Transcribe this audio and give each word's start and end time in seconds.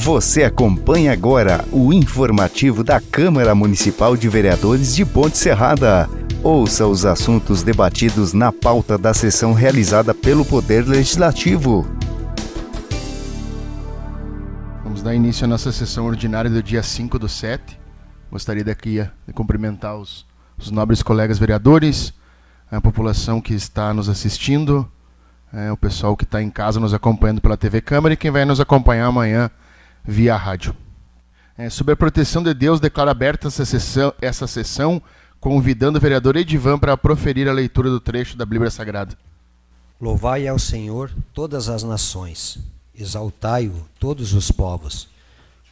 Você 0.00 0.44
acompanha 0.44 1.12
agora 1.12 1.64
o 1.72 1.92
informativo 1.92 2.84
da 2.84 3.00
Câmara 3.00 3.52
Municipal 3.52 4.16
de 4.16 4.28
Vereadores 4.28 4.94
de 4.94 5.04
Ponte 5.04 5.36
Serrada. 5.36 6.08
Ouça 6.40 6.86
os 6.86 7.04
assuntos 7.04 7.64
debatidos 7.64 8.32
na 8.32 8.52
pauta 8.52 8.96
da 8.96 9.12
sessão 9.12 9.52
realizada 9.52 10.14
pelo 10.14 10.44
Poder 10.44 10.86
Legislativo. 10.86 11.84
Vamos 14.84 15.02
dar 15.02 15.16
início 15.16 15.44
à 15.44 15.48
nossa 15.48 15.72
sessão 15.72 16.06
ordinária 16.06 16.48
do 16.48 16.62
dia 16.62 16.82
5 16.82 17.18
do 17.18 17.28
7. 17.28 17.76
Gostaria 18.30 18.62
daqui 18.62 19.04
de 19.26 19.32
cumprimentar 19.32 19.96
os, 19.96 20.24
os 20.56 20.70
nobres 20.70 21.02
colegas 21.02 21.40
vereadores, 21.40 22.14
a 22.70 22.80
população 22.80 23.40
que 23.40 23.52
está 23.52 23.92
nos 23.92 24.08
assistindo, 24.08 24.88
é, 25.52 25.72
o 25.72 25.76
pessoal 25.76 26.16
que 26.16 26.24
está 26.24 26.40
em 26.40 26.50
casa 26.50 26.78
nos 26.78 26.94
acompanhando 26.94 27.40
pela 27.40 27.56
TV 27.56 27.80
Câmara 27.80 28.14
e 28.14 28.16
quem 28.16 28.30
vai 28.30 28.44
nos 28.44 28.60
acompanhar 28.60 29.06
amanhã 29.06 29.50
via 30.08 30.34
rádio. 30.34 30.74
É, 31.56 31.68
sobre 31.68 31.92
a 31.92 31.96
proteção 31.96 32.42
de 32.42 32.54
Deus, 32.54 32.80
declaro 32.80 33.10
aberta 33.10 33.48
essa 33.48 33.64
sessão, 33.66 34.14
essa 34.22 34.46
sessão 34.46 35.02
convidando 35.38 35.98
o 35.98 36.00
vereador 36.00 36.34
Edivan 36.34 36.78
para 36.78 36.96
proferir 36.96 37.46
a 37.46 37.52
leitura 37.52 37.90
do 37.90 38.00
trecho 38.00 38.34
da 38.34 38.46
Bíblia 38.46 38.70
Sagrada. 38.70 39.14
Louvai 40.00 40.48
ao 40.48 40.58
Senhor 40.58 41.10
todas 41.34 41.68
as 41.68 41.82
nações, 41.82 42.58
exaltai-o 42.94 43.86
todos 44.00 44.32
os 44.32 44.50
povos, 44.50 45.08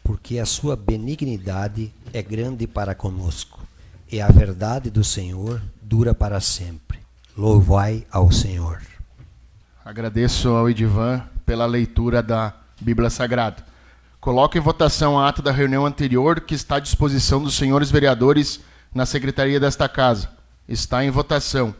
porque 0.05 0.39
a 0.39 0.45
sua 0.45 0.77
benignidade 0.77 1.91
é 2.13 2.23
grande 2.23 2.66
para 2.66 2.95
conosco, 2.95 3.66
e 4.13 4.21
a 4.21 4.29
verdade 4.29 4.91
do 4.91 5.03
Senhor 5.03 5.63
dura 5.80 6.13
para 6.15 6.41
sempre. 6.41 6.99
Louvai 7.37 8.05
ao 8.11 8.30
Senhor. 8.30 8.83
Agradeço 9.85 10.51
ao 10.51 10.69
Edivan 10.69 11.23
pela 11.47 11.65
leitura 11.65 12.23
da 12.23 12.53
Bíblia 12.80 13.09
Sagrada. 13.09 13.76
Coloco 14.27 14.59
em 14.59 14.61
votação 14.61 15.16
a 15.16 15.29
ata 15.29 15.41
da 15.41 15.53
reunião 15.53 15.87
anterior 15.87 16.41
que 16.41 16.52
está 16.52 16.79
à 16.79 16.80
disposição 16.80 17.41
dos 17.41 17.55
senhores 17.55 17.93
vereadores 17.93 18.59
na 18.93 19.07
secretaria 19.07 19.60
desta 19.60 19.88
casa. 19.88 20.29
Está 20.69 21.05
em 21.05 21.10
votação. 21.10 21.73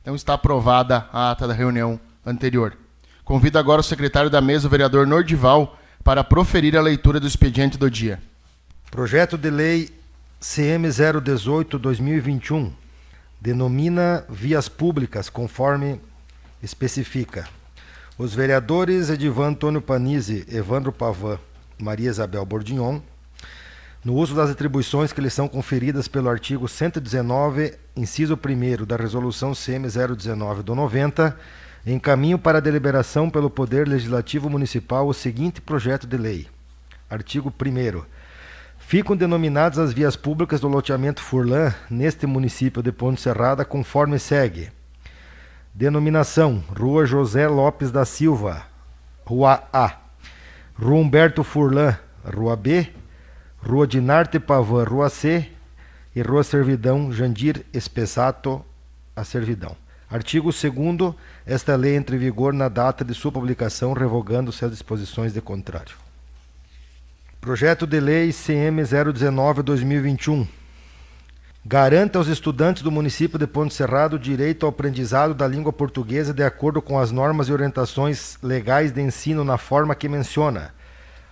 Então 0.00 0.16
está 0.16 0.34
aprovada 0.34 1.06
a 1.12 1.30
ata 1.30 1.46
da 1.46 1.54
reunião 1.54 2.00
anterior. 2.26 2.76
Convido 3.24 3.56
agora 3.56 3.82
o 3.82 3.84
secretário 3.84 4.28
da 4.28 4.40
mesa, 4.40 4.66
o 4.66 4.70
vereador 4.70 5.06
Nordival, 5.06 5.78
para 6.02 6.24
proferir 6.24 6.76
a 6.76 6.82
leitura 6.82 7.20
do 7.20 7.26
expediente 7.28 7.78
do 7.78 7.88
dia. 7.88 8.20
Projeto 8.90 9.38
de 9.38 9.48
lei 9.48 9.88
CM 10.40 10.88
018/2021 10.88 12.72
denomina 13.40 14.24
vias 14.28 14.68
públicas 14.68 15.30
conforme 15.30 16.00
especifica. 16.60 17.46
Os 18.18 18.34
vereadores 18.34 19.08
Edivan 19.08 19.50
Antônio 19.50 19.80
Panizzi, 19.80 20.44
Evandro 20.50 20.90
Pavan, 20.90 21.38
Maria 21.78 22.10
Isabel 22.10 22.44
Bordignon, 22.44 23.00
no 24.04 24.14
uso 24.14 24.34
das 24.34 24.50
atribuições 24.50 25.12
que 25.12 25.20
lhes 25.20 25.32
são 25.32 25.46
conferidas 25.46 26.08
pelo 26.08 26.28
artigo 26.28 26.66
119, 26.66 27.74
inciso 27.96 28.34
1 28.34 28.84
da 28.84 28.96
Resolução 28.96 29.52
CM 29.54 29.86
019 29.88 30.64
do 30.64 30.74
90, 30.74 31.36
encaminho 31.86 32.36
para 32.36 32.60
deliberação 32.60 33.30
pelo 33.30 33.48
Poder 33.48 33.86
Legislativo 33.86 34.50
Municipal 34.50 35.06
o 35.06 35.14
seguinte 35.14 35.60
projeto 35.60 36.06
de 36.06 36.16
lei. 36.16 36.48
Artigo 37.08 37.52
1 37.52 38.02
Ficam 38.76 39.16
denominadas 39.16 39.78
as 39.78 39.92
vias 39.92 40.16
públicas 40.16 40.60
do 40.60 40.66
loteamento 40.66 41.22
Furlan 41.22 41.72
neste 41.88 42.26
município 42.26 42.82
de 42.82 42.90
Ponte 42.90 43.20
Serrada 43.20 43.64
conforme 43.64 44.18
segue: 44.18 44.70
Denominação: 45.72 46.62
Rua 46.76 47.06
José 47.06 47.46
Lopes 47.46 47.92
da 47.92 48.04
Silva, 48.04 48.66
Rua 49.24 49.62
A. 49.72 50.01
Rua 50.74 51.00
Humberto 51.00 51.44
Furlan, 51.44 51.96
Rua 52.24 52.56
B. 52.56 52.88
Rua 53.58 53.86
Dinarte 53.86 54.40
Pavan, 54.40 54.84
Rua 54.84 55.08
C. 55.08 55.48
E 56.14 56.20
Rua 56.20 56.44
Servidão 56.44 57.12
Jandir 57.12 57.64
Espessato, 57.72 58.64
a 59.16 59.24
Servidão. 59.24 59.76
Artigo 60.10 60.50
2 60.50 61.14
Esta 61.46 61.74
lei 61.74 61.96
entra 61.96 62.14
em 62.14 62.18
vigor 62.18 62.52
na 62.52 62.68
data 62.68 63.02
de 63.02 63.14
sua 63.14 63.32
publicação, 63.32 63.94
revogando-se 63.94 64.64
as 64.64 64.70
disposições 64.70 65.32
de 65.32 65.40
contrário. 65.40 65.96
Projeto 67.40 67.86
de 67.86 67.98
Lei 67.98 68.30
CM 68.30 68.82
019-2021 68.82 70.46
garanta 71.64 72.18
aos 72.18 72.26
estudantes 72.26 72.82
do 72.82 72.90
município 72.90 73.38
de 73.38 73.46
Ponte 73.46 73.72
Serrado 73.72 74.16
o 74.16 74.18
direito 74.18 74.66
ao 74.66 74.70
aprendizado 74.70 75.32
da 75.32 75.46
língua 75.46 75.72
portuguesa 75.72 76.34
de 76.34 76.42
acordo 76.42 76.82
com 76.82 76.98
as 76.98 77.12
normas 77.12 77.48
e 77.48 77.52
orientações 77.52 78.36
legais 78.42 78.90
de 78.90 79.00
ensino 79.00 79.44
na 79.44 79.56
forma 79.56 79.94
que 79.94 80.08
menciona. 80.08 80.74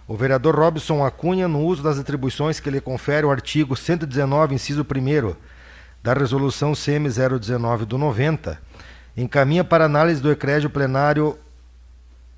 O 0.06 0.16
vereador 0.16 0.54
Robson 0.54 1.04
Acunha, 1.04 1.48
no 1.48 1.60
uso 1.60 1.82
das 1.82 1.98
atribuições 1.98 2.60
que 2.60 2.70
lhe 2.70 2.80
confere 2.80 3.26
o 3.26 3.30
artigo 3.30 3.76
119, 3.76 4.54
inciso 4.54 4.82
1 4.82 5.34
da 6.02 6.14
Resolução 6.14 6.74
CM 6.74 7.08
019 7.08 7.84
do 7.84 7.98
90, 7.98 8.60
encaminha 9.16 9.64
para 9.64 9.84
análise 9.84 10.22
do 10.22 10.30
ecrégio 10.30 10.70
plenário 10.70 11.38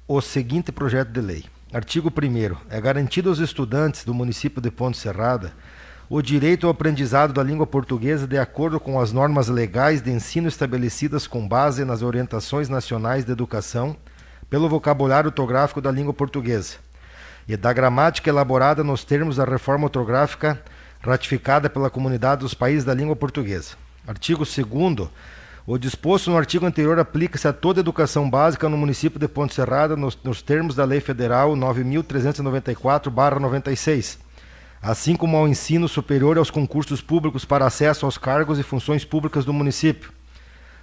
o 0.08 0.20
seguinte 0.20 0.72
projeto 0.72 1.10
de 1.10 1.20
lei. 1.20 1.44
Artigo 1.72 2.10
1 2.10 2.56
É 2.70 2.80
garantido 2.80 3.28
aos 3.28 3.38
estudantes 3.38 4.04
do 4.04 4.14
município 4.14 4.62
de 4.62 4.70
Ponte 4.70 4.96
Serrada 4.96 5.52
o 6.14 6.20
direito 6.20 6.66
ao 6.66 6.72
aprendizado 6.72 7.32
da 7.32 7.42
língua 7.42 7.66
portuguesa 7.66 8.26
de 8.26 8.36
acordo 8.36 8.78
com 8.78 9.00
as 9.00 9.12
normas 9.12 9.48
legais 9.48 10.02
de 10.02 10.10
ensino 10.10 10.46
estabelecidas 10.46 11.26
com 11.26 11.48
base 11.48 11.86
nas 11.86 12.02
orientações 12.02 12.68
nacionais 12.68 13.24
de 13.24 13.32
educação 13.32 13.96
pelo 14.50 14.68
vocabulário 14.68 15.28
ortográfico 15.28 15.80
da 15.80 15.90
língua 15.90 16.12
portuguesa 16.12 16.76
e 17.48 17.56
da 17.56 17.72
gramática 17.72 18.28
elaborada 18.28 18.84
nos 18.84 19.04
termos 19.04 19.36
da 19.36 19.46
reforma 19.46 19.84
ortográfica 19.84 20.62
ratificada 21.00 21.70
pela 21.70 21.88
comunidade 21.88 22.42
dos 22.42 22.52
países 22.52 22.84
da 22.84 22.92
língua 22.92 23.16
portuguesa. 23.16 23.76
Artigo 24.06 24.44
2 24.44 25.08
o 25.66 25.78
disposto 25.78 26.30
no 26.30 26.36
artigo 26.36 26.66
anterior 26.66 26.98
aplica-se 26.98 27.48
a 27.48 27.54
toda 27.54 27.80
educação 27.80 28.28
básica 28.28 28.68
no 28.68 28.76
município 28.76 29.18
de 29.18 29.28
Ponte 29.28 29.54
Serrada 29.54 29.96
nos, 29.96 30.18
nos 30.22 30.42
termos 30.42 30.74
da 30.74 30.84
Lei 30.84 31.00
Federal 31.00 31.56
9.394-96 31.56 34.21
assim 34.82 35.14
como 35.14 35.36
ao 35.36 35.46
ensino 35.46 35.88
superior 35.88 36.36
e 36.36 36.40
aos 36.40 36.50
concursos 36.50 37.00
públicos 37.00 37.44
para 37.44 37.64
acesso 37.64 38.04
aos 38.04 38.18
cargos 38.18 38.58
e 38.58 38.64
funções 38.64 39.04
públicas 39.04 39.44
do 39.44 39.52
município. 39.52 40.10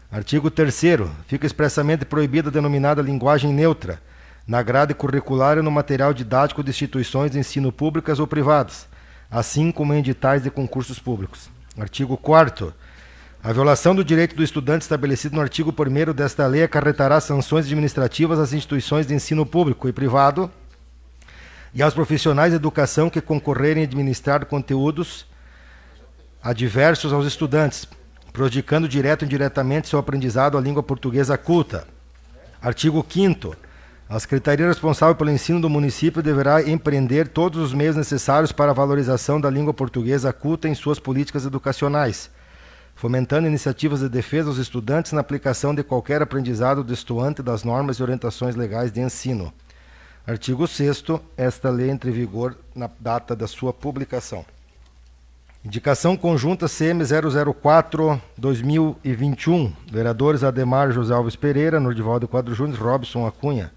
Artigo 0.09 0.49
3 0.49 0.81
Fica 1.27 1.45
expressamente 1.45 2.05
proibida 2.05 2.47
a 2.47 2.51
denominada 2.51 3.01
linguagem 3.01 3.53
neutra 3.53 4.01
na 4.47 4.63
grade 4.63 4.93
curricular 4.93 5.57
e 5.57 5.61
no 5.61 5.69
material 5.69 6.13
didático 6.13 6.63
de 6.63 6.69
instituições 6.69 7.29
de 7.29 7.37
ensino 7.37 7.71
públicas 7.71 8.19
ou 8.19 8.25
privadas, 8.25 8.87
assim 9.29 9.69
como 9.69 9.93
em 9.93 9.99
editais 9.99 10.41
de 10.41 10.49
concursos 10.49 10.97
públicos. 10.97 11.49
Artigo 11.77 12.15
4 12.15 12.73
a 13.41 13.53
violação 13.53 13.95
do 13.95 14.03
direito 14.03 14.35
do 14.35 14.43
estudante 14.43 14.81
estabelecido 14.81 15.35
no 15.35 15.41
artigo 15.41 15.73
1 15.73 16.13
desta 16.13 16.45
lei 16.45 16.61
acarretará 16.61 17.21
sanções 17.21 17.65
administrativas 17.65 18.37
às 18.37 18.51
instituições 18.51 19.07
de 19.07 19.13
ensino 19.13 19.45
público 19.45 19.87
e 19.87 19.93
privado 19.93 20.51
e 21.73 21.81
aos 21.81 21.93
profissionais 21.93 22.51
de 22.51 22.55
educação 22.55 23.09
que 23.09 23.21
concorrerem 23.21 23.83
a 23.83 23.85
administrar 23.85 24.45
conteúdos 24.45 25.25
adversos 26.41 27.11
aos 27.11 27.25
estudantes, 27.25 27.87
prejudicando 28.31 28.87
direto 28.87 29.23
ou 29.23 29.25
indiretamente 29.25 29.89
seu 29.89 29.99
aprendizado 29.99 30.57
à 30.57 30.61
língua 30.61 30.81
portuguesa 30.81 31.37
culta. 31.37 31.85
Artigo 32.61 33.05
5 33.07 33.55
a 34.09 34.19
Secretaria 34.19 34.67
responsável 34.67 35.13
pelo 35.13 35.29
ensino 35.29 35.61
do 35.61 35.69
município 35.69 36.23
deverá 36.23 36.67
empreender 36.67 37.27
todos 37.27 37.61
os 37.61 37.75
meios 37.75 37.95
necessários 37.95 38.51
para 38.51 38.71
a 38.71 38.73
valorização 38.73 39.39
da 39.39 39.51
língua 39.51 39.71
portuguesa 39.71 40.33
culta 40.33 40.67
em 40.67 40.73
suas 40.73 40.97
políticas 40.97 41.45
educacionais, 41.45 42.31
fomentando 42.95 43.47
iniciativas 43.47 43.99
de 43.99 44.09
defesa 44.09 44.49
aos 44.49 44.57
estudantes 44.57 45.11
na 45.11 45.21
aplicação 45.21 45.75
de 45.75 45.83
qualquer 45.83 46.23
aprendizado 46.23 46.83
destoante 46.83 47.43
das 47.43 47.63
normas 47.63 47.97
e 47.97 48.01
orientações 48.01 48.55
legais 48.55 48.91
de 48.91 48.99
ensino. 48.99 49.53
Artigo 50.29 50.67
6 50.67 51.03
esta 51.35 51.71
lei 51.71 51.89
entra 51.89 52.07
em 52.07 52.13
vigor 52.13 52.55
na 52.75 52.87
data 52.99 53.35
da 53.35 53.47
sua 53.47 53.73
publicação. 53.73 54.45
Indicação 55.65 56.15
conjunta 56.15 56.69
CM 56.69 57.03
004-2021. 57.03 59.73
Vereadores 59.91 60.43
Ademar 60.43 60.91
José 60.91 61.15
Alves 61.15 61.35
Pereira, 61.35 61.79
Nordivaldo 61.79 62.27
Quadro 62.27 62.53
Júnior, 62.53 62.79
Robson 62.79 63.25
Acunha. 63.25 63.71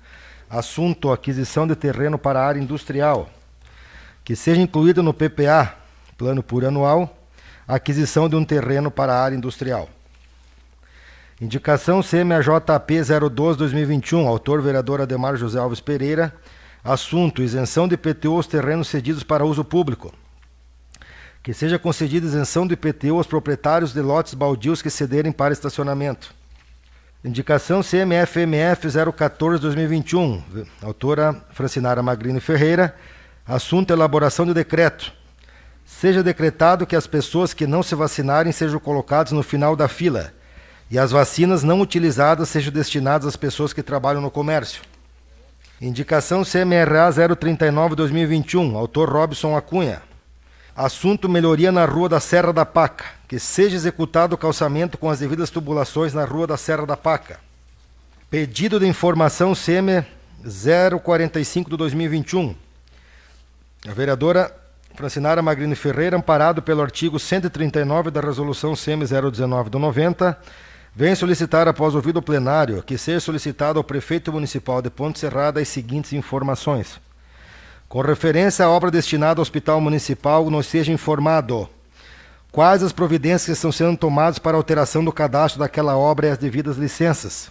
Assunto: 0.51 1.11
aquisição 1.11 1.67
de 1.67 1.75
terreno 1.75 2.19
para 2.19 2.45
área 2.45 2.61
industrial. 2.61 3.31
Que 4.23 4.37
seja 4.37 4.61
incluída 4.61 5.03
no 5.03 5.15
PPA, 5.15 5.75
plano 6.19 6.43
plurianual, 6.43 7.17
aquisição 7.67 8.29
de 8.29 8.37
um 8.37 8.45
terreno 8.45 8.91
para 8.91 9.19
área 9.19 9.35
industrial. 9.35 9.89
Indicação 11.43 12.01
CMAJP 12.05 13.01
012-2021, 13.01 14.29
autor 14.29 14.63
vereador 14.63 15.01
Ademar 15.01 15.35
José 15.35 15.59
Alves 15.59 15.81
Pereira. 15.81 16.33
Assunto: 16.85 17.43
isenção 17.43 17.89
de 17.89 17.97
IPTU 17.97 18.37
aos 18.37 18.47
terrenos 18.47 18.87
cedidos 18.87 19.25
para 19.25 19.45
uso 19.45 19.65
público. 19.65 20.15
Que 21.43 21.53
seja 21.53 21.81
concedida 21.81 22.25
isenção 22.25 22.65
do 22.65 22.75
IPTU 22.75 23.17
aos 23.17 23.27
proprietários 23.27 23.93
de 23.93 24.01
lotes 24.01 24.35
baldios 24.35 24.81
que 24.81 24.89
cederem 24.89 25.33
para 25.33 25.53
estacionamento. 25.53 26.33
Indicação 27.25 27.83
CMFMF 27.83 28.87
014-2021, 28.87 30.69
autora 30.81 31.45
Francinara 31.51 32.05
Magrini 32.05 32.39
Ferreira. 32.39 32.95
Assunto: 33.45 33.93
elaboração 33.93 34.47
de 34.47 34.55
decreto. 34.55 35.13
Seja 35.85 36.23
decretado 36.23 36.87
que 36.87 36.95
as 36.95 37.09
pessoas 37.09 37.53
que 37.53 37.67
não 37.67 37.83
se 37.83 37.97
vacinarem 37.97 38.53
sejam 38.53 38.79
colocadas 38.79 39.33
no 39.33 39.43
final 39.43 39.75
da 39.75 39.89
fila 39.89 40.33
e 40.93 40.99
as 40.99 41.11
vacinas 41.11 41.63
não 41.63 41.81
utilizadas 41.81 42.51
sejam 42.51 42.71
destinadas 42.71 43.27
às 43.27 43.35
pessoas 43.35 43.73
que 43.73 43.83
trabalham 43.83 44.21
no 44.21 44.31
comércio. 44.31 44.83
Indicação 45.81 46.45
CMRA 46.45 47.09
039-2021, 47.11 48.75
autor 48.77 49.09
Robson 49.09 49.57
Acunha. 49.57 50.03
Assunto: 50.77 51.31
melhoria 51.31 51.73
na 51.73 51.87
Rua 51.87 52.11
da 52.11 52.21
Serra 52.21 52.53
da 52.53 52.67
Paca. 52.67 53.07
Que 53.27 53.39
seja 53.39 53.75
executado 53.75 54.35
o 54.35 54.39
calçamento 54.39 54.99
com 54.99 55.09
as 55.09 55.21
devidas 55.21 55.49
tubulações 55.49 56.13
na 56.13 56.27
Rua 56.27 56.47
da 56.47 56.59
Serra 56.59 56.85
da 56.85 56.97
Paca. 56.97 57.41
Pedido 58.29 58.79
de 58.79 58.87
informação 58.87 59.55
CM 59.55 60.05
045 61.03 61.71
de 61.71 61.77
2021. 61.79 62.55
A 63.89 63.93
vereadora 63.93 64.55
Francinara 64.95 65.41
Magrini 65.41 65.75
Ferreira, 65.75 66.19
amparado 66.19 66.61
pelo 66.61 66.83
artigo 66.83 67.19
139 67.19 68.11
da 68.11 68.21
Resolução 68.21 68.75
CM 68.75 69.07
019 69.07 69.71
do 69.71 69.79
90, 69.79 70.39
vem 70.95 71.15
solicitar, 71.15 71.67
após 71.69 71.95
ouvido 71.95 72.19
o 72.19 72.23
plenário, 72.23 72.83
que 72.83 72.99
seja 72.99 73.21
solicitado 73.21 73.79
ao 73.79 73.85
prefeito 73.85 74.33
municipal 74.33 74.83
de 74.83 74.91
Ponte 74.91 75.19
Serrada 75.19 75.61
as 75.61 75.69
seguintes 75.69 76.13
informações. 76.13 77.01
Com 77.89 78.01
referência 78.01 78.65
à 78.65 78.71
obra 78.71 78.91
destinada 78.91 79.41
ao 79.41 79.43
Hospital 79.43 79.81
Municipal, 79.81 80.49
nos 80.51 80.67
seja 80.67 80.93
informado 80.93 81.69
quais 82.51 82.83
as 82.83 82.93
providências 82.93 83.45
que 83.47 83.53
estão 83.53 83.73
sendo 83.73 83.97
tomadas 83.97 84.39
para 84.39 84.57
alteração 84.57 85.05
do 85.05 85.13
cadastro 85.13 85.61
daquela 85.61 85.97
obra 85.97 86.27
e 86.27 86.31
as 86.31 86.39
devidas 86.39 86.77
licenças. 86.77 87.51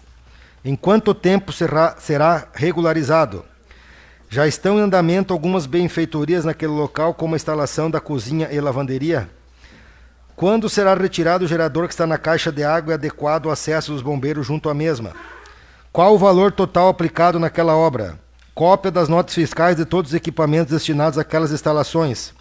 Em 0.64 0.76
quanto 0.76 1.14
tempo 1.14 1.52
será, 1.52 1.96
será 1.98 2.48
regularizado? 2.54 3.44
Já 4.30 4.48
estão 4.48 4.78
em 4.78 4.82
andamento 4.82 5.34
algumas 5.34 5.66
benfeitorias 5.66 6.46
naquele 6.46 6.72
local, 6.72 7.14
como 7.16 7.34
a 7.34 7.36
instalação 7.36 7.90
da 7.90 8.00
cozinha 8.00 8.48
e 8.52 8.62
lavanderia? 8.62 9.28
Quando 10.36 10.70
será 10.70 10.94
retirado 10.94 11.46
o 11.46 11.48
gerador 11.48 11.88
que 11.88 11.94
está 11.94 12.08
na 12.08 12.18
caixa 12.18 12.52
de 12.52 12.64
água 12.64 12.92
e 12.92 12.96
adequado 12.96 13.46
ao 13.46 13.52
acesso 13.52 13.92
dos 13.92 14.02
bombeiros 14.02 14.48
junto 14.48 14.70
à 14.70 14.74
mesma? 14.74 15.14
Qual 15.92 16.16
o 16.16 16.18
valor 16.18 16.52
total 16.52 16.88
aplicado 16.88 17.38
naquela 17.38 17.76
obra? 17.76 18.18
Cópia 18.56 18.92
das 18.92 19.10
notas 19.10 19.36
fiscais 19.36 19.76
de 19.76 19.86
todos 19.86 20.12
os 20.12 20.16
equipamentos 20.16 20.72
destinados 20.74 21.18
àquelas 21.18 21.52
instalações. 21.52 22.34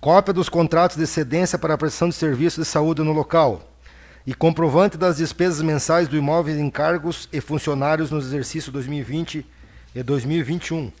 Cópia 0.00 0.32
dos 0.32 0.48
contratos 0.48 0.96
de 0.96 1.06
cedência 1.06 1.58
para 1.58 1.74
a 1.74 1.78
prestação 1.78 2.08
de 2.08 2.14
serviços 2.14 2.64
de 2.64 2.70
saúde 2.70 3.02
no 3.02 3.12
local. 3.12 3.62
E 4.26 4.34
comprovante 4.34 4.96
das 4.96 5.16
despesas 5.18 5.62
mensais 5.62 6.08
do 6.08 6.16
imóvel 6.16 6.56
em 6.56 6.66
encargos 6.66 7.28
e 7.32 7.40
funcionários 7.40 8.10
nos 8.10 8.26
exercícios 8.26 8.72
2020 8.72 9.46
e 9.94 10.02
2021. 10.02 10.92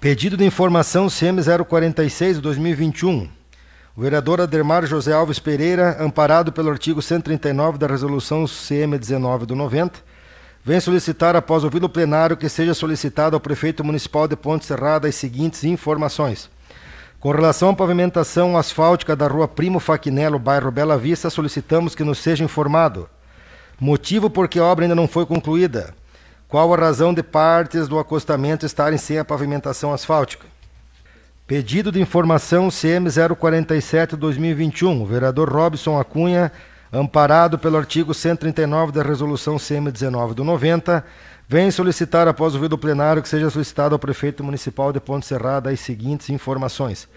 Pedido 0.00 0.36
de 0.36 0.44
informação 0.44 1.08
CM 1.08 1.40
046 1.66 2.36
de 2.36 2.42
2021. 2.42 3.39
O 4.00 4.02
vereador 4.02 4.40
Ademar 4.40 4.86
José 4.86 5.12
Alves 5.12 5.38
Pereira, 5.38 6.02
amparado 6.02 6.50
pelo 6.50 6.70
artigo 6.70 7.02
139 7.02 7.76
da 7.76 7.86
Resolução 7.86 8.46
CM 8.46 8.96
19 8.98 9.44
do 9.44 9.54
90, 9.54 10.00
vem 10.64 10.80
solicitar, 10.80 11.36
após 11.36 11.64
ouvido 11.64 11.84
o 11.84 11.88
plenário, 11.90 12.34
que 12.34 12.48
seja 12.48 12.72
solicitado 12.72 13.36
ao 13.36 13.40
prefeito 13.40 13.84
municipal 13.84 14.26
de 14.26 14.34
Ponte 14.36 14.64
Serrada 14.64 15.06
as 15.06 15.16
seguintes 15.16 15.64
informações. 15.64 16.48
Com 17.20 17.30
relação 17.30 17.68
à 17.68 17.74
pavimentação 17.74 18.56
asfáltica 18.56 19.14
da 19.14 19.28
rua 19.28 19.46
Primo 19.46 19.78
Faquinello, 19.78 20.38
bairro 20.38 20.70
Bela 20.70 20.96
Vista, 20.96 21.28
solicitamos 21.28 21.94
que 21.94 22.02
nos 22.02 22.20
seja 22.20 22.42
informado. 22.42 23.06
Motivo 23.78 24.30
por 24.30 24.48
que 24.48 24.58
a 24.58 24.64
obra 24.64 24.86
ainda 24.86 24.94
não 24.94 25.06
foi 25.06 25.26
concluída? 25.26 25.92
Qual 26.48 26.72
a 26.72 26.76
razão 26.78 27.12
de 27.12 27.22
partes 27.22 27.86
do 27.86 27.98
acostamento 27.98 28.64
estarem 28.64 28.96
sem 28.96 29.18
a 29.18 29.26
pavimentação 29.26 29.92
asfáltica? 29.92 30.46
Pedido 31.50 31.90
de 31.90 32.00
informação 32.00 32.68
CM 32.70 33.08
047-2021, 33.08 35.04
vereador 35.04 35.52
Robson 35.52 35.98
Acunha, 35.98 36.52
amparado 36.92 37.58
pelo 37.58 37.76
artigo 37.76 38.14
139 38.14 38.92
da 38.92 39.02
Resolução 39.02 39.56
CM19 39.56 40.32
do 40.34 40.44
90, 40.44 41.04
vem 41.48 41.72
solicitar, 41.72 42.28
após 42.28 42.54
o 42.54 42.56
ouvido 42.58 42.78
plenário, 42.78 43.20
que 43.20 43.28
seja 43.28 43.50
solicitado 43.50 43.96
ao 43.96 43.98
prefeito 43.98 44.44
municipal 44.44 44.92
de 44.92 45.00
Ponte 45.00 45.26
Serrada 45.26 45.70
as 45.70 45.80
seguintes 45.80 46.30
informações. 46.30 47.08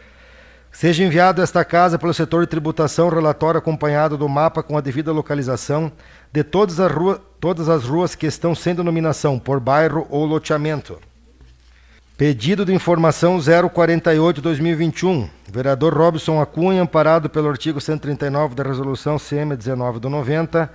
Seja 0.72 1.04
enviado 1.04 1.40
a 1.40 1.44
esta 1.44 1.64
casa 1.64 2.00
pelo 2.00 2.12
setor 2.12 2.42
de 2.42 2.50
tributação 2.50 3.10
relatório 3.10 3.60
acompanhado 3.60 4.18
do 4.18 4.28
mapa 4.28 4.64
com 4.64 4.76
a 4.76 4.82
devida 4.82 5.12
localização 5.12 5.92
de 6.32 6.44
todas 6.44 6.80
as, 6.80 6.92
rua, 6.92 7.22
todas 7.40 7.70
as 7.70 7.84
ruas 7.84 8.16
que 8.16 8.26
estão 8.26 8.56
sem 8.56 8.74
denominação 8.74 9.38
por 9.38 9.60
bairro 9.60 10.08
ou 10.10 10.26
loteamento. 10.26 11.00
Pedido 12.16 12.64
de 12.64 12.72
informação 12.72 13.40
048-2021. 13.40 15.28
Vereador 15.52 15.98
Robson 15.98 16.40
Acunha, 16.40 16.84
amparado 16.84 17.28
pelo 17.28 17.50
artigo 17.50 17.82
139 17.82 18.54
da 18.54 18.62
Resolução 18.62 19.18
CM 19.18 19.56
19 19.56 20.00
do 20.00 20.12
90, 20.12 20.72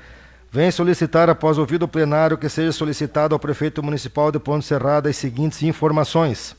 vem 0.51 0.69
solicitar, 0.73 1.31
após 1.31 1.57
ouvido 1.57 1.85
o 1.85 1.89
plenário, 1.89 2.37
que 2.37 2.49
seja 2.49 2.73
solicitado 2.73 3.37
ao 3.37 3.39
prefeito 3.39 3.81
municipal 3.85 4.33
de 4.33 4.41
Ponte 4.41 4.67
Serrada 4.67 5.09
as 5.09 5.17
seguintes 5.17 5.63
informações. 5.63 6.57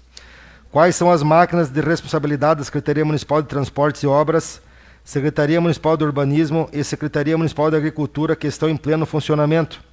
Quais 0.71 0.95
são 0.95 1.11
as 1.11 1.21
máquinas 1.21 1.69
de 1.69 1.81
responsabilidade 1.81 2.59
da 2.59 2.63
Secretaria 2.63 3.03
Municipal 3.03 3.41
de 3.41 3.49
Transportes 3.49 4.01
e 4.03 4.07
Obras, 4.07 4.61
Secretaria 5.03 5.59
Municipal 5.59 5.97
de 5.97 6.05
Urbanismo 6.05 6.69
e 6.71 6.85
Secretaria 6.85 7.37
Municipal 7.37 7.69
de 7.69 7.75
Agricultura 7.75 8.33
que 8.33 8.47
estão 8.47 8.69
em 8.69 8.77
pleno 8.77 9.05
funcionamento? 9.05 9.88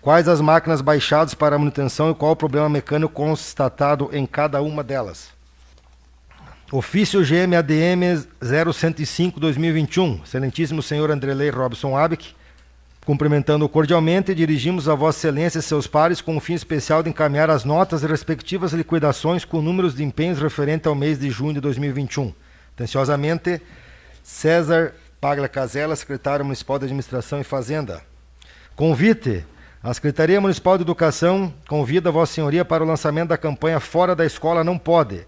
Quais 0.00 0.28
as 0.28 0.40
máquinas 0.40 0.80
baixadas 0.80 1.34
para 1.34 1.58
manutenção 1.58 2.10
e 2.10 2.14
qual 2.14 2.32
o 2.32 2.36
problema 2.36 2.68
mecânico 2.68 3.12
constatado 3.12 4.08
em 4.12 4.24
cada 4.24 4.62
uma 4.62 4.84
delas? 4.84 5.30
Ofício 6.70 7.20
GMADM 7.24 8.26
0105-2021, 8.40 10.22
excelentíssimo 10.22 10.82
senhor 10.82 11.10
Andrelei 11.10 11.50
Robson 11.50 11.96
Abic, 11.96 12.34
cumprimentando 13.04 13.66
cordialmente, 13.68 14.34
dirigimos 14.34 14.88
a 14.88 14.94
Vossa 14.94 15.18
Excelência 15.18 15.58
e 15.58 15.62
seus 15.62 15.86
pares 15.86 16.20
com 16.20 16.36
o 16.36 16.40
fim 16.40 16.52
especial 16.52 17.02
de 17.02 17.08
encaminhar 17.08 17.48
as 17.50 17.64
notas 17.64 18.02
e 18.02 18.06
respectivas 18.06 18.74
liquidações 18.74 19.44
com 19.46 19.62
números 19.62 19.94
de 19.96 20.04
empenhos 20.04 20.38
referente 20.38 20.86
ao 20.86 20.94
mês 20.94 21.18
de 21.18 21.30
junho 21.30 21.54
de 21.54 21.60
2021. 21.60 22.32
Atenciosamente, 22.74 23.62
César 24.22 24.94
Pagla 25.20 25.48
Casella, 25.48 25.96
secretário 25.96 26.44
municipal 26.44 26.78
de 26.78 26.84
Administração 26.84 27.40
e 27.40 27.44
Fazenda. 27.44 28.02
Convite 28.76 29.44
a 29.82 29.94
Secretaria 29.94 30.40
Municipal 30.40 30.76
de 30.76 30.82
Educação 30.82 31.54
convida 31.68 32.10
Vossa 32.10 32.34
Senhoria 32.34 32.64
para 32.64 32.82
o 32.82 32.86
lançamento 32.86 33.28
da 33.28 33.38
campanha 33.38 33.78
Fora 33.78 34.14
da 34.14 34.26
Escola 34.26 34.64
Não 34.64 34.76
Pode. 34.76 35.24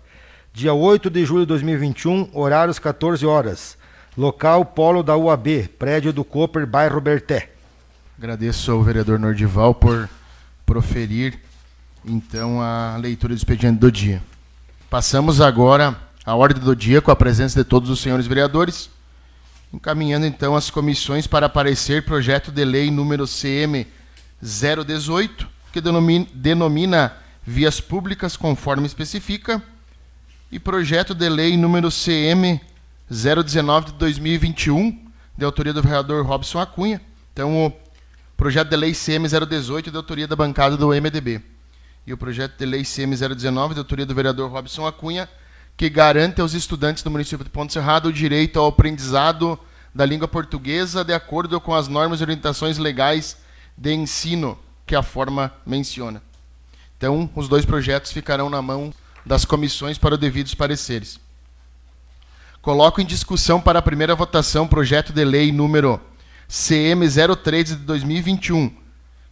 Dia 0.52 0.75
8 0.75 1.08
de 1.08 1.25
julho 1.25 1.43
de 1.43 1.46
2021, 1.46 2.31
horários 2.32 2.79
14 2.79 3.25
horas. 3.25 3.79
Local 4.19 4.65
Polo 4.65 5.05
da 5.05 5.17
UAB, 5.17 5.69
prédio 5.79 6.13
do 6.13 6.25
Cooper, 6.25 6.67
bairro 6.67 7.01
Berté. 7.01 7.53
Agradeço 8.19 8.72
ao 8.72 8.82
vereador 8.82 9.20
Nordival 9.20 9.72
por 9.72 10.08
proferir, 10.67 11.39
então, 12.05 12.60
a 12.60 12.96
leitura 12.96 13.32
do 13.32 13.36
expediente 13.36 13.79
do 13.79 13.91
dia. 13.91 14.20
Passamos 14.91 15.41
agora 15.41 15.96
à 16.27 16.34
ordem 16.34 16.63
do 16.63 16.75
dia 16.75 17.01
com 17.01 17.13
a 17.13 17.17
presença 17.17 17.63
de 17.63 17.65
todos 17.65 17.89
os 17.89 18.01
senhores 18.01 18.27
vereadores, 18.27 18.91
encaminhando 19.72 20.27
então 20.27 20.56
as 20.56 20.70
comissões 20.70 21.29
para 21.29 21.46
aparecer 21.46 22.05
projeto 22.05 22.51
de 22.51 22.65
lei 22.65 22.91
número 22.91 23.27
CM 23.29 23.86
018, 24.43 25.49
que 25.73 25.81
denomina, 25.81 26.27
denomina 26.32 27.17
vias 27.47 27.81
públicas 27.81 28.37
conforme 28.37 28.87
especifica, 28.87 29.63
e 30.51 30.59
projeto 30.59 31.15
de 31.15 31.29
lei 31.29 31.56
número 31.56 31.91
CM 31.91 32.61
019 33.09 33.87
de 33.87 33.93
2021, 33.93 35.06
de 35.37 35.44
autoria 35.44 35.73
do 35.73 35.82
vereador 35.82 36.25
Robson 36.27 36.59
Acunha. 36.59 37.01
Então, 37.32 37.67
o 37.67 37.73
projeto 38.37 38.69
de 38.69 38.77
lei 38.77 38.93
CM 38.93 39.29
018 39.29 39.91
de 39.91 39.97
autoria 39.97 40.27
da 40.27 40.35
bancada 40.35 40.77
do 40.77 40.89
MDB. 40.89 41.41
E 42.06 42.13
o 42.13 42.17
projeto 42.17 42.59
de 42.59 42.67
lei 42.67 42.82
CM 42.82 43.15
019 43.15 43.75
de 43.75 43.81
autoria 43.81 44.06
do 44.06 44.15
vereador 44.15 44.51
Robson 44.51 44.87
Acunha, 44.87 45.29
que 45.77 45.89
garante 45.89 46.41
aos 46.41 46.53
estudantes 46.53 47.03
do 47.03 47.11
município 47.11 47.44
de 47.44 47.51
Ponte 47.51 47.73
Serrado 47.73 48.09
o 48.09 48.13
direito 48.13 48.59
ao 48.59 48.67
aprendizado 48.67 49.59
da 49.94 50.05
língua 50.05 50.29
portuguesa 50.29 51.05
de 51.05 51.13
acordo 51.13 51.61
com 51.61 51.75
as 51.75 51.89
normas 51.89 52.20
e 52.20 52.23
orientações 52.23 52.79
legais 52.79 53.37
de 53.81 53.94
ensino 53.94 54.58
que 54.84 54.94
a 54.94 55.03
forma 55.03 55.51
menciona. 55.65 56.22
Então, 56.99 57.31
os 57.34 57.49
dois 57.49 57.65
projetos 57.65 58.13
ficarão 58.13 58.51
na 58.51 58.60
mão 58.60 58.93
das 59.25 59.46
comissões 59.46 59.96
para 59.96 60.17
os 60.17 60.20
devidos 60.20 60.55
pareceres. 60.55 61.19
Coloco 62.60 63.01
em 63.01 63.06
discussão 63.06 63.58
para 63.58 63.79
a 63.79 63.82
primeira 63.82 64.15
votação 64.15 64.69
projeto 64.69 65.15
de 65.15 65.25
lei 65.25 65.51
número 65.51 65.99
CM 66.46 67.06
03 67.08 67.69
de 67.69 67.77
2021, 67.77 68.70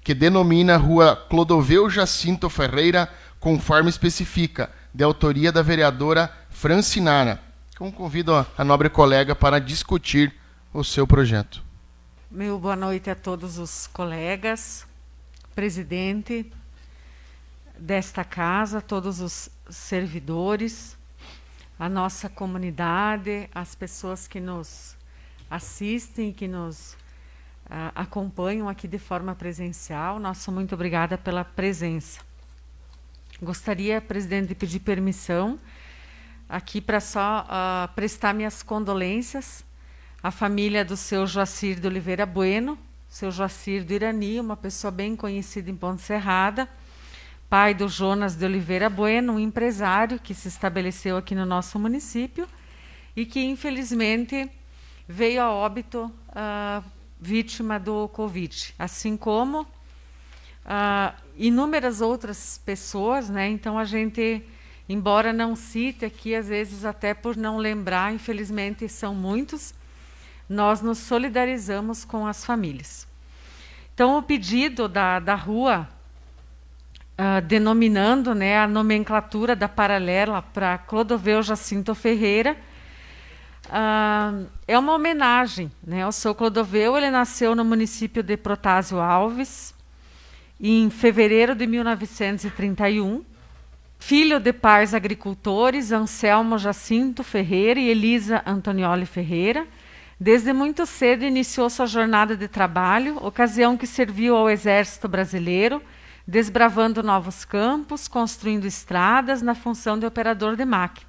que 0.03 0.15
denomina 0.15 0.79
rua 0.79 1.15
Clodoveu 1.29 1.91
Jacinto 1.91 2.49
Ferreira, 2.49 3.13
conforme 3.39 3.91
especifica, 3.91 4.71
de 4.95 5.05
autoria 5.05 5.53
da 5.53 5.61
vereadora 5.61 6.33
Francinara. 6.49 7.39
Então, 7.75 7.93
convido 7.93 8.35
a 8.57 8.65
nobre 8.65 8.89
colega 8.89 9.35
para 9.35 9.59
discutir 9.59 10.35
o 10.73 10.83
seu 10.83 11.07
projeto. 11.07 11.68
Meu 12.31 12.59
boa 12.59 12.77
noite 12.77 13.09
a 13.09 13.15
todos 13.15 13.57
os 13.57 13.87
colegas, 13.87 14.87
presidente 15.55 16.53
desta 17.79 18.23
casa, 18.23 18.83
todos 18.83 19.19
os 19.19 19.49
servidores 19.71 20.95
a 21.79 21.89
nossa 21.89 22.29
comunidade, 22.29 23.49
as 23.55 23.75
pessoas 23.75 24.29
que 24.29 24.41
nos 24.41 24.95
assistem, 25.51 26.31
que 26.31 26.47
nos 26.47 26.93
uh, 27.65 27.93
acompanham 27.95 28.69
aqui 28.69 28.87
de 28.87 28.99
forma 28.99 29.35
presencial. 29.35 30.19
Nossa, 30.19 30.53
muito 30.53 30.75
obrigada 30.75 31.17
pela 31.17 31.47
presença. 31.47 32.21
Gostaria, 33.41 34.03
presidente, 34.03 34.49
de 34.49 34.55
pedir 34.55 34.81
permissão 34.81 35.59
aqui 36.47 36.83
para 36.83 37.01
só 37.01 37.47
uh, 37.49 37.95
prestar 37.95 38.35
minhas 38.35 38.63
condolências 38.63 39.65
à 40.23 40.31
família 40.31 40.85
do 40.85 40.97
seu 40.97 41.27
Joacir 41.27 41.79
de 41.79 41.87
Oliveira 41.87 42.27
Bueno, 42.27 42.77
seu 43.09 43.31
Joacir 43.31 43.85
do 43.85 43.93
Irani, 43.93 44.41
uma 44.41 44.57
pessoa 44.57 44.91
bem 44.91 45.15
conhecida 45.15 45.71
em 45.71 45.77
Ponte 45.77 46.03
Serrada, 46.03 46.69
pai 47.49 47.73
do 47.73 47.89
Jonas 47.89 48.35
de 48.35 48.45
Oliveira 48.45 48.91
Bueno, 48.91 49.35
um 49.35 49.39
empresário 49.39 50.19
que 50.19 50.35
se 50.35 50.49
estabeleceu 50.49 51.17
aqui 51.17 51.35
no 51.35 51.47
nosso 51.47 51.79
município 51.79 52.49
e 53.15 53.25
que, 53.25 53.41
infelizmente, 53.41 54.51
veio 55.07 55.41
a 55.41 55.53
óbito 55.53 56.13
uh, 56.31 56.85
vítima 57.21 57.79
do 57.79 58.09
Covid, 58.09 58.75
assim 58.77 59.17
como 59.17 59.63
uh, 59.63 61.15
inúmeras 61.37 62.01
outras 62.01 62.61
pessoas, 62.67 63.31
né? 63.31 63.49
Então 63.49 63.79
a 63.79 63.85
gente, 63.85 64.45
embora 64.89 65.33
não 65.33 65.55
cite 65.55 66.05
aqui, 66.05 66.35
às 66.35 66.49
vezes 66.49 66.85
até 66.85 67.15
por 67.15 67.37
não 67.37 67.57
lembrar, 67.57 68.13
infelizmente 68.13 68.89
são 68.89 69.15
muitos, 69.15 69.78
nós 70.49 70.81
nos 70.81 70.99
solidarizamos 70.99 72.05
com 72.05 72.27
as 72.27 72.45
famílias. 72.45 73.07
Então 73.95 74.17
o 74.17 74.23
pedido 74.23 74.89
da, 74.89 75.19
da 75.19 75.35
rua, 75.35 75.89
uh, 77.19 77.41
denominando 77.43 78.35
né, 78.35 78.59
a 78.59 78.67
nomenclatura 78.67 79.55
da 79.55 79.69
paralela 79.69 80.41
para 80.41 80.79
Clodoveu 80.79 81.43
Jacinto 81.43 81.95
Ferreira, 81.95 82.57
Uh, 83.69 84.47
é 84.67 84.79
uma 84.79 84.95
homenagem 84.95 85.71
né, 85.87 86.03
ao 86.03 86.13
seu 86.13 86.35
Clodoveu. 86.35 86.97
Ele 86.97 87.11
nasceu 87.11 87.55
no 87.55 87.65
município 87.65 88.23
de 88.23 88.37
Protásio 88.37 88.99
Alves 88.99 89.75
em 90.59 90.89
fevereiro 90.89 91.55
de 91.55 91.67
1931. 91.67 93.23
Filho 93.99 94.41
de 94.41 94.53
pais 94.53 94.95
agricultores, 94.95 95.93
Anselmo 95.93 96.57
Jacinto 96.57 97.23
Ferreira 97.23 97.79
e 97.79 97.89
Elisa 97.89 98.43
Antonioli 98.47 99.05
Ferreira. 99.05 99.67
Desde 100.21 100.53
muito 100.53 100.85
cedo 100.85 101.25
iniciou 101.25 101.71
sua 101.71 101.87
jornada 101.87 102.37
de 102.37 102.49
trabalho, 102.49 103.25
ocasião 103.25 103.77
que 103.77 103.87
serviu 103.87 104.37
ao 104.37 104.51
Exército 104.51 105.07
Brasileiro, 105.07 105.81
desbravando 106.27 107.05
novos 107.05 107.45
campos, 107.45 108.09
construindo 108.09 108.67
estradas 108.67 109.43
na 109.43 109.55
função 109.55 109.97
de 109.97 110.05
operador 110.05 110.57
de 110.57 110.65
máquina. 110.65 111.09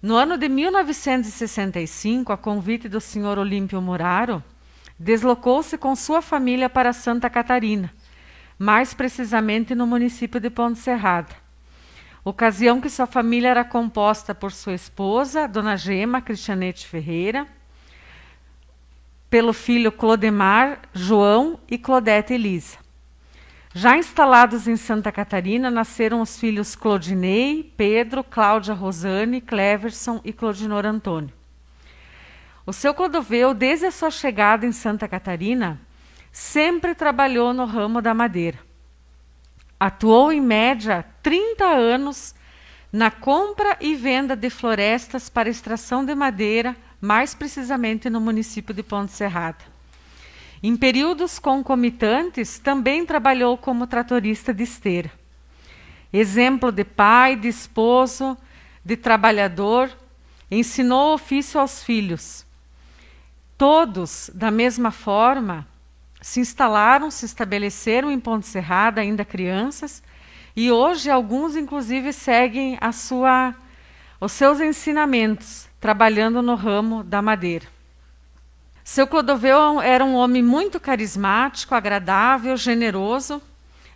No 0.00 0.14
ano 0.14 0.38
de 0.38 0.48
1965, 0.48 2.32
a 2.32 2.36
convite 2.36 2.88
do 2.88 3.00
senhor 3.00 3.38
Olímpio 3.38 3.82
Muraro, 3.82 4.40
deslocou-se 4.96 5.76
com 5.76 5.96
sua 5.96 6.22
família 6.22 6.70
para 6.70 6.92
Santa 6.92 7.28
Catarina, 7.28 7.92
mais 8.56 8.94
precisamente 8.94 9.74
no 9.74 9.84
município 9.84 10.38
de 10.38 10.48
Ponte 10.48 10.78
Serrada. 10.78 11.34
Ocasião 12.24 12.80
que 12.80 12.88
sua 12.88 13.06
família 13.06 13.48
era 13.48 13.64
composta 13.64 14.32
por 14.32 14.52
sua 14.52 14.74
esposa, 14.74 15.48
Dona 15.48 15.76
Gema 15.76 16.20
Cristianete 16.20 16.86
Ferreira, 16.86 17.48
pelo 19.30 19.52
filho 19.52 19.92
Clodemar, 19.92 20.80
João 20.92 21.60
e 21.70 21.78
Claudete 21.78 22.34
Elisa. 22.34 22.76
Já 23.72 23.96
instalados 23.96 24.66
em 24.66 24.76
Santa 24.76 25.12
Catarina, 25.12 25.70
nasceram 25.70 26.20
os 26.20 26.36
filhos 26.36 26.74
Claudinei, 26.74 27.72
Pedro, 27.76 28.24
Cláudia 28.24 28.74
Rosane, 28.74 29.40
Cleverson 29.40 30.20
e 30.24 30.32
Claudinor 30.32 30.84
Antônio. 30.84 31.32
O 32.66 32.72
seu 32.72 32.92
Clodoveu, 32.92 33.54
desde 33.54 33.86
a 33.86 33.92
sua 33.92 34.10
chegada 34.10 34.66
em 34.66 34.72
Santa 34.72 35.06
Catarina, 35.06 35.80
sempre 36.32 36.96
trabalhou 36.96 37.54
no 37.54 37.64
ramo 37.64 38.02
da 38.02 38.12
madeira. 38.12 38.58
Atuou 39.78 40.32
em 40.32 40.40
média 40.40 41.06
30 41.22 41.64
anos 41.64 42.34
na 42.92 43.10
compra 43.10 43.76
e 43.80 43.94
venda 43.94 44.34
de 44.34 44.50
florestas 44.50 45.28
para 45.28 45.48
extração 45.48 46.04
de 46.04 46.14
madeira, 46.14 46.76
mais 47.00 47.34
precisamente 47.34 48.10
no 48.10 48.20
município 48.20 48.74
de 48.74 48.82
Ponte 48.82 49.12
Serrada. 49.12 49.64
Em 50.62 50.76
períodos 50.76 51.38
concomitantes, 51.38 52.58
também 52.58 53.06
trabalhou 53.06 53.56
como 53.56 53.86
tratorista 53.86 54.52
de 54.52 54.64
esteira. 54.64 55.10
Exemplo 56.12 56.70
de 56.70 56.84
pai, 56.84 57.34
de 57.34 57.48
esposo, 57.48 58.36
de 58.84 58.96
trabalhador, 58.96 59.90
ensinou 60.50 61.14
ofício 61.14 61.58
aos 61.58 61.82
filhos. 61.82 62.44
Todos, 63.56 64.30
da 64.34 64.50
mesma 64.50 64.90
forma, 64.90 65.66
se 66.20 66.40
instalaram, 66.40 67.10
se 67.10 67.24
estabeleceram 67.24 68.10
em 68.10 68.20
Ponte 68.20 68.46
Serrada, 68.46 69.00
ainda 69.00 69.24
crianças, 69.24 70.02
e 70.54 70.70
hoje 70.70 71.10
alguns, 71.10 71.56
inclusive, 71.56 72.12
seguem 72.12 72.76
a 72.80 72.92
sua, 72.92 73.54
os 74.20 74.32
seus 74.32 74.60
ensinamentos, 74.60 75.69
trabalhando 75.80 76.42
no 76.42 76.54
ramo 76.54 77.02
da 77.02 77.22
madeira. 77.22 77.66
Seu 78.84 79.06
Clodoveu 79.06 79.80
era 79.80 80.04
um 80.04 80.14
homem 80.14 80.42
muito 80.42 80.78
carismático, 80.78 81.74
agradável, 81.74 82.56
generoso. 82.56 83.40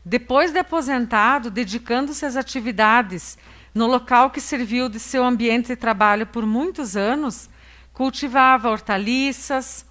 Depois 0.04 0.52
de 0.52 0.58
aposentado, 0.58 1.50
dedicando-se 1.50 2.24
às 2.24 2.36
atividades 2.36 3.36
no 3.74 3.86
local 3.86 4.30
que 4.30 4.40
serviu 4.40 4.88
de 4.88 5.00
seu 5.00 5.24
ambiente 5.24 5.68
de 5.68 5.76
trabalho 5.76 6.26
por 6.26 6.46
muitos 6.46 6.96
anos, 6.96 7.50
cultivava 7.92 8.70
hortaliças 8.70 9.84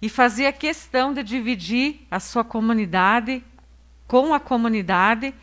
e 0.00 0.08
fazia 0.08 0.52
questão 0.52 1.12
de 1.12 1.22
dividir 1.22 2.06
a 2.10 2.20
sua 2.20 2.44
comunidade 2.44 3.42
com 4.06 4.32
a 4.32 4.38
comunidade, 4.38 5.34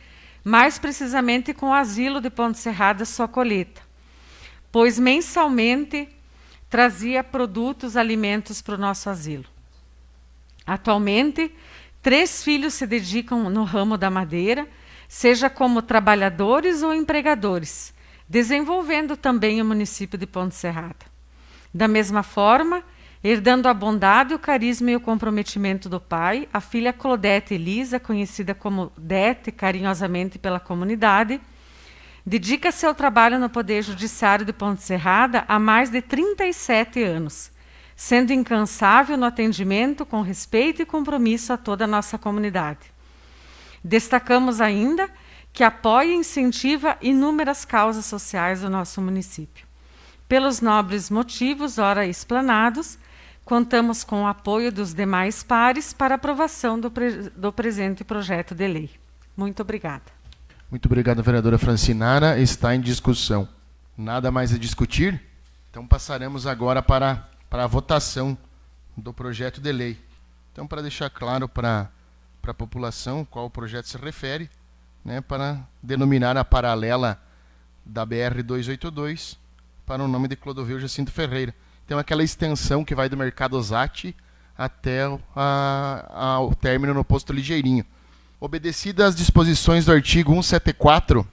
mais 0.43 0.79
precisamente 0.79 1.53
com 1.53 1.69
o 1.69 1.73
asilo 1.73 2.21
de 2.21 2.29
Ponte 2.29 2.59
Serrada, 2.59 3.03
sua 3.03 3.27
colheita. 3.27 3.90
Pois 4.71 4.97
mensalmente 4.97 6.07
trazia 6.69 7.23
produtos, 7.23 7.97
alimentos 7.97 8.61
para 8.61 8.75
o 8.75 8.77
nosso 8.77 9.09
asilo. 9.09 9.45
Atualmente, 10.65 11.53
três 12.01 12.43
filhos 12.43 12.73
se 12.75 12.87
dedicam 12.87 13.49
no 13.49 13.63
ramo 13.63 13.97
da 13.97 14.09
madeira, 14.09 14.67
seja 15.07 15.49
como 15.49 15.81
trabalhadores 15.81 16.81
ou 16.81 16.93
empregadores, 16.93 17.93
desenvolvendo 18.29 19.17
também 19.17 19.61
o 19.61 19.65
município 19.65 20.17
de 20.17 20.25
Ponte 20.25 20.55
Serrada. 20.55 21.05
Da 21.73 21.87
mesma 21.87 22.23
forma, 22.23 22.81
herdando 23.21 23.67
a 23.67 23.73
bondade, 23.73 24.33
o 24.33 24.39
carisma 24.39 24.91
e 24.91 24.95
o 24.95 25.01
comprometimento 25.01 25.89
do 25.89 25.99
pai, 25.99 26.47
a 26.53 26.61
filha 26.61 26.93
Claudete 26.93 27.53
Elisa, 27.53 27.99
conhecida 27.99 28.55
como 28.55 28.91
Dete 28.97 29.51
carinhosamente 29.51 30.39
pela 30.39 30.59
comunidade, 30.59 31.41
Dedica-se 32.25 32.85
ao 32.85 32.93
trabalho 32.93 33.39
no 33.39 33.49
Poder 33.49 33.81
Judiciário 33.81 34.45
de 34.45 34.53
Ponte 34.53 34.83
Serrada 34.83 35.43
há 35.47 35.57
mais 35.57 35.89
de 35.89 36.01
37 36.01 37.01
anos, 37.01 37.51
sendo 37.95 38.31
incansável 38.31 39.17
no 39.17 39.25
atendimento 39.25 40.05
com 40.05 40.21
respeito 40.21 40.81
e 40.81 40.85
compromisso 40.85 41.51
a 41.51 41.57
toda 41.57 41.85
a 41.85 41.87
nossa 41.87 42.19
comunidade. 42.19 42.91
Destacamos 43.83 44.61
ainda 44.61 45.09
que 45.51 45.63
apoia 45.63 46.11
e 46.11 46.15
incentiva 46.15 46.95
inúmeras 47.01 47.65
causas 47.65 48.05
sociais 48.05 48.61
do 48.61 48.69
nosso 48.69 49.01
município. 49.01 49.65
Pelos 50.27 50.61
nobres 50.61 51.09
motivos, 51.09 51.77
ora 51.77 52.05
explanados, 52.05 52.97
contamos 53.43 54.03
com 54.03 54.23
o 54.23 54.27
apoio 54.27 54.71
dos 54.71 54.93
demais 54.93 55.43
pares 55.43 55.91
para 55.91 56.15
aprovação 56.15 56.79
do, 56.79 56.89
pre 56.89 57.29
do 57.35 57.51
presente 57.51 58.03
projeto 58.03 58.55
de 58.55 58.67
lei. 58.67 58.91
Muito 59.35 59.61
obrigada. 59.61 60.20
Muito 60.71 60.85
obrigado, 60.85 61.21
vereadora 61.21 61.57
Francinara. 61.57 62.39
Está 62.39 62.73
em 62.73 62.79
discussão. 62.79 63.45
Nada 63.97 64.31
mais 64.31 64.53
a 64.53 64.57
discutir? 64.57 65.21
Então 65.69 65.85
passaremos 65.85 66.47
agora 66.47 66.81
para, 66.81 67.27
para 67.49 67.65
a 67.65 67.67
votação 67.67 68.37
do 68.95 69.13
projeto 69.13 69.59
de 69.59 69.69
lei. 69.69 69.99
Então, 70.53 70.65
para 70.65 70.81
deixar 70.81 71.09
claro 71.09 71.49
para, 71.49 71.91
para 72.41 72.51
a 72.51 72.53
população 72.53 73.25
qual 73.25 73.47
o 73.47 73.49
projeto 73.49 73.89
se 73.89 73.97
refere, 73.97 74.49
né, 75.03 75.19
para 75.19 75.59
denominar 75.83 76.37
a 76.37 76.45
paralela 76.45 77.21
da 77.85 78.07
BR-282 78.07 79.35
para 79.85 80.01
o 80.01 80.07
nome 80.07 80.29
de 80.29 80.37
Clodovil 80.37 80.79
Jacinto 80.79 81.11
Ferreira. 81.11 81.53
Então, 81.85 81.99
aquela 81.99 82.23
extensão 82.23 82.85
que 82.85 82.95
vai 82.95 83.09
do 83.09 83.17
Mercado 83.17 83.61
Zate 83.61 84.15
até 84.57 85.01
a, 85.35 86.05
ao 86.13 86.55
término 86.55 86.93
no 86.93 87.03
posto 87.03 87.33
Ligeirinho 87.33 87.85
obedecidas 88.41 89.09
as 89.09 89.15
disposições 89.15 89.85
do 89.85 89.91
artigo 89.91 90.33
174, 90.33 91.25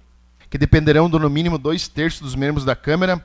que 0.50 0.59
dependerão 0.59 1.09
do 1.09 1.19
no 1.19 1.31
mínimo 1.31 1.57
dois 1.57 1.88
terços 1.88 2.21
dos 2.21 2.35
membros 2.35 2.67
da 2.67 2.77
Câmara, 2.77 3.25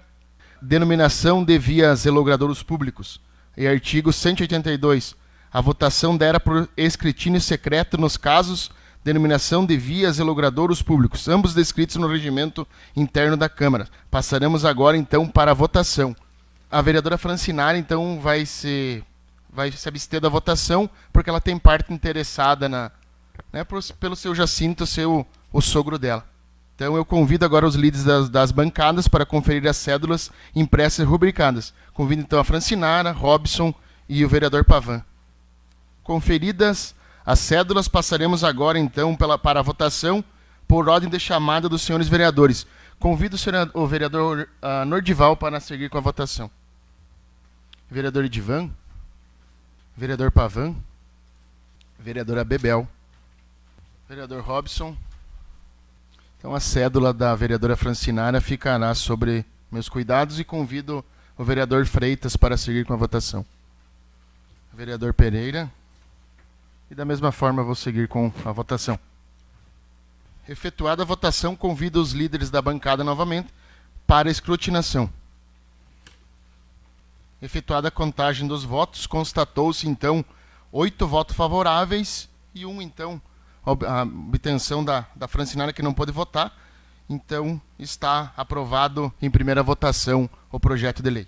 denominação 0.62 1.44
de 1.44 1.60
vias 1.60 2.06
logradouros 2.06 2.64
públicos. 2.64 3.20
E 3.58 3.68
artigo 3.68 4.14
182, 4.14 5.18
a 5.52 5.60
votação 5.60 6.16
dera 6.16 6.40
por 6.40 6.70
escrutínio 6.78 7.42
secreto 7.42 7.98
nos 7.98 8.16
casos 8.16 8.72
denominação 9.04 9.66
de 9.66 9.76
vias 9.76 10.18
e 10.18 10.24
logradouros 10.24 10.82
públicos, 10.82 11.28
ambos 11.28 11.54
descritos 11.54 11.98
no 11.98 12.08
regimento 12.08 12.66
interno 12.96 13.36
da 13.36 13.50
Câmara. 13.50 13.90
Passaremos 14.10 14.64
agora, 14.64 14.96
então, 14.96 15.28
para 15.28 15.52
a 15.52 15.54
votação. 15.54 16.16
A 16.72 16.82
vereadora 16.82 17.18
Francinara, 17.18 17.78
então, 17.78 18.18
vai 18.22 18.46
se, 18.46 19.04
vai 19.52 19.70
se 19.74 19.90
abster 19.90 20.22
da 20.22 20.30
votação, 20.30 20.90
porque 21.12 21.30
ela 21.30 21.42
tem 21.42 21.58
parte 21.58 21.94
interessada 21.94 22.70
na, 22.70 22.90
né, 23.52 23.64
pelo 24.00 24.16
seu 24.16 24.34
Jacinto, 24.34 24.86
seu, 24.86 25.26
o 25.52 25.62
sogro 25.62 25.98
dela. 25.98 26.26
Então 26.76 26.96
eu 26.96 27.06
convido 27.06 27.46
agora 27.46 27.68
os 27.68 27.76
líderes 27.76 28.04
das, 28.04 28.30
das, 28.30 28.52
bancadas 28.52 29.08
para 29.08 29.26
conferir 29.26 29.68
as 29.68 29.78
cédulas 29.78 30.32
impressas 30.56 31.06
e 31.06 31.08
rubricadas. 31.08 31.74
Convido 31.94 32.22
então 32.22 32.40
a 32.40 32.44
Francinara, 32.44 33.12
Robson 33.12 33.74
e 34.10 34.26
o 34.26 34.30
vereador 34.30 34.66
Pavan. 34.66 35.04
Conferidas 36.04 36.96
as 37.26 37.40
cédulas, 37.40 37.88
passaremos 37.88 38.44
agora 38.44 38.78
então 38.78 39.16
pela, 39.16 39.38
para 39.38 39.60
a 39.60 39.64
votação 39.64 40.24
por 40.68 40.90
ordem 40.90 41.10
de 41.10 41.20
chamada 41.20 41.70
dos 41.70 41.84
senhores 41.84 42.08
vereadores. 42.08 42.66
Convido 43.00 43.38
o, 43.74 43.82
o 43.82 43.88
vereador 43.88 44.50
uh, 44.62 44.86
Nordival 44.86 45.38
para 45.38 45.60
seguir 45.60 45.90
com 45.90 45.98
a 45.98 46.02
votação. 46.02 46.50
Vereador 47.90 48.26
Edivan, 48.26 48.72
vereador 49.96 50.32
Pavan, 50.32 50.76
vereadora 52.00 52.44
Bebel, 52.44 52.88
vereador 54.08 54.44
Robson, 54.44 54.96
então 56.38 56.54
a 56.54 56.60
cédula 56.60 57.14
da 57.14 57.34
vereadora 57.36 57.76
Francinara 57.76 58.42
ficará 58.42 58.94
sobre 58.94 59.46
meus 59.72 59.88
cuidados 59.88 60.40
e 60.40 60.44
convido 60.44 61.04
o 61.38 61.44
vereador 61.44 61.86
Freitas 61.86 62.36
para 62.36 62.58
seguir 62.58 62.86
com 62.86 62.94
a 62.94 62.98
votação. 62.98 63.46
Vereador 64.74 65.14
Pereira. 65.14 65.72
E 66.92 66.96
da 66.96 67.06
mesma 67.06 67.32
forma 67.32 67.64
vou 67.64 67.76
seguir 67.76 68.08
com 68.08 68.32
a 68.44 68.52
votação. 68.52 69.00
Efetuada 70.48 71.04
a 71.04 71.06
votação, 71.06 71.56
convido 71.56 72.02
os 72.02 72.12
líderes 72.12 72.50
da 72.52 72.62
bancada 72.62 73.04
novamente 73.04 73.48
para 74.06 74.30
escrutinação. 74.30 75.10
Efetuada 77.42 77.88
a 77.88 77.92
contagem 77.92 78.48
dos 78.48 78.64
votos, 78.64 79.08
constatou-se 79.08 79.88
então 79.88 80.26
oito 80.72 81.08
votos 81.08 81.36
favoráveis 81.36 82.30
e 82.54 82.66
um 82.66 82.82
então 82.82 83.22
a 83.66 84.04
obtenção 84.04 84.84
da, 84.84 85.06
da 85.16 85.28
Francinara 85.28 85.74
que 85.74 85.82
não 85.82 85.94
pôde 85.94 86.12
votar. 86.12 86.54
Então, 87.10 87.62
está 87.78 88.34
aprovado 88.36 89.14
em 89.22 89.30
primeira 89.30 89.62
votação 89.62 90.30
o 90.52 90.60
projeto 90.60 91.04
de 91.04 91.10
lei. 91.10 91.28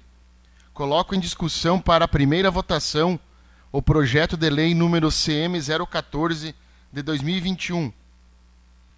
Coloco 0.73 1.15
em 1.15 1.19
discussão 1.19 1.79
para 1.79 2.05
a 2.05 2.07
primeira 2.07 2.51
votação 2.51 3.19
o 3.71 3.81
projeto 3.81 4.37
de 4.37 4.49
lei 4.49 4.73
número 4.73 5.09
CM 5.09 5.59
014 5.59 6.55
de 6.91 7.01
2021. 7.01 7.91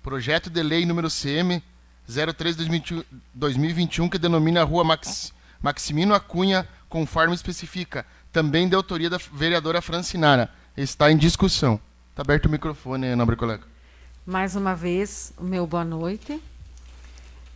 Projeto 0.03 0.49
de 0.49 0.61
lei 0.61 0.85
número 0.85 1.09
CM 1.09 1.61
03 2.07 2.55
de 2.55 3.05
2021 3.33 4.07
que 4.07 4.17
denomina 4.17 4.61
a 4.61 4.63
Rua 4.63 4.83
Max, 4.83 5.33
Maximino 5.61 6.13
Acunha, 6.13 6.67
conforme 6.87 7.35
especifica, 7.35 8.05
também 8.31 8.69
de 8.69 8.75
autoria 8.75 9.09
da 9.09 9.19
vereadora 9.33 9.81
Francinara. 9.81 10.49
Está 10.75 11.11
em 11.11 11.17
discussão. 11.17 11.79
Está 12.17 12.23
aberto 12.23 12.47
o 12.47 12.49
microfone, 12.49 13.15
nobre 13.15 13.35
colega. 13.35 13.61
Mais 14.25 14.55
uma 14.55 14.73
vez, 14.73 15.31
o 15.37 15.43
meu 15.43 15.67
boa 15.67 15.85
noite. 15.85 16.41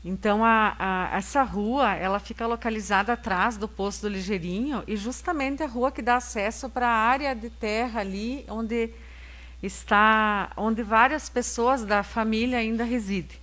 Então, 0.05 0.45
a, 0.45 0.75
a, 0.77 1.17
essa 1.17 1.41
rua, 1.41 1.95
ela 1.95 2.19
fica 2.19 2.45
localizada 2.45 3.13
atrás 3.13 3.57
do 3.57 3.67
posto 3.67 4.03
do 4.03 4.09
Ligeirinho 4.09 4.83
e 4.85 4.95
justamente 4.95 5.63
a 5.63 5.65
rua 5.65 5.91
que 5.91 6.03
dá 6.03 6.17
acesso 6.17 6.69
para 6.69 6.87
a 6.87 6.95
área 6.95 7.33
de 7.33 7.49
terra 7.49 8.01
ali, 8.01 8.45
onde 8.47 8.91
está, 9.63 10.51
onde 10.55 10.83
várias 10.83 11.27
pessoas 11.27 11.83
da 11.83 12.03
família 12.03 12.59
ainda 12.59 12.83
residem. 12.83 13.39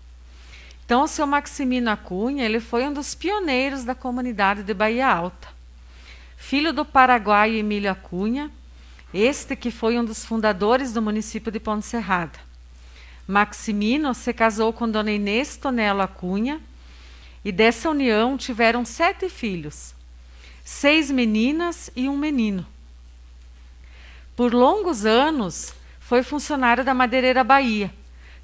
Então, 0.85 1.03
o 1.03 1.09
seu 1.09 1.27
Maximino 1.27 1.91
Acunha, 1.91 2.45
ele 2.45 2.61
foi 2.61 2.87
um 2.87 2.93
dos 2.93 3.17
pioneiros 3.17 3.83
da 3.83 3.97
comunidade 3.97 4.63
de 4.63 4.73
Bahia 4.73 5.09
Alta. 5.09 5.49
Filho 6.37 6.73
do 6.73 6.85
Paraguai 6.85 7.57
Emílio 7.57 7.91
Acunha, 7.91 8.53
este 9.13 9.57
que 9.57 9.71
foi 9.71 9.99
um 9.99 10.05
dos 10.05 10.25
fundadores 10.25 10.93
do 10.93 11.01
município 11.01 11.51
de 11.51 11.59
Ponte 11.59 11.87
Serrada. 11.87 12.39
Maximino 13.27 14.15
se 14.15 14.33
casou 14.33 14.73
com 14.73 14.89
Dona 14.89 15.13
Inês 15.13 15.57
Tonelo 15.57 16.03
Acunha 16.03 16.61
e 17.45 17.51
dessa 17.51 17.91
união 17.91 18.37
tiveram 18.37 18.85
sete 18.85 19.29
filhos, 19.29 19.95
seis 20.65 21.11
meninas 21.11 21.91
e 21.97 22.09
um 22.09 22.17
menino. 22.17 22.67
Por 24.37 24.53
longos 24.55 25.07
anos 25.07 25.75
foi 26.01 26.23
funcionário 26.23 26.85
da 26.85 26.95
Madeireira 26.95 27.43
Bahia. 27.43 27.93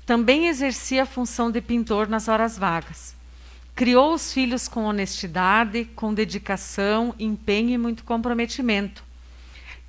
Também 0.06 0.48
exercia 0.48 1.04
a 1.04 1.06
função 1.06 1.50
de 1.50 1.60
pintor 1.60 2.08
nas 2.08 2.28
horas 2.28 2.58
vagas. 2.58 3.14
Criou 3.74 4.14
os 4.14 4.32
filhos 4.32 4.68
com 4.68 4.84
honestidade, 4.84 5.86
com 5.96 6.12
dedicação, 6.12 7.14
empenho 7.18 7.70
e 7.70 7.78
muito 7.78 8.04
comprometimento 8.04 9.02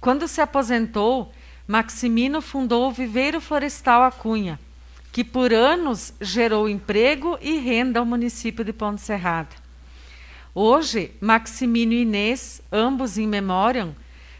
quando 0.06 0.28
se 0.28 0.40
aposentou, 0.40 1.34
Maximino 1.68 2.40
fundou 2.40 2.88
o 2.88 2.92
Viveiro 2.92 3.42
Florestal 3.42 4.04
Acunha, 4.04 4.60
que 5.12 5.24
por 5.24 5.52
anos 5.52 6.14
gerou 6.22 6.70
emprego 6.70 7.40
e 7.42 7.58
renda 7.58 8.00
ao 8.00 8.06
município 8.06 8.64
de 8.64 8.72
Ponte 8.72 9.02
Serrada. 9.02 9.50
Hoje, 10.54 11.12
Maximino 11.20 11.92
e 11.92 12.04
Inês, 12.04 12.62
ambos 12.72 13.18
em 13.18 13.26
memória, 13.26 13.96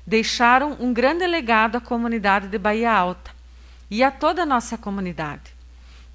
deixaram 0.06 0.78
um 0.80 0.94
grande 0.94 1.26
legado 1.26 1.78
à 1.78 1.82
comunidade 1.82 2.48
de 2.48 2.60
Bahia 2.60 2.94
Alta 2.94 3.32
e 3.90 4.04
a 4.04 4.12
toda 4.12 4.44
a 4.44 4.46
nossa 4.46 4.78
comunidade, 4.78 5.52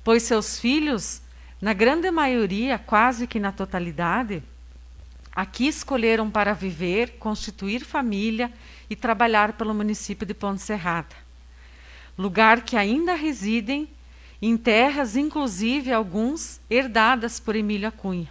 pois 0.04 0.22
seus 0.22 0.60
filhos, 0.60 1.22
na 1.60 1.72
grande 1.72 2.08
maioria, 2.12 2.78
quase 2.78 3.26
que 3.26 3.40
na 3.40 3.50
totalidade, 3.50 4.44
aqui 5.34 5.66
escolheram 5.66 6.30
para 6.30 6.54
viver, 6.54 7.16
constituir 7.18 7.84
família 7.84 8.52
e 8.90 8.96
trabalhar 8.96 9.52
pelo 9.52 9.72
município 9.72 10.26
de 10.26 10.34
Ponte 10.34 10.60
Serrada. 10.60 11.14
Lugar 12.18 12.62
que 12.62 12.76
ainda 12.76 13.14
residem 13.14 13.88
em 14.42 14.56
terras, 14.56 15.16
inclusive 15.16 15.92
alguns 15.92 16.60
herdadas 16.68 17.38
por 17.38 17.54
Emílio 17.54 17.88
Acunha. 17.88 18.28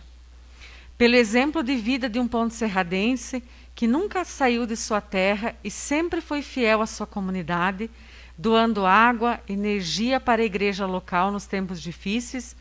Pelo 0.98 1.15
exemplo 1.15 1.63
de 1.63 1.78
vida 1.78 2.10
de 2.10 2.19
um 2.19 2.28
ponte 2.28 2.54
serradense 2.54 3.41
que 3.74 3.88
nunca 3.88 4.26
saiu 4.26 4.65
de 4.65 4.76
sua 4.76 5.00
terra 5.00 5.56
e 5.63 5.72
sempre 5.72 6.19
foi 6.19 6.41
fiel 6.41 6.82
à 6.82 6.86
sua 6.86 7.08
comunidade, 7.08 7.89
doando 8.38 8.86
água, 8.86 9.39
energia 9.48 10.19
para 10.19 10.41
a 10.41 10.45
igreja 10.45 10.86
local 10.86 11.32
nos 11.32 11.45
tempos 11.45 11.82
difíceis, 11.82 12.56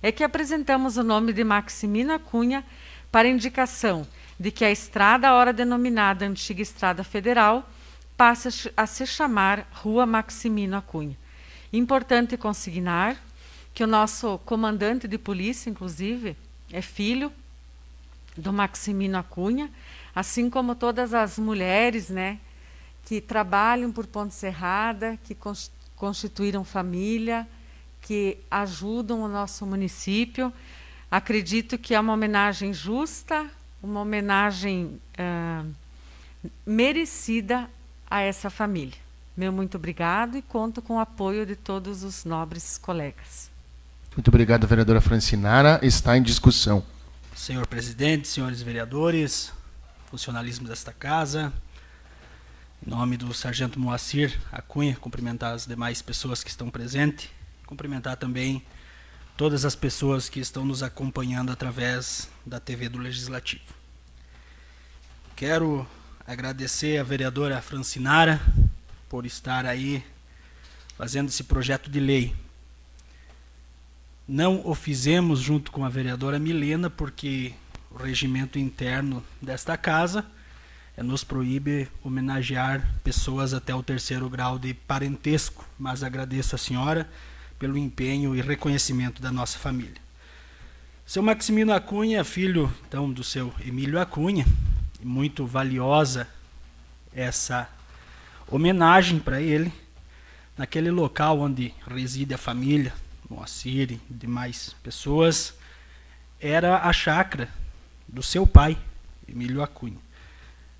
é 0.00 0.10
que 0.10 0.24
apresentamos 0.24 0.96
o 0.96 1.02
nome 1.02 1.32
de 1.32 1.44
Maximino 1.44 2.14
Acunha 2.14 2.64
para 3.10 3.28
indicação 3.28 4.06
de 4.42 4.50
que 4.50 4.64
a 4.64 4.72
estrada, 4.72 5.32
ora 5.34 5.52
denominada 5.52 6.26
Antiga 6.26 6.60
Estrada 6.60 7.04
Federal, 7.04 7.70
passa 8.16 8.48
a 8.76 8.86
se 8.88 9.06
chamar 9.06 9.68
Rua 9.70 10.04
Maximino 10.04 10.76
Acunha. 10.76 11.16
Importante 11.72 12.36
consignar 12.36 13.16
que 13.72 13.84
o 13.84 13.86
nosso 13.86 14.38
comandante 14.38 15.06
de 15.06 15.16
polícia, 15.16 15.70
inclusive, 15.70 16.36
é 16.72 16.82
filho 16.82 17.32
do 18.36 18.52
Maximino 18.52 19.16
Acunha, 19.16 19.70
assim 20.12 20.50
como 20.50 20.74
todas 20.74 21.14
as 21.14 21.38
mulheres, 21.38 22.08
né, 22.08 22.40
que 23.04 23.20
trabalham 23.20 23.92
por 23.92 24.08
Ponte 24.08 24.34
Serrada, 24.34 25.16
que 25.22 25.36
constituíram 25.94 26.64
família, 26.64 27.46
que 28.00 28.38
ajudam 28.50 29.22
o 29.22 29.28
nosso 29.28 29.64
município. 29.64 30.52
Acredito 31.08 31.78
que 31.78 31.94
é 31.94 32.00
uma 32.00 32.14
homenagem 32.14 32.74
justa, 32.74 33.48
uma 33.82 34.00
homenagem 34.00 35.00
uh, 35.18 35.68
merecida 36.64 37.68
a 38.08 38.20
essa 38.20 38.48
família. 38.48 38.98
Meu 39.36 39.50
muito 39.50 39.76
obrigado 39.76 40.36
e 40.36 40.42
conto 40.42 40.82
com 40.82 40.96
o 40.96 41.00
apoio 41.00 41.46
de 41.46 41.56
todos 41.56 42.02
os 42.02 42.24
nobres 42.24 42.78
colegas. 42.78 43.50
Muito 44.14 44.28
obrigado, 44.28 44.66
vereadora 44.66 45.00
Francinara. 45.00 45.80
Está 45.82 46.16
em 46.16 46.22
discussão. 46.22 46.84
Senhor 47.34 47.66
presidente, 47.66 48.28
senhores 48.28 48.60
vereadores, 48.60 49.50
funcionalismo 50.10 50.68
desta 50.68 50.92
casa, 50.92 51.50
em 52.86 52.90
nome 52.90 53.16
do 53.16 53.32
sargento 53.32 53.80
Moacir 53.80 54.38
Acunha, 54.52 54.94
cumprimentar 54.96 55.54
as 55.54 55.66
demais 55.66 56.02
pessoas 56.02 56.44
que 56.44 56.50
estão 56.50 56.68
presentes, 56.68 57.30
cumprimentar 57.66 58.18
também 58.18 58.62
todas 59.36 59.64
as 59.64 59.74
pessoas 59.74 60.28
que 60.28 60.40
estão 60.40 60.64
nos 60.64 60.82
acompanhando 60.82 61.50
através 61.50 62.28
da 62.44 62.60
TV 62.60 62.88
do 62.88 62.98
Legislativo. 62.98 63.62
Quero 65.34 65.86
agradecer 66.26 66.98
a 66.98 67.02
vereadora 67.02 67.60
Francinara 67.62 68.40
por 69.08 69.26
estar 69.26 69.66
aí 69.66 70.04
fazendo 70.96 71.28
esse 71.28 71.44
projeto 71.44 71.90
de 71.90 71.98
lei. 71.98 72.34
Não 74.28 74.62
o 74.64 74.74
fizemos 74.74 75.40
junto 75.40 75.72
com 75.72 75.84
a 75.84 75.88
vereadora 75.88 76.38
Milena, 76.38 76.88
porque 76.88 77.52
o 77.90 77.96
regimento 77.96 78.58
interno 78.58 79.24
desta 79.40 79.76
casa 79.76 80.24
nos 80.96 81.24
proíbe 81.24 81.88
homenagear 82.04 82.86
pessoas 83.02 83.52
até 83.54 83.74
o 83.74 83.82
terceiro 83.82 84.28
grau 84.28 84.58
de 84.58 84.74
parentesco, 84.74 85.66
mas 85.78 86.02
agradeço 86.02 86.54
a 86.54 86.58
senhora 86.58 87.10
pelo 87.62 87.78
empenho 87.78 88.34
e 88.34 88.40
reconhecimento 88.40 89.22
da 89.22 89.30
nossa 89.30 89.56
família. 89.56 90.02
Seu 91.06 91.22
Maximino 91.22 91.72
Acunha, 91.72 92.24
filho 92.24 92.74
então 92.88 93.08
do 93.08 93.22
seu 93.22 93.54
Emílio 93.64 94.00
Acunha, 94.00 94.44
muito 95.00 95.46
valiosa 95.46 96.26
essa 97.14 97.70
homenagem 98.50 99.20
para 99.20 99.40
ele, 99.40 99.72
naquele 100.58 100.90
local 100.90 101.38
onde 101.38 101.72
reside 101.86 102.34
a 102.34 102.38
família, 102.38 102.92
Moacir 103.30 103.92
e 103.92 104.00
demais 104.10 104.74
pessoas, 104.82 105.54
era 106.40 106.82
a 106.82 106.92
chácara 106.92 107.48
do 108.08 108.24
seu 108.24 108.44
pai, 108.44 108.76
Emílio 109.28 109.62
Acunha. 109.62 109.98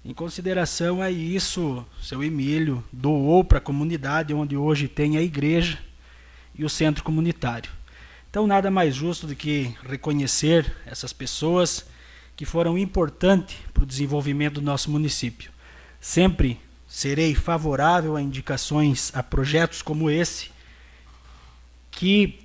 Em 0.05 0.13
consideração 0.13 1.01
a 1.01 1.13
isso, 1.13 1.87
seu 2.03 2.25
Emílio 2.25 2.83
doou 2.93 3.45
para 3.45 3.59
a 3.59 3.61
comunidade 3.61 4.35
onde 4.35 4.57
hoje 4.57 4.89
tem 4.89 5.17
a 5.17 5.23
igreja 5.23 5.79
e 6.55 6.65
o 6.65 6.69
centro 6.69 7.03
comunitário. 7.05 7.71
Então, 8.31 8.47
nada 8.47 8.71
mais 8.71 8.95
justo 8.95 9.27
do 9.27 9.37
que 9.37 9.75
reconhecer 9.87 10.75
essas 10.87 11.13
pessoas 11.13 11.85
que 12.37 12.45
foram 12.45 12.79
importantes 12.79 13.57
para 13.75 13.83
o 13.83 13.87
desenvolvimento 13.87 14.55
do 14.55 14.63
nosso 14.63 14.91
município. 14.91 15.51
Sempre 16.01 16.59
serei 16.89 17.35
favorável 17.35 18.17
a 18.17 18.23
indicações 18.23 19.11
a 19.15 19.23
projetos 19.23 19.83
como 19.83 20.11
esse, 20.11 20.51
que 21.91 22.41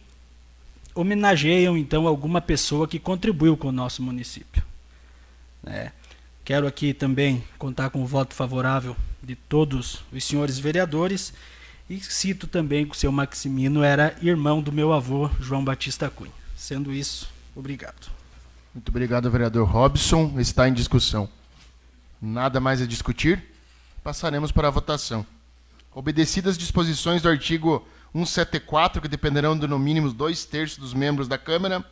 homenageiam 0.94 1.78
então 1.78 2.08
alguma 2.08 2.42
pessoa 2.42 2.88
que 2.88 3.00
contribuiu 3.00 3.56
com 3.56 3.70
o 3.70 3.72
nosso 3.72 4.02
município. 4.02 4.64
É. 5.66 5.92
Quero 6.44 6.66
aqui 6.66 6.94
também 6.94 7.44
contar 7.58 7.90
com 7.90 8.02
o 8.02 8.08
voto 8.08 8.34
favorável 8.34 8.96
de 9.22 9.36
todos 9.36 10.04
os 10.12 10.24
senhores 10.24 10.58
vereadores 10.58 11.34
e 11.90 12.00
cito 12.00 12.48
também 12.48 12.86
que 12.86 12.96
o 12.96 12.98
seu 12.98 13.12
Maximino 13.12 13.82
era 13.82 14.16
irmão 14.22 14.62
do 14.62 14.72
meu 14.72 14.92
avô, 14.92 15.30
João 15.40 15.64
Batista 15.64 16.10
Cunha. 16.10 16.32
Sendo 16.56 16.92
isso, 16.92 17.30
obrigado. 17.56 18.12
Muito 18.74 18.90
obrigado, 18.90 19.32
vereador 19.32 19.68
Robson. 19.68 20.40
Está 20.40 20.68
em 20.68 20.74
discussão. 20.74 21.30
Nada 22.22 22.60
mais 22.60 22.82
a 22.82 22.86
discutir? 22.86 23.44
Passaremos 24.04 24.52
para 24.52 24.68
a 24.68 24.72
votação. 24.72 25.26
Obedecidas 25.94 26.52
as 26.52 26.58
disposições 26.58 27.22
do 27.22 27.30
artigo 27.30 27.88
174, 28.14 29.02
que 29.02 29.08
dependerão 29.08 29.58
de 29.58 29.66
no 29.68 29.80
mínimo 29.80 30.12
dois 30.12 30.46
terços 30.46 30.78
dos 30.78 30.94
membros 30.94 31.28
da 31.28 31.38
Câmara, 31.38 31.86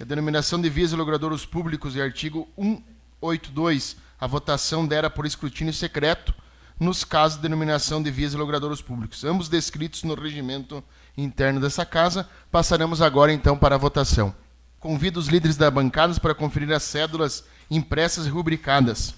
a 0.00 0.04
denominação 0.04 0.60
de 0.60 0.68
vias 0.68 0.92
e 0.92 0.96
logradouros 0.96 1.44
públicos 1.44 1.94
e 1.94 2.00
artigo 2.00 2.48
182, 2.56 3.96
a 4.20 4.26
votação 4.26 4.86
dera 4.86 5.10
por 5.10 5.26
escrutínio 5.26 5.72
secreto 5.72 6.34
nos 6.78 7.04
casos 7.04 7.36
de 7.36 7.42
denominação 7.42 8.02
de 8.02 8.10
vias 8.10 8.34
e 8.34 8.36
logradouros 8.36 8.82
públicos, 8.82 9.24
ambos 9.24 9.48
descritos 9.48 10.02
no 10.02 10.14
regimento 10.14 10.84
interno 11.16 11.60
dessa 11.60 11.86
casa. 11.86 12.28
Passaremos 12.50 13.00
agora 13.00 13.32
então 13.32 13.56
para 13.56 13.74
a 13.74 13.78
votação. 13.78 14.34
Convido 14.78 15.18
os 15.18 15.28
líderes 15.28 15.56
da 15.56 15.70
bancada 15.70 16.18
para 16.20 16.34
conferir 16.34 16.70
as 16.72 16.82
cédulas 16.82 17.44
impressas 17.70 18.26
e 18.26 18.28
rubricadas. 18.28 19.14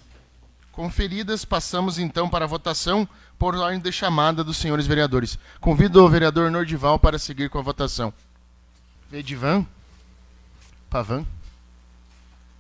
Conferidas, 0.73 1.45
passamos 1.45 1.99
então 1.99 2.29
para 2.29 2.45
a 2.45 2.49
votação 2.49 3.09
por 3.37 3.57
ordem 3.57 3.81
de 3.81 3.91
chamada 3.91 4.45
dos 4.45 4.57
senhores 4.57 4.87
vereadores. 4.87 5.37
Convido 5.61 6.05
o 6.05 6.09
vereador 6.09 6.51
Nordival 6.51 6.99
para 6.99 7.19
seguir 7.19 7.51
com 7.51 7.59
a 7.59 7.63
votação. 7.63 8.15
Vedivan. 9.11 9.67
Pavan. 10.89 11.27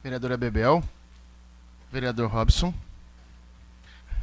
Vereadora 0.02 0.36
Bebel. 0.36 0.82
Vereador 1.92 2.28
Robson. 2.28 2.74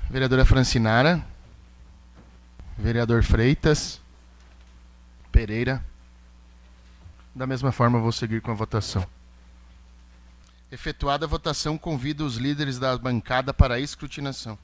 Vereadora 0.09 0.45
Francinara. 0.45 1.25
Vereador 2.77 3.23
Freitas. 3.23 3.99
Pereira. 5.31 5.83
Da 7.33 7.47
mesma 7.47 7.71
forma, 7.71 7.99
vou 7.99 8.11
seguir 8.11 8.41
com 8.41 8.51
a 8.51 8.53
votação. 8.53 9.05
Efetuada 10.71 11.25
a 11.25 11.27
votação, 11.27 11.77
convido 11.77 12.25
os 12.25 12.37
líderes 12.37 12.77
da 12.77 12.97
bancada 12.97 13.53
para 13.53 13.75
a 13.75 13.79
escrutinação. 13.79 14.57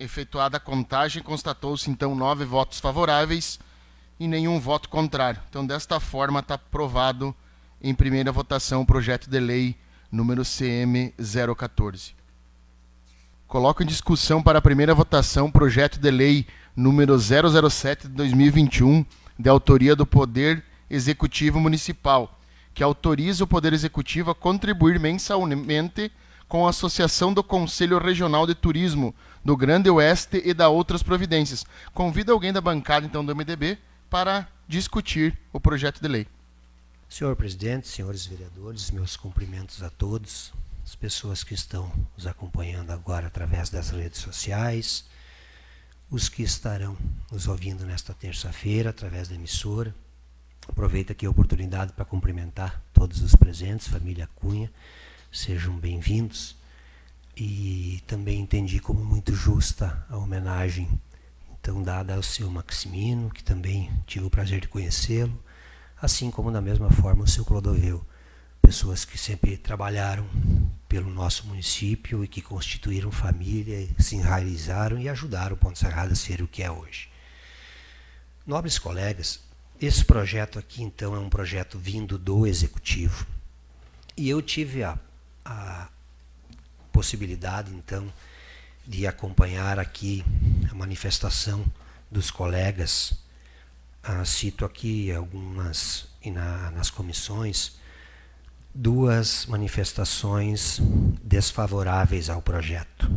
Efetuada 0.00 0.56
a 0.56 0.60
contagem, 0.60 1.22
constatou-se 1.22 1.88
então 1.90 2.14
nove 2.14 2.44
votos 2.44 2.80
favoráveis 2.80 3.60
e 4.18 4.26
nenhum 4.26 4.58
voto 4.58 4.88
contrário. 4.88 5.40
Então, 5.48 5.66
desta 5.66 6.00
forma, 6.00 6.40
está 6.40 6.54
aprovado 6.54 7.34
em 7.80 7.94
primeira 7.94 8.32
votação 8.32 8.80
o 8.80 8.86
projeto 8.86 9.28
de 9.28 9.38
lei 9.38 9.76
número 10.10 10.42
CM 10.44 11.14
014. 11.56 12.23
Coloco 13.46 13.82
em 13.82 13.86
discussão 13.86 14.42
para 14.42 14.58
a 14.58 14.62
primeira 14.62 14.94
votação 14.94 15.46
o 15.46 15.52
projeto 15.52 15.98
de 15.98 16.10
lei 16.10 16.46
número 16.74 17.16
007 17.18 18.08
de 18.08 18.14
2021, 18.14 19.04
de 19.38 19.48
autoria 19.48 19.94
do 19.94 20.06
Poder 20.06 20.64
Executivo 20.90 21.60
Municipal 21.60 22.38
que 22.74 22.82
autoriza 22.82 23.44
o 23.44 23.46
Poder 23.46 23.72
Executivo 23.72 24.32
a 24.32 24.34
contribuir 24.34 24.98
mensalmente 24.98 26.10
com 26.48 26.66
a 26.66 26.70
Associação 26.70 27.32
do 27.32 27.42
Conselho 27.42 27.98
Regional 27.98 28.46
de 28.46 28.54
Turismo 28.54 29.14
do 29.44 29.56
Grande 29.56 29.88
Oeste 29.88 30.42
e 30.44 30.52
da 30.52 30.68
outras 30.68 31.02
providências. 31.02 31.64
Convido 31.94 32.32
alguém 32.32 32.52
da 32.52 32.60
bancada, 32.60 33.06
então, 33.06 33.24
do 33.24 33.34
MDB 33.34 33.78
para 34.10 34.48
discutir 34.68 35.38
o 35.52 35.60
projeto 35.60 36.00
de 36.00 36.08
lei. 36.08 36.26
Senhor 37.08 37.36
presidente, 37.36 37.86
senhores 37.86 38.26
vereadores, 38.26 38.90
meus 38.90 39.16
cumprimentos 39.16 39.82
a 39.82 39.90
todos, 39.90 40.52
as 40.84 40.94
pessoas 40.94 41.42
que 41.42 41.54
estão 41.54 41.90
nos 42.16 42.26
acompanhando 42.26 42.90
agora 42.90 43.26
através 43.26 43.70
das 43.70 43.90
redes 43.90 44.20
sociais, 44.20 45.04
os 46.10 46.28
que 46.28 46.42
estarão 46.42 46.96
nos 47.32 47.48
ouvindo 47.48 47.84
nesta 47.86 48.12
terça-feira 48.12 48.90
através 48.90 49.28
da 49.28 49.34
emissora, 49.34 49.94
Aproveito 50.68 51.10
aqui 51.10 51.26
a 51.26 51.30
oportunidade 51.30 51.92
para 51.92 52.04
cumprimentar 52.04 52.82
todos 52.92 53.20
os 53.20 53.36
presentes, 53.36 53.86
família 53.86 54.28
Cunha, 54.34 54.72
sejam 55.30 55.76
bem-vindos. 55.76 56.56
E 57.36 58.02
também 58.06 58.40
entendi 58.40 58.80
como 58.80 59.04
muito 59.04 59.34
justa 59.34 60.06
a 60.08 60.16
homenagem 60.16 60.88
então 61.60 61.82
dada 61.82 62.14
ao 62.14 62.22
seu 62.22 62.50
Maximino, 62.50 63.30
que 63.30 63.42
também 63.42 63.90
tive 64.06 64.24
o 64.24 64.30
prazer 64.30 64.60
de 64.60 64.68
conhecê-lo, 64.68 65.38
assim 66.00 66.30
como 66.30 66.50
da 66.50 66.60
mesma 66.60 66.90
forma 66.90 67.24
o 67.24 67.28
seu 67.28 67.44
Clodoveu, 67.44 68.04
pessoas 68.64 69.04
que 69.04 69.18
sempre 69.18 69.58
trabalharam 69.58 70.26
pelo 70.88 71.10
nosso 71.10 71.46
município 71.46 72.24
e 72.24 72.28
que 72.28 72.40
constituíram 72.40 73.12
família, 73.12 73.86
se 73.98 74.16
enraizaram 74.16 74.98
e 74.98 75.06
ajudaram 75.06 75.54
o 75.54 75.58
Ponte 75.58 75.78
Serrada 75.78 76.12
a 76.12 76.16
ser 76.16 76.40
o 76.40 76.48
que 76.48 76.62
é 76.62 76.70
hoje. 76.70 77.10
Nobres 78.46 78.78
colegas, 78.78 79.40
esse 79.80 80.02
projeto 80.02 80.58
aqui, 80.58 80.82
então, 80.82 81.14
é 81.14 81.18
um 81.18 81.28
projeto 81.28 81.78
vindo 81.78 82.16
do 82.16 82.46
executivo. 82.46 83.26
E 84.16 84.30
eu 84.30 84.40
tive 84.40 84.82
a, 84.82 84.98
a 85.44 85.88
possibilidade, 86.90 87.70
então, 87.70 88.10
de 88.86 89.06
acompanhar 89.06 89.78
aqui 89.78 90.24
a 90.70 90.74
manifestação 90.74 91.64
dos 92.10 92.30
colegas. 92.30 93.14
Ah, 94.02 94.24
cito 94.24 94.64
aqui 94.64 95.12
algumas, 95.12 96.06
na, 96.24 96.70
nas 96.70 96.88
comissões, 96.88 97.83
duas 98.74 99.46
manifestações 99.46 100.80
desfavoráveis 101.22 102.28
ao 102.28 102.42
projeto. 102.42 103.08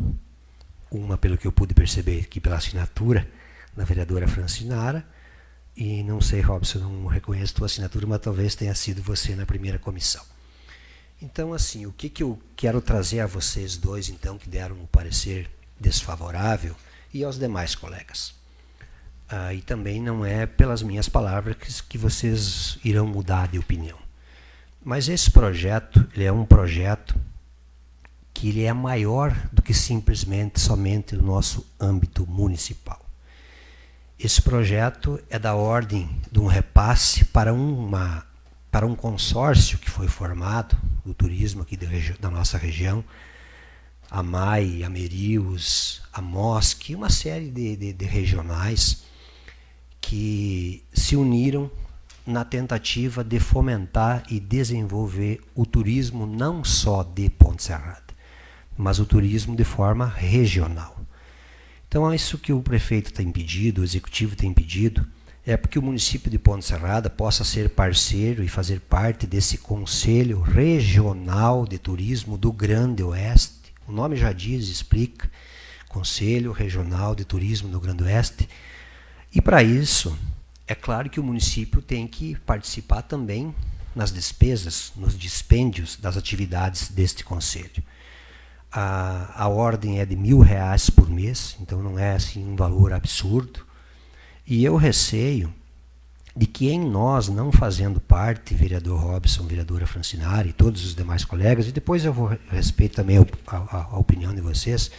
Uma, 0.91 1.17
pelo 1.17 1.37
que 1.37 1.47
eu 1.47 1.51
pude 1.51 1.73
perceber 1.73 2.21
aqui 2.21 2.39
pela 2.39 2.57
assinatura 2.57 3.27
da 3.75 3.83
vereadora 3.83 4.27
Francinara, 4.27 5.05
e 5.75 6.03
não 6.03 6.21
sei, 6.21 6.41
Robson, 6.41 6.79
não 6.79 7.07
reconheço 7.07 7.55
tua 7.55 7.65
assinatura, 7.65 8.07
mas 8.07 8.21
talvez 8.21 8.55
tenha 8.55 8.73
sido 8.73 9.01
você 9.01 9.35
na 9.35 9.45
primeira 9.45 9.77
comissão. 9.77 10.23
Então, 11.21 11.53
assim, 11.53 11.85
o 11.85 11.91
que, 11.91 12.09
que 12.09 12.23
eu 12.23 12.39
quero 12.55 12.81
trazer 12.81 13.19
a 13.19 13.27
vocês 13.27 13.77
dois, 13.77 14.09
então, 14.09 14.37
que 14.37 14.49
deram 14.49 14.75
um 14.75 14.85
parecer 14.85 15.49
desfavorável, 15.79 16.75
e 17.13 17.23
aos 17.23 17.37
demais 17.37 17.75
colegas. 17.75 18.33
Ah, 19.29 19.53
e 19.53 19.61
também 19.61 20.01
não 20.01 20.25
é 20.25 20.45
pelas 20.45 20.81
minhas 20.81 21.09
palavras 21.09 21.55
que, 21.55 21.83
que 21.83 21.97
vocês 21.97 22.77
irão 22.83 23.05
mudar 23.05 23.47
de 23.47 23.59
opinião. 23.59 24.06
Mas 24.87 25.09
esse 25.09 25.29
projeto, 25.29 26.07
ele 26.15 26.23
é 26.23 26.31
um 26.31 26.45
projeto 26.45 27.13
que 28.33 28.47
ele 28.47 28.63
é 28.63 28.71
maior 28.71 29.35
do 29.51 29.61
que 29.61 29.73
simplesmente 29.73 30.61
somente 30.61 31.13
o 31.13 31.21
nosso 31.21 31.67
âmbito 31.77 32.25
municipal. 32.25 33.05
Esse 34.17 34.41
projeto 34.41 35.21
é 35.29 35.37
da 35.37 35.55
ordem 35.55 36.09
de 36.31 36.39
um 36.39 36.45
repasse 36.45 37.25
para, 37.25 37.53
uma, 37.53 38.25
para 38.71 38.87
um 38.87 38.95
consórcio 38.95 39.77
que 39.77 39.89
foi 39.89 40.07
formado 40.07 40.77
do 41.05 41.13
turismo 41.13 41.63
aqui 41.63 41.75
da 42.17 42.29
nossa 42.29 42.57
região, 42.57 43.03
a 44.09 44.23
MAI, 44.23 44.85
a 44.85 44.89
Merius, 44.89 46.01
a 46.13 46.21
MOSC, 46.21 46.95
uma 46.95 47.09
série 47.09 47.51
de, 47.51 47.75
de, 47.75 47.91
de 47.91 48.05
regionais 48.05 49.03
que 49.99 50.81
se 50.93 51.17
uniram 51.17 51.69
na 52.27 52.43
tentativa 52.43 53.23
de 53.23 53.39
fomentar 53.39 54.23
e 54.29 54.39
desenvolver 54.39 55.41
o 55.55 55.65
turismo 55.65 56.25
não 56.25 56.63
só 56.63 57.01
de 57.01 57.29
Ponte 57.29 57.63
Serrada, 57.63 58.13
mas 58.77 58.99
o 58.99 59.05
turismo 59.05 59.55
de 59.55 59.63
forma 59.63 60.05
regional. 60.05 60.99
Então, 61.87 62.11
é 62.11 62.15
isso 62.15 62.37
que 62.37 62.51
o 62.51 62.61
prefeito 62.61 63.13
tem 63.13 63.31
pedido, 63.31 63.79
o 63.79 63.83
executivo 63.83 64.35
tem 64.35 64.53
pedido, 64.53 65.07
é 65.45 65.55
porque 65.55 65.79
o 65.79 65.81
município 65.81 66.29
de 66.29 66.37
Ponte 66.37 66.65
Serrada 66.65 67.09
possa 67.09 67.45
ser 67.45 67.69
parceiro 67.69 68.43
e 68.43 68.49
fazer 68.49 68.81
parte 68.81 69.25
desse 69.25 69.57
Conselho 69.57 70.41
Regional 70.41 71.65
de 71.65 71.77
Turismo 71.77 72.37
do 72.37 72.51
Grande 72.51 73.01
Oeste. 73.01 73.73
O 73.87 73.93
nome 73.93 74.17
já 74.17 74.33
diz, 74.33 74.67
explica, 74.67 75.31
Conselho 75.87 76.51
Regional 76.51 77.15
de 77.15 77.23
Turismo 77.23 77.69
do 77.69 77.79
Grande 77.79 78.03
Oeste. 78.03 78.49
E 79.33 79.41
para 79.41 79.63
isso, 79.63 80.17
é 80.67 80.75
claro 80.75 81.09
que 81.09 81.19
o 81.19 81.23
município 81.23 81.81
tem 81.81 82.05
que 82.05 82.35
participar 82.45 83.01
também 83.01 83.55
nas 83.95 84.11
despesas, 84.11 84.91
nos 84.95 85.17
dispêndios 85.17 85.95
das 85.95 86.17
atividades 86.17 86.89
deste 86.89 87.23
conselho. 87.23 87.81
A, 88.71 89.43
a 89.43 89.47
ordem 89.47 89.99
é 89.99 90.05
de 90.05 90.15
mil 90.15 90.39
reais 90.39 90.89
por 90.89 91.09
mês, 91.09 91.55
então 91.61 91.81
não 91.81 91.97
é 91.97 92.11
assim 92.11 92.45
um 92.45 92.55
valor 92.55 92.91
absurdo. 92.91 93.65
E 94.45 94.63
eu 94.63 94.75
receio 94.75 95.53
de 96.35 96.45
que 96.45 96.69
em 96.69 96.79
nós, 96.79 97.29
não 97.29 97.51
fazendo 97.51 97.99
parte, 97.99 98.53
vereador 98.53 98.99
Robson, 98.99 99.47
vereadora 99.47 99.87
Francinari 99.87 100.49
e 100.49 100.53
todos 100.53 100.85
os 100.85 100.93
demais 100.93 101.23
colegas, 101.23 101.67
e 101.67 101.71
depois 101.71 102.05
eu 102.05 102.13
vou 102.13 102.37
respeito 102.51 102.97
também 102.97 103.17
a, 103.17 103.55
a, 103.55 103.83
a 103.91 103.97
opinião 103.97 104.35
de 104.35 104.41
vocês, 104.41 104.91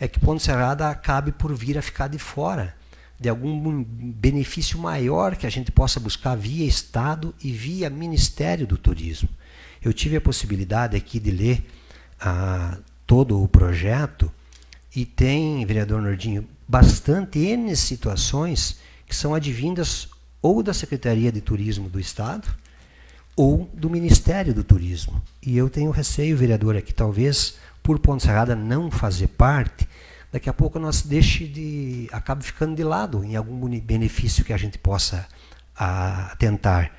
é 0.00 0.08
que 0.08 0.18
Ponte 0.18 0.42
Serrada 0.42 0.88
acabe 0.88 1.30
por 1.30 1.54
vir 1.54 1.78
a 1.78 1.82
ficar 1.82 2.08
de 2.08 2.18
fora 2.18 2.74
de 3.18 3.28
algum 3.28 3.84
benefício 3.84 4.78
maior 4.78 5.36
que 5.36 5.46
a 5.46 5.50
gente 5.50 5.70
possa 5.70 6.00
buscar 6.00 6.34
via 6.34 6.66
Estado 6.66 7.34
e 7.42 7.50
via 7.50 7.88
Ministério 7.88 8.66
do 8.66 8.76
Turismo. 8.76 9.28
Eu 9.82 9.92
tive 9.92 10.16
a 10.16 10.20
possibilidade 10.20 10.96
aqui 10.96 11.20
de 11.20 11.30
ler 11.30 11.64
ah, 12.20 12.78
todo 13.06 13.42
o 13.42 13.48
projeto 13.48 14.32
e 14.94 15.04
tem, 15.04 15.64
vereador 15.66 16.00
Nordinho, 16.00 16.46
bastante 16.66 17.38
N 17.38 17.74
situações 17.76 18.78
que 19.06 19.14
são 19.14 19.34
advindas 19.34 20.08
ou 20.40 20.62
da 20.62 20.74
Secretaria 20.74 21.30
de 21.30 21.40
Turismo 21.40 21.88
do 21.88 22.00
Estado 22.00 22.48
ou 23.36 23.68
do 23.74 23.90
Ministério 23.90 24.54
do 24.54 24.62
Turismo. 24.62 25.22
E 25.42 25.56
eu 25.56 25.68
tenho 25.68 25.90
receio, 25.90 26.36
vereadora, 26.36 26.80
que 26.80 26.94
talvez 26.94 27.56
por 27.82 27.98
Ponte 27.98 28.22
Serrada 28.22 28.54
não 28.54 28.90
fazer 28.90 29.28
parte, 29.28 29.86
daqui 30.34 30.50
a 30.50 30.52
pouco 30.52 30.80
nós 30.80 31.02
deixe 31.02 31.46
de 31.46 32.08
acabe 32.10 32.42
ficando 32.42 32.74
de 32.74 32.82
lado 32.82 33.22
em 33.22 33.36
algum 33.36 33.68
benefício 33.78 34.44
que 34.44 34.52
a 34.52 34.56
gente 34.56 34.76
possa 34.76 35.28
a, 35.76 36.34
tentar 36.36 36.90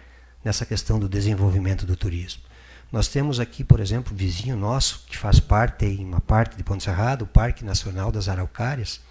nessa 0.41 0.65
questão 0.65 0.97
do 0.97 1.09
desenvolvimento 1.09 1.85
do 1.85 1.97
turismo. 1.97 2.41
Nós 2.89 3.09
temos 3.09 3.41
aqui, 3.41 3.61
por 3.61 3.81
exemplo, 3.81 4.15
vizinho 4.15 4.55
nosso 4.55 5.03
que 5.05 5.17
faz 5.17 5.37
parte 5.37 5.85
em 5.85 6.05
uma 6.05 6.21
parte 6.21 6.55
de 6.55 6.63
Ponte 6.63 6.85
Serrada, 6.85 7.25
o 7.25 7.27
Parque 7.27 7.65
Nacional 7.65 8.09
das 8.09 8.29
Araucárias. 8.29 9.01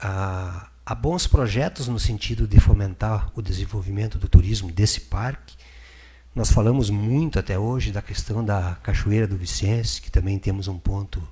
Há 0.00 0.94
bons 0.98 1.26
projetos 1.26 1.88
no 1.88 1.98
sentido 1.98 2.46
de 2.46 2.58
fomentar 2.58 3.30
o 3.34 3.42
desenvolvimento 3.42 4.16
do 4.16 4.30
turismo 4.30 4.72
desse 4.72 5.02
parque. 5.02 5.56
Nós 6.34 6.50
falamos 6.50 6.88
muito 6.88 7.38
até 7.38 7.58
hoje 7.58 7.92
da 7.92 8.00
questão 8.00 8.42
da 8.42 8.78
Cachoeira 8.82 9.26
do 9.26 9.36
Vicente, 9.36 10.00
que 10.00 10.10
também 10.10 10.38
temos 10.38 10.68
um 10.68 10.78
ponto 10.78 11.22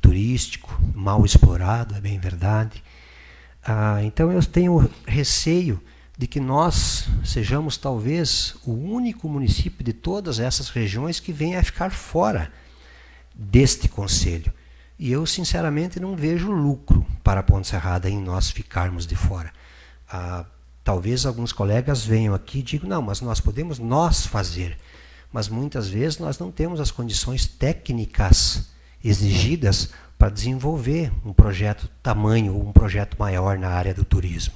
turístico 0.00 0.78
mal 0.94 1.24
explorado, 1.24 1.94
é 1.94 2.00
bem 2.00 2.18
verdade. 2.18 2.82
Ah, 3.64 4.02
então 4.02 4.30
eu 4.30 4.42
tenho 4.42 4.88
receio 5.06 5.80
de 6.16 6.26
que 6.26 6.40
nós 6.40 7.08
sejamos 7.24 7.76
talvez 7.76 8.56
o 8.64 8.72
único 8.72 9.28
município 9.28 9.84
de 9.84 9.92
todas 9.92 10.38
essas 10.38 10.70
regiões 10.70 11.20
que 11.20 11.32
venha 11.32 11.60
a 11.60 11.64
ficar 11.64 11.90
fora 11.90 12.50
deste 13.34 13.88
conselho. 13.88 14.52
E 14.98 15.12
eu, 15.12 15.26
sinceramente, 15.26 16.00
não 16.00 16.16
vejo 16.16 16.50
lucro 16.50 17.04
para 17.22 17.42
Ponte 17.42 17.68
Serrada 17.68 18.08
em 18.08 18.18
nós 18.18 18.50
ficarmos 18.50 19.06
de 19.06 19.14
fora. 19.14 19.52
Ah, 20.08 20.46
talvez 20.82 21.26
alguns 21.26 21.52
colegas 21.52 22.04
venham 22.04 22.34
aqui 22.34 22.60
e 22.60 22.62
digam, 22.62 22.88
não, 22.88 23.02
mas 23.02 23.20
nós 23.20 23.40
podemos 23.40 23.78
nós 23.78 24.24
fazer. 24.24 24.78
Mas 25.30 25.48
muitas 25.48 25.88
vezes 25.88 26.18
nós 26.18 26.38
não 26.38 26.50
temos 26.50 26.80
as 26.80 26.90
condições 26.90 27.46
técnicas 27.46 28.70
exigidas 29.08 29.90
para 30.18 30.30
desenvolver 30.30 31.12
um 31.24 31.32
projeto 31.32 31.88
tamanho 32.02 32.54
ou 32.54 32.68
um 32.68 32.72
projeto 32.72 33.16
maior 33.18 33.58
na 33.58 33.68
área 33.68 33.92
do 33.92 34.04
turismo. 34.04 34.54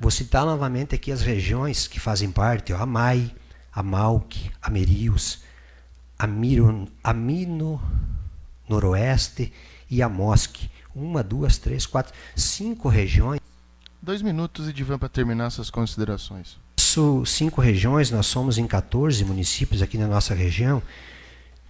Vou 0.00 0.10
citar 0.10 0.44
novamente 0.44 0.94
aqui 0.94 1.10
as 1.10 1.22
regiões 1.22 1.86
que 1.86 1.98
fazem 1.98 2.30
parte, 2.30 2.72
ó, 2.72 2.78
a 2.78 2.86
MAI, 2.86 3.34
a 3.72 3.82
MAUC, 3.82 4.50
a 4.62 4.70
Merius, 4.70 5.40
a, 6.18 6.26
Miro, 6.26 6.88
a 7.02 7.12
Mino 7.12 7.80
Noroeste 8.68 9.52
e 9.90 10.02
a 10.02 10.08
MOSC. 10.08 10.70
Uma, 10.94 11.22
duas, 11.22 11.58
três, 11.58 11.86
quatro, 11.86 12.12
cinco 12.36 12.88
regiões. 12.88 13.40
Dois 14.02 14.22
minutos, 14.22 14.68
Edivan, 14.68 14.98
para 14.98 15.08
terminar 15.08 15.46
essas 15.46 15.70
considerações. 15.70 16.56
Cinco 17.24 17.60
regiões, 17.60 18.10
nós 18.10 18.26
somos 18.26 18.58
em 18.58 18.66
14 18.66 19.24
municípios 19.24 19.82
aqui 19.82 19.96
na 19.96 20.08
nossa 20.08 20.34
região. 20.34 20.82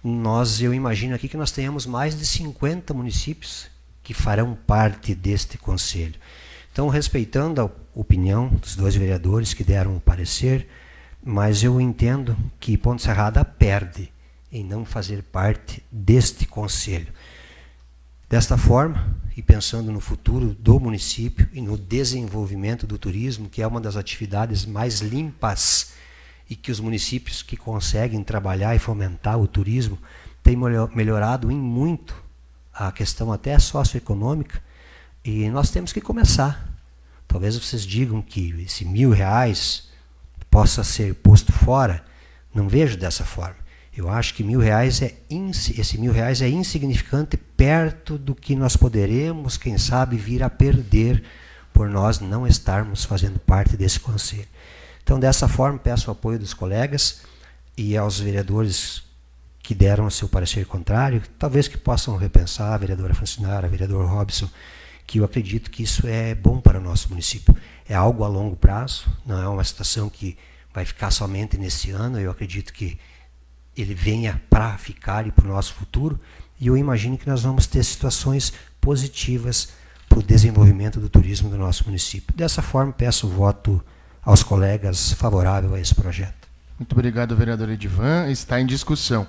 Nós, 0.03 0.61
eu 0.61 0.73
imagino 0.73 1.13
aqui 1.13 1.27
que 1.27 1.37
nós 1.37 1.51
tenhamos 1.51 1.85
mais 1.85 2.17
de 2.17 2.25
50 2.25 2.93
municípios 2.93 3.67
que 4.01 4.13
farão 4.13 4.55
parte 4.55 5.13
deste 5.13 5.57
conselho. 5.57 6.15
Então, 6.71 6.87
respeitando 6.87 7.61
a 7.61 7.69
opinião 7.93 8.47
dos 8.47 8.75
dois 8.75 8.95
vereadores 8.95 9.53
que 9.53 9.63
deram 9.63 9.97
o 9.97 9.99
parecer, 9.99 10.67
mas 11.23 11.63
eu 11.63 11.81
entendo 11.81 12.35
que 12.59 12.77
Ponte 12.77 13.01
Serrada 13.01 13.43
perde 13.43 14.11
em 14.51 14.63
não 14.63 14.85
fazer 14.85 15.21
parte 15.21 15.83
deste 15.91 16.45
conselho. 16.45 17.13
Desta 18.29 18.57
forma, 18.57 19.17
e 19.35 19.41
pensando 19.41 19.91
no 19.91 19.99
futuro 19.99 20.55
do 20.57 20.79
município 20.79 21.47
e 21.51 21.61
no 21.61 21.77
desenvolvimento 21.77 22.87
do 22.87 22.97
turismo, 22.97 23.49
que 23.49 23.61
é 23.61 23.67
uma 23.67 23.81
das 23.81 23.95
atividades 23.95 24.65
mais 24.65 25.01
limpas 25.01 25.93
e 26.49 26.55
que 26.55 26.71
os 26.71 26.79
municípios 26.79 27.43
que 27.43 27.55
conseguem 27.55 28.23
trabalhar 28.23 28.75
e 28.75 28.79
fomentar 28.79 29.37
o 29.39 29.47
turismo 29.47 29.97
têm 30.41 30.57
melhorado 30.95 31.51
em 31.51 31.55
muito 31.55 32.15
a 32.73 32.91
questão 32.91 33.31
até 33.31 33.59
socioeconômica, 33.59 34.61
e 35.23 35.49
nós 35.49 35.69
temos 35.69 35.91
que 35.91 35.99
começar. 35.99 36.67
Talvez 37.27 37.57
vocês 37.57 37.85
digam 37.85 38.21
que 38.21 38.49
esse 38.65 38.85
mil 38.85 39.11
reais 39.11 39.89
possa 40.49 40.83
ser 40.83 41.13
posto 41.15 41.51
fora. 41.51 42.03
Não 42.53 42.67
vejo 42.67 42.97
dessa 42.97 43.23
forma. 43.23 43.57
Eu 43.95 44.09
acho 44.09 44.33
que 44.33 44.43
mil 44.43 44.59
reais 44.59 45.01
é 45.01 45.13
esse 45.29 45.97
mil 45.97 46.13
reais 46.13 46.41
é 46.41 46.47
insignificante 46.47 47.35
perto 47.35 48.17
do 48.17 48.33
que 48.33 48.55
nós 48.55 48.77
poderemos, 48.77 49.57
quem 49.57 49.77
sabe, 49.77 50.15
vir 50.15 50.41
a 50.41 50.49
perder 50.49 51.21
por 51.73 51.89
nós 51.89 52.19
não 52.19 52.47
estarmos 52.47 53.03
fazendo 53.03 53.39
parte 53.39 53.75
desse 53.75 53.99
conselho. 53.99 54.47
Então, 55.09 55.19
dessa 55.19 55.47
forma, 55.47 55.79
peço 55.79 56.07
o 56.07 56.11
apoio 56.11 56.37
dos 56.37 56.53
colegas 56.53 57.21
e 57.75 57.97
aos 57.97 58.19
vereadores 58.19 59.01
que 59.57 59.73
deram 59.73 60.05
o 60.05 60.11
seu 60.11 60.29
parecer 60.29 60.67
contrário, 60.67 61.23
talvez 61.39 61.67
que 61.67 61.79
possam 61.79 62.15
repensar, 62.15 62.75
a 62.75 62.77
vereadora 62.77 63.15
Francinara, 63.15 63.65
a 63.65 63.69
vereador 63.71 64.07
Robson, 64.07 64.47
que 65.07 65.19
eu 65.19 65.25
acredito 65.25 65.71
que 65.71 65.81
isso 65.81 66.05
é 66.05 66.35
bom 66.35 66.61
para 66.61 66.77
o 66.77 66.83
nosso 66.83 67.09
município. 67.09 67.57
É 67.87 67.95
algo 67.95 68.23
a 68.23 68.27
longo 68.27 68.55
prazo, 68.55 69.07
não 69.25 69.41
é 69.41 69.47
uma 69.47 69.63
situação 69.63 70.11
que 70.11 70.37
vai 70.71 70.85
ficar 70.85 71.09
somente 71.09 71.57
nesse 71.57 71.89
ano. 71.89 72.19
Eu 72.19 72.29
acredito 72.29 72.71
que 72.71 72.99
ele 73.75 73.95
venha 73.95 74.39
para 74.47 74.77
ficar 74.77 75.25
e 75.25 75.31
para 75.31 75.45
o 75.45 75.49
nosso 75.49 75.73
futuro. 75.73 76.19
E 76.59 76.67
eu 76.67 76.77
imagino 76.77 77.17
que 77.17 77.27
nós 77.27 77.41
vamos 77.41 77.65
ter 77.65 77.83
situações 77.83 78.53
positivas 78.79 79.69
para 80.07 80.19
o 80.19 80.23
desenvolvimento 80.23 80.99
do 80.99 81.09
turismo 81.09 81.49
do 81.49 81.57
nosso 81.57 81.85
município. 81.85 82.31
Dessa 82.35 82.61
forma, 82.61 82.93
peço 82.93 83.25
o 83.25 83.31
voto 83.31 83.83
aos 84.21 84.43
colegas 84.43 85.13
favorável 85.13 85.73
a 85.73 85.79
esse 85.79 85.95
projeto. 85.95 86.47
Muito 86.77 86.93
obrigado, 86.93 87.35
vereador 87.35 87.69
Edivan. 87.69 88.29
Está 88.29 88.59
em 88.59 88.65
discussão. 88.65 89.27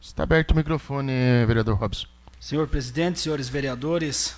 Está 0.00 0.22
aberto 0.22 0.52
o 0.52 0.56
microfone, 0.56 1.12
vereador 1.46 1.76
Robson. 1.76 2.06
Senhor 2.40 2.66
presidente, 2.66 3.20
senhores 3.20 3.48
vereadores, 3.48 4.34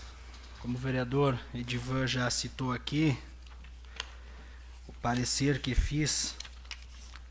como 0.60 0.76
o 0.76 0.80
vereador 0.80 1.38
Edivan 1.54 2.06
já 2.06 2.28
citou 2.30 2.72
aqui, 2.72 3.16
o 4.88 4.92
parecer 4.94 5.60
que 5.60 5.74
fiz 5.74 6.34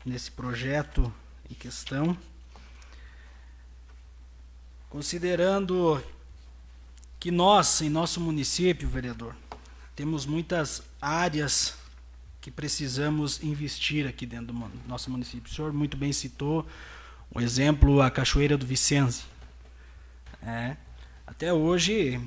nesse 0.04 0.30
projeto 0.30 1.12
em 1.50 1.54
questão, 1.54 2.16
considerando 4.88 6.02
que 7.20 7.30
nós, 7.30 7.82
em 7.82 7.90
nosso 7.90 8.18
município, 8.20 8.88
vereador, 8.88 9.36
temos 9.94 10.24
muitas 10.24 10.82
áreas 11.00 11.74
que 12.42 12.50
precisamos 12.50 13.40
investir 13.40 14.04
aqui 14.04 14.26
dentro 14.26 14.46
do 14.52 14.70
nosso 14.88 15.08
município. 15.08 15.50
O 15.50 15.54
senhor 15.54 15.72
muito 15.72 15.96
bem 15.96 16.12
citou 16.12 16.66
o 17.32 17.40
exemplo, 17.40 18.02
a 18.02 18.10
Cachoeira 18.10 18.58
do 18.58 18.66
Vicente. 18.66 19.24
É, 20.42 20.76
até 21.24 21.52
hoje, 21.52 22.20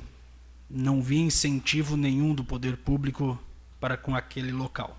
não 0.69 1.01
vi 1.01 1.17
incentivo 1.17 1.97
nenhum 1.97 2.33
do 2.33 2.45
poder 2.45 2.77
público 2.77 3.37
para 3.77 3.97
com 3.97 4.15
aquele 4.15 4.53
local. 4.53 4.97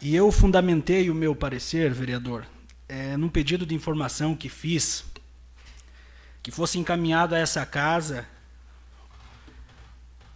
E 0.00 0.14
eu 0.14 0.30
fundamentei 0.30 1.10
o 1.10 1.14
meu 1.14 1.34
parecer, 1.34 1.92
vereador, 1.92 2.46
é, 2.88 3.16
num 3.16 3.28
pedido 3.28 3.66
de 3.66 3.74
informação 3.74 4.36
que 4.36 4.48
fiz, 4.48 5.04
que 6.44 6.52
fosse 6.52 6.78
encaminhado 6.78 7.34
a 7.34 7.38
essa 7.38 7.66
casa 7.66 8.24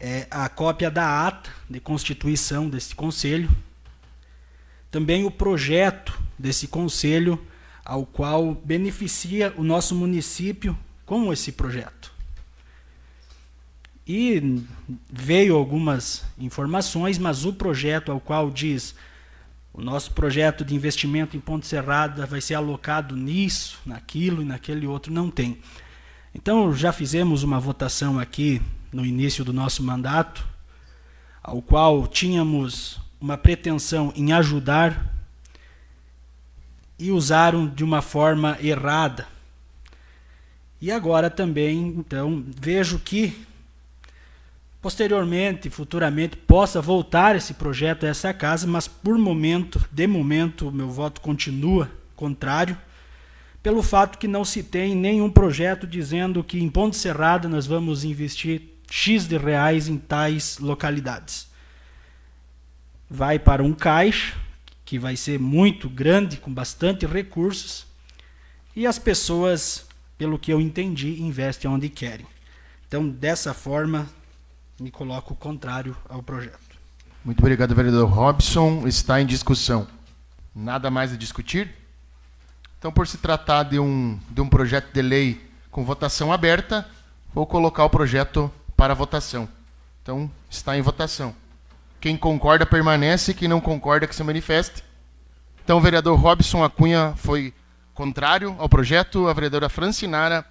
é 0.05 0.27
a 0.29 0.49
cópia 0.49 0.91
da 0.91 1.29
ata 1.29 1.49
de 1.71 1.79
constituição 1.79 2.69
desse 2.69 2.93
conselho, 2.93 3.49
também 4.91 5.25
o 5.25 5.31
projeto 5.31 6.21
desse 6.37 6.67
conselho, 6.67 7.41
ao 7.85 8.05
qual 8.05 8.53
beneficia 8.53 9.55
o 9.57 9.63
nosso 9.63 9.95
município 9.95 10.77
com 11.07 11.33
esse 11.33 11.53
projeto. 11.53 12.13
E 14.05 14.61
veio 15.09 15.55
algumas 15.55 16.25
informações, 16.37 17.17
mas 17.17 17.45
o 17.45 17.53
projeto 17.53 18.11
ao 18.11 18.19
qual 18.19 18.51
diz 18.51 18.97
o 19.73 19.81
nosso 19.81 20.11
projeto 20.11 20.65
de 20.65 20.75
investimento 20.75 21.37
em 21.37 21.41
Ponte 21.41 21.67
Serrada 21.67 22.27
vai 22.27 22.41
ser 22.41 22.55
alocado 22.55 23.17
nisso, 23.17 23.79
naquilo 23.87 24.43
e 24.43 24.45
naquele 24.45 24.85
outro, 24.85 25.13
não 25.13 25.31
tem. 25.31 25.61
Então, 26.35 26.75
já 26.75 26.93
fizemos 26.93 27.45
uma 27.45 27.61
votação 27.61 28.19
aqui 28.19 28.61
no 28.93 29.05
início 29.05 29.45
do 29.45 29.53
nosso 29.53 29.83
mandato, 29.83 30.47
ao 31.43 31.63
qual 31.63 32.07
tínhamos 32.07 33.01
uma 33.21 33.39
pretensão 33.39 34.13
em 34.15 34.33
ajudar 34.33 35.15
e 36.99 37.11
usaram 37.11 37.67
de 37.67 37.83
uma 37.83 38.03
forma 38.03 38.57
errada. 38.61 39.27
E 40.81 40.91
agora 40.91 41.31
também, 41.31 41.89
então, 41.97 42.45
vejo 42.47 42.99
que 42.99 43.47
posteriormente, 44.83 45.71
futuramente, 45.71 46.37
possa 46.37 46.81
voltar 46.81 47.37
esse 47.37 47.55
projeto 47.55 48.05
a 48.05 48.09
essa 48.09 48.35
casa, 48.35 48.67
mas 48.67 48.89
por 48.89 49.17
momento, 49.17 49.81
de 49.93 50.09
momento, 50.09 50.69
o 50.69 50.73
meu 50.73 50.91
voto 50.91 51.21
continua 51.21 51.89
contrário, 52.17 52.77
pelo 53.63 53.81
fato 53.81 54.19
que 54.19 54.27
não 54.27 54.45
se 54.45 54.61
tem 54.61 54.97
nenhum 54.97 55.31
projeto 55.31 55.87
dizendo 55.87 56.43
que 56.43 56.61
em 56.61 56.69
Ponte 56.69 56.97
Serrada 56.97 57.49
nós 57.49 57.65
vamos 57.65 58.03
investir 58.03 58.72
X 58.95 59.27
de 59.27 59.39
reais 59.39 59.89
em 59.89 59.97
tais 59.97 60.59
localidades. 60.59 61.49
Vai 63.09 63.39
para 63.39 63.63
um 63.63 63.73
caixa, 63.73 64.37
que 64.85 64.99
vai 64.99 65.17
ser 65.17 65.39
muito 65.39 65.89
grande, 65.89 66.37
com 66.37 66.53
bastante 66.53 67.07
recursos, 67.07 67.87
e 68.77 68.87
as 68.87 68.99
pessoas, 68.99 69.87
pelo 70.19 70.39
que 70.39 70.53
eu 70.53 70.61
entendi, 70.61 71.23
investem 71.23 71.71
onde 71.71 71.89
querem. 71.89 72.27
Então, 72.87 73.09
dessa 73.09 73.55
forma, 73.55 74.07
me 74.79 74.91
coloco 74.91 75.35
contrário 75.35 75.97
ao 76.07 76.23
projeto. 76.23 76.77
Muito 77.25 77.39
obrigado, 77.39 77.75
vereador 77.75 78.11
Robson. 78.11 78.87
Está 78.87 79.23
em 79.23 79.27
discussão. 79.27 79.89
Nada 80.55 80.91
mais 80.91 81.15
a 81.15 81.17
discutir? 81.17 81.75
Então, 82.79 82.93
por 82.93 83.07
se 83.07 83.17
tratar 83.17 83.63
de 83.63 83.79
um, 83.79 84.21
de 84.29 84.43
um 84.43 84.49
projeto 84.51 84.93
de 84.93 85.01
lei 85.01 85.41
com 85.71 85.83
votação 85.83 86.31
aberta, 86.31 86.87
vou 87.33 87.47
colocar 87.47 87.87
o 87.87 87.91
projeto 87.91 88.53
para 88.83 88.95
votação. 88.95 89.49
Então, 90.03 90.29
está 90.51 90.77
em 90.77 90.83
votação. 90.83 91.33
Quem 92.01 92.17
concorda 92.17 92.67
permanece, 92.67 93.33
quem 93.33 93.47
não 93.47 93.61
concorda 93.61 94.09
que 94.09 94.17
se 94.17 94.25
manifeste. 94.25 94.83
Então, 95.63 95.79
o 95.79 95.81
vereador 95.81 96.19
Robson 96.19 96.65
Acunha 96.65 97.15
foi 97.17 97.55
contrário 97.95 98.57
ao 98.59 98.69
projeto, 98.69 99.29
a 99.29 99.33
vereadora 99.33 99.69
Francinara, 99.69 100.45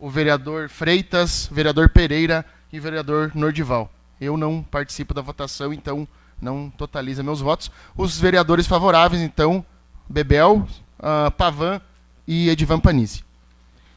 o 0.00 0.10
vereador 0.10 0.68
Freitas, 0.68 1.48
vereador 1.52 1.88
Pereira 1.88 2.44
e 2.72 2.80
vereador 2.80 3.30
Nordival. 3.36 3.88
Eu 4.20 4.36
não 4.36 4.64
participo 4.64 5.14
da 5.14 5.22
votação, 5.22 5.72
então 5.72 6.08
não 6.42 6.68
totaliza 6.68 7.22
meus 7.22 7.40
votos. 7.40 7.70
Os 7.96 8.18
vereadores 8.18 8.66
favoráveis, 8.66 9.22
então, 9.22 9.64
Bebel, 10.08 10.66
uh, 10.98 11.30
Pavan 11.30 11.80
e 12.26 12.48
Edivan 12.48 12.80
Panizzi. 12.80 13.24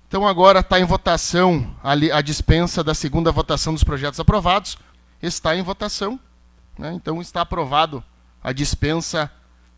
Então 0.09 0.27
agora 0.27 0.61
está 0.61 0.79
em 0.79 0.85
votação 0.85 1.69
a, 1.83 2.19
dispensa 2.19 2.83
da 2.83 2.95
segunda 2.95 3.31
votação 3.31 3.73
dos 3.73 3.83
projetos 3.83 4.19
aprovados. 4.19 4.75
Está 5.21 5.55
em 5.55 5.61
votação. 5.61 6.19
Né? 6.79 6.91
Então 6.95 7.21
está 7.21 7.41
aprovado 7.41 8.03
a 8.43 8.51
dispensa 8.51 9.31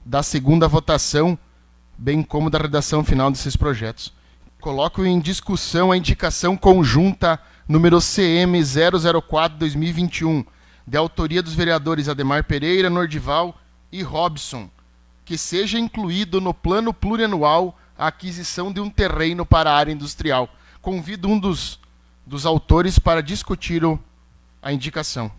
da 0.05 0.23
segunda 0.23 0.69
votação, 0.69 1.37
bem 1.97 2.23
como 2.23 2.49
da 2.49 2.59
redação 2.59 3.03
final 3.03 3.29
desses 3.29 3.57
projetos. 3.57 4.13
Coloco 4.61 5.03
em 5.03 5.19
discussão 5.19 5.91
a 5.91 5.97
indicação 5.97 6.55
conjunta 6.55 7.37
número 7.67 7.99
CM 7.99 8.57
004-2021, 8.57 10.45
de 10.87 10.95
autoria 10.97 11.43
dos 11.43 11.53
vereadores 11.53 12.07
Ademar 12.07 12.45
Pereira, 12.45 12.89
Nordival 12.89 13.53
e 13.91 14.01
Robson, 14.01 14.69
que 15.25 15.37
seja 15.37 15.77
incluído 15.77 16.39
no 16.39 16.53
plano 16.53 16.93
plurianual 16.93 17.77
a 18.01 18.07
aquisição 18.07 18.73
de 18.73 18.79
um 18.79 18.89
terreno 18.89 19.45
para 19.45 19.69
a 19.69 19.75
área 19.75 19.91
industrial. 19.91 20.49
Convido 20.81 21.27
um 21.27 21.39
dos, 21.39 21.79
dos 22.25 22.47
autores 22.47 22.97
para 22.97 23.21
discutir 23.21 23.85
o, 23.85 23.99
a 24.59 24.73
indicação. 24.73 25.31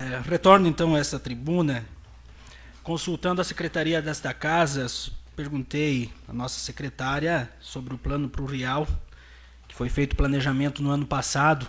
É, 0.00 0.20
retorno 0.28 0.66
então 0.66 0.96
a 0.96 0.98
essa 0.98 1.20
tribuna. 1.20 1.86
Consultando 2.82 3.40
a 3.40 3.44
secretaria 3.44 4.02
desta 4.02 4.34
casa, 4.34 4.84
perguntei 5.36 6.10
à 6.26 6.32
nossa 6.32 6.58
secretária 6.58 7.48
sobre 7.60 7.94
o 7.94 7.98
plano 7.98 8.28
para 8.28 8.42
o 8.42 8.46
Real, 8.46 8.84
que 9.68 9.76
foi 9.76 9.88
feito 9.88 10.16
planejamento 10.16 10.82
no 10.82 10.90
ano 10.90 11.06
passado. 11.06 11.68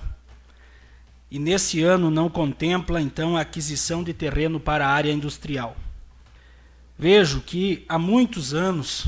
E 1.29 1.37
nesse 1.37 1.83
ano 1.83 2.09
não 2.09 2.27
contempla 2.27 2.99
então 2.99 3.37
a 3.37 3.41
aquisição 3.41 4.03
de 4.03 4.15
terreno 4.15 4.59
para 4.59 4.87
a 4.87 4.89
área 4.89 5.11
industrial. 5.11 5.77
Vejo 6.97 7.39
que 7.39 7.85
há 7.87 7.99
muitos 7.99 8.55
anos 8.55 9.07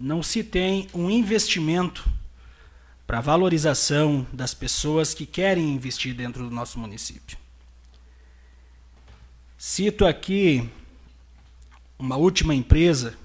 não 0.00 0.22
se 0.22 0.44
tem 0.44 0.88
um 0.94 1.10
investimento 1.10 2.08
para 3.06 3.20
valorização 3.20 4.26
das 4.32 4.52
pessoas 4.52 5.14
que 5.14 5.24
querem 5.24 5.72
investir 5.72 6.14
dentro 6.14 6.44
do 6.44 6.54
nosso 6.54 6.78
município. 6.78 7.38
Cito 9.56 10.06
aqui 10.06 10.68
uma 11.98 12.16
última 12.16 12.54
empresa 12.54 13.16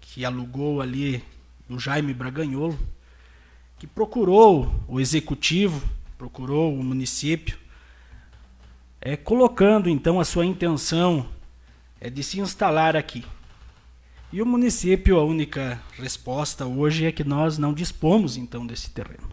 que 0.00 0.24
alugou 0.24 0.80
ali 0.80 1.24
do 1.68 1.80
Jaime 1.80 2.14
Braganholo, 2.14 2.78
que 3.78 3.86
procurou 3.86 4.72
o 4.86 5.00
executivo, 5.00 5.82
procurou 6.16 6.72
o 6.72 6.84
município, 6.84 7.58
é, 9.00 9.16
colocando 9.16 9.88
então 9.88 10.20
a 10.20 10.24
sua 10.24 10.46
intenção 10.46 11.28
é 12.00 12.08
de 12.08 12.22
se 12.22 12.38
instalar 12.38 12.94
aqui. 12.96 13.24
E 14.34 14.42
o 14.42 14.46
município, 14.46 15.16
a 15.20 15.24
única 15.24 15.80
resposta 15.96 16.66
hoje 16.66 17.06
é 17.06 17.12
que 17.12 17.22
nós 17.22 17.56
não 17.56 17.72
dispomos 17.72 18.36
então 18.36 18.66
desse 18.66 18.90
terreno. 18.90 19.30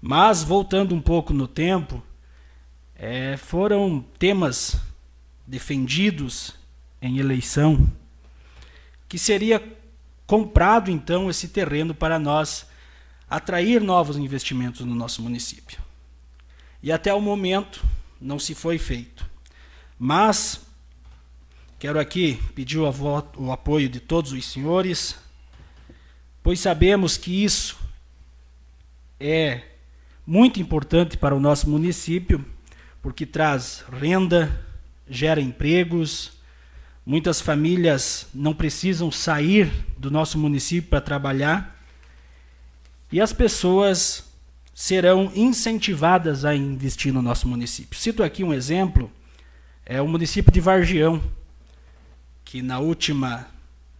Mas, 0.00 0.44
voltando 0.44 0.94
um 0.94 1.00
pouco 1.00 1.34
no 1.34 1.48
tempo, 1.48 2.00
é, 2.94 3.36
foram 3.36 4.00
temas 4.16 4.78
defendidos 5.44 6.54
em 7.02 7.18
eleição 7.18 7.84
que 9.08 9.18
seria 9.18 9.60
comprado 10.24 10.88
então 10.88 11.28
esse 11.28 11.48
terreno 11.48 11.92
para 11.92 12.16
nós 12.16 12.64
atrair 13.28 13.80
novos 13.80 14.16
investimentos 14.16 14.86
no 14.86 14.94
nosso 14.94 15.20
município. 15.20 15.80
E 16.80 16.92
até 16.92 17.12
o 17.12 17.20
momento 17.20 17.84
não 18.20 18.38
se 18.38 18.54
foi 18.54 18.78
feito. 18.78 19.28
Mas 19.98 20.64
Quero 21.86 22.00
aqui 22.00 22.36
pedir 22.52 22.80
o, 22.80 22.90
voto, 22.90 23.40
o 23.40 23.52
apoio 23.52 23.88
de 23.88 24.00
todos 24.00 24.32
os 24.32 24.44
senhores, 24.44 25.14
pois 26.42 26.58
sabemos 26.58 27.16
que 27.16 27.44
isso 27.44 27.78
é 29.20 29.62
muito 30.26 30.58
importante 30.58 31.16
para 31.16 31.32
o 31.32 31.38
nosso 31.38 31.70
município, 31.70 32.44
porque 33.00 33.24
traz 33.24 33.84
renda, 34.00 34.66
gera 35.08 35.40
empregos, 35.40 36.32
muitas 37.06 37.40
famílias 37.40 38.26
não 38.34 38.52
precisam 38.52 39.12
sair 39.12 39.72
do 39.96 40.10
nosso 40.10 40.36
município 40.36 40.90
para 40.90 41.00
trabalhar, 41.00 41.80
e 43.12 43.20
as 43.20 43.32
pessoas 43.32 44.24
serão 44.74 45.30
incentivadas 45.36 46.44
a 46.44 46.52
investir 46.52 47.14
no 47.14 47.22
nosso 47.22 47.46
município. 47.46 47.96
Cito 47.96 48.24
aqui 48.24 48.42
um 48.42 48.52
exemplo, 48.52 49.08
é 49.84 50.02
o 50.02 50.08
município 50.08 50.52
de 50.52 50.58
Vargião, 50.60 51.22
que 52.46 52.62
na 52.62 52.78
última 52.78 53.48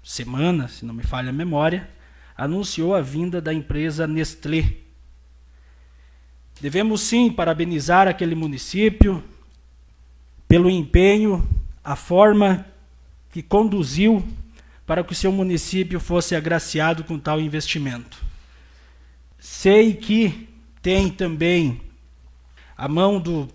semana, 0.05 0.69
se 0.69 0.87
não 0.87 0.95
me 0.95 1.03
falha 1.03 1.31
a 1.31 1.33
memória, 1.33 1.91
anunciou 2.37 2.95
a 2.95 3.03
vinda 3.03 3.41
da 3.41 3.53
empresa 3.53 4.07
Nestlé. 4.07 4.73
Devemos 6.61 7.01
sim 7.01 7.31
parabenizar 7.31 8.07
aquele 8.07 8.37
município 8.37 9.23
pelo 10.47 10.71
empenho, 10.71 11.47
a 11.83 11.97
forma 11.97 12.65
que 13.33 13.43
conduziu 13.43 14.25
para 14.87 15.03
que 15.03 15.13
o 15.13 15.17
seu 15.17 15.33
município 15.33 15.99
fosse 15.99 16.37
agraciado 16.37 17.03
com 17.03 17.19
tal 17.19 17.41
investimento. 17.41 18.17
Sei 19.41 19.93
que 19.93 20.49
tem 20.81 21.11
também 21.11 21.81
a 22.77 22.87
mão 22.87 23.19
do 23.19 23.49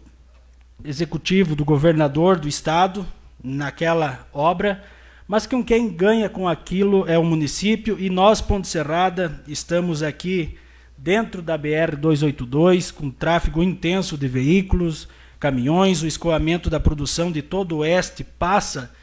executivo, 0.83 1.55
do 1.55 1.63
governador 1.63 2.37
do 2.37 2.47
estado, 2.49 3.07
naquela 3.43 4.27
obra, 4.33 4.83
mas 5.27 5.47
com 5.47 5.63
quem 5.63 5.89
ganha 5.89 6.29
com 6.29 6.47
aquilo 6.47 7.07
é 7.07 7.17
o 7.17 7.23
município 7.23 7.97
e 7.99 8.09
nós, 8.09 8.41
Ponte 8.41 8.67
Serrada, 8.67 9.41
estamos 9.47 10.03
aqui 10.03 10.57
dentro 10.97 11.41
da 11.41 11.57
BR 11.57 11.95
282 11.97 12.91
com 12.91 13.09
tráfego 13.09 13.63
intenso 13.63 14.17
de 14.17 14.27
veículos, 14.27 15.07
caminhões, 15.39 16.03
o 16.03 16.07
escoamento 16.07 16.69
da 16.69 16.79
produção 16.79 17.31
de 17.31 17.41
todo 17.41 17.73
o 17.73 17.77
oeste 17.79 18.23
passa 18.23 18.93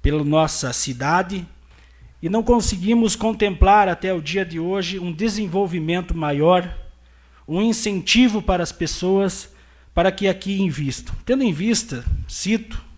pela 0.00 0.22
nossa 0.22 0.72
cidade 0.72 1.46
e 2.22 2.28
não 2.28 2.42
conseguimos 2.42 3.16
contemplar 3.16 3.88
até 3.88 4.14
o 4.14 4.22
dia 4.22 4.44
de 4.44 4.60
hoje 4.60 4.98
um 4.98 5.10
desenvolvimento 5.12 6.16
maior, 6.16 6.78
um 7.48 7.60
incentivo 7.60 8.40
para 8.40 8.62
as 8.62 8.70
pessoas 8.70 9.52
para 9.92 10.12
que 10.12 10.28
aqui 10.28 10.60
invistam. 10.60 11.14
Tendo 11.24 11.42
em 11.42 11.52
vista, 11.52 12.04
cito, 12.28 12.91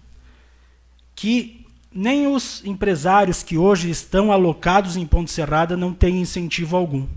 que 1.25 1.65
nem 1.91 2.27
os 2.27 2.63
empresários 2.67 3.43
que 3.43 3.57
hoje 3.57 3.89
estão 3.89 4.31
alocados 4.31 4.95
em 4.95 5.07
Ponte 5.07 5.31
Serrada 5.31 5.75
não 5.75 5.95
têm 5.95 6.21
incentivo 6.21 6.77
algum. 6.77 7.09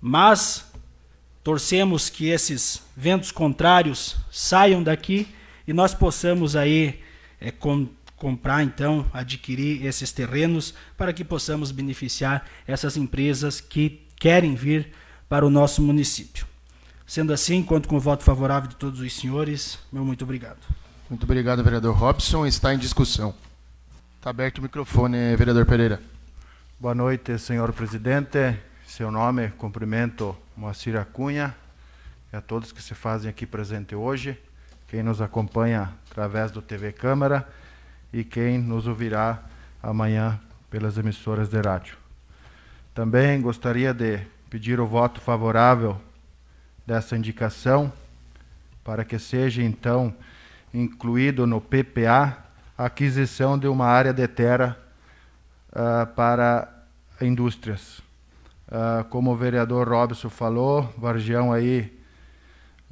Mas 0.00 0.68
torcemos 1.44 2.10
que 2.10 2.28
esses 2.28 2.82
ventos 2.96 3.30
contrários 3.30 4.16
saiam 4.32 4.82
daqui 4.82 5.28
e 5.64 5.72
nós 5.72 5.94
possamos 5.94 6.56
aí 6.56 6.98
é, 7.40 7.52
com, 7.52 7.86
comprar 8.16 8.64
então, 8.64 9.06
adquirir 9.12 9.86
esses 9.86 10.10
terrenos 10.10 10.74
para 10.96 11.12
que 11.12 11.22
possamos 11.22 11.70
beneficiar 11.70 12.44
essas 12.66 12.96
empresas 12.96 13.60
que 13.60 14.02
querem 14.16 14.56
vir 14.56 14.90
para 15.28 15.46
o 15.46 15.50
nosso 15.50 15.80
município. 15.80 16.44
Sendo 17.06 17.32
assim, 17.32 17.62
conto 17.62 17.88
com 17.88 17.94
o 17.94 18.00
voto 18.00 18.24
favorável 18.24 18.68
de 18.68 18.74
todos 18.74 18.98
os 18.98 19.12
senhores. 19.12 19.78
Meu 19.92 20.04
muito 20.04 20.24
obrigado. 20.24 20.81
Muito 21.12 21.24
obrigado, 21.24 21.62
vereador 21.62 21.94
Robson. 21.94 22.46
Está 22.46 22.72
em 22.72 22.78
discussão. 22.78 23.34
Está 24.16 24.30
aberto 24.30 24.60
o 24.60 24.62
microfone, 24.62 25.36
vereador 25.36 25.66
Pereira. 25.66 26.00
Boa 26.80 26.94
noite, 26.94 27.38
senhor 27.38 27.70
presidente, 27.74 28.58
seu 28.86 29.10
nome, 29.10 29.50
cumprimento 29.58 30.34
Moacir 30.56 30.96
Acunha 30.96 31.54
e 32.32 32.36
a 32.36 32.40
todos 32.40 32.72
que 32.72 32.82
se 32.82 32.94
fazem 32.94 33.28
aqui 33.28 33.44
presente 33.44 33.94
hoje, 33.94 34.40
quem 34.88 35.02
nos 35.02 35.20
acompanha 35.20 35.92
através 36.10 36.50
do 36.50 36.62
TV 36.62 36.92
Câmara 36.92 37.46
e 38.10 38.24
quem 38.24 38.56
nos 38.56 38.86
ouvirá 38.86 39.42
amanhã 39.82 40.40
pelas 40.70 40.96
emissoras 40.96 41.50
de 41.50 41.60
rádio. 41.60 41.94
Também 42.94 43.38
gostaria 43.38 43.92
de 43.92 44.18
pedir 44.48 44.80
o 44.80 44.86
voto 44.86 45.20
favorável 45.20 46.00
dessa 46.86 47.18
indicação 47.18 47.92
para 48.82 49.04
que 49.04 49.18
seja 49.18 49.62
então 49.62 50.16
incluído 50.72 51.46
no 51.46 51.60
PPA 51.60 52.38
a 52.76 52.86
aquisição 52.86 53.58
de 53.58 53.68
uma 53.68 53.86
área 53.86 54.12
de 54.12 54.26
terra 54.26 54.78
uh, 55.70 56.06
para 56.14 56.68
indústrias. 57.20 58.00
Uh, 58.68 59.04
como 59.10 59.32
o 59.32 59.36
vereador 59.36 59.88
Robson 59.88 60.30
falou, 60.30 60.92
Vargião 60.96 61.52
aí 61.52 61.98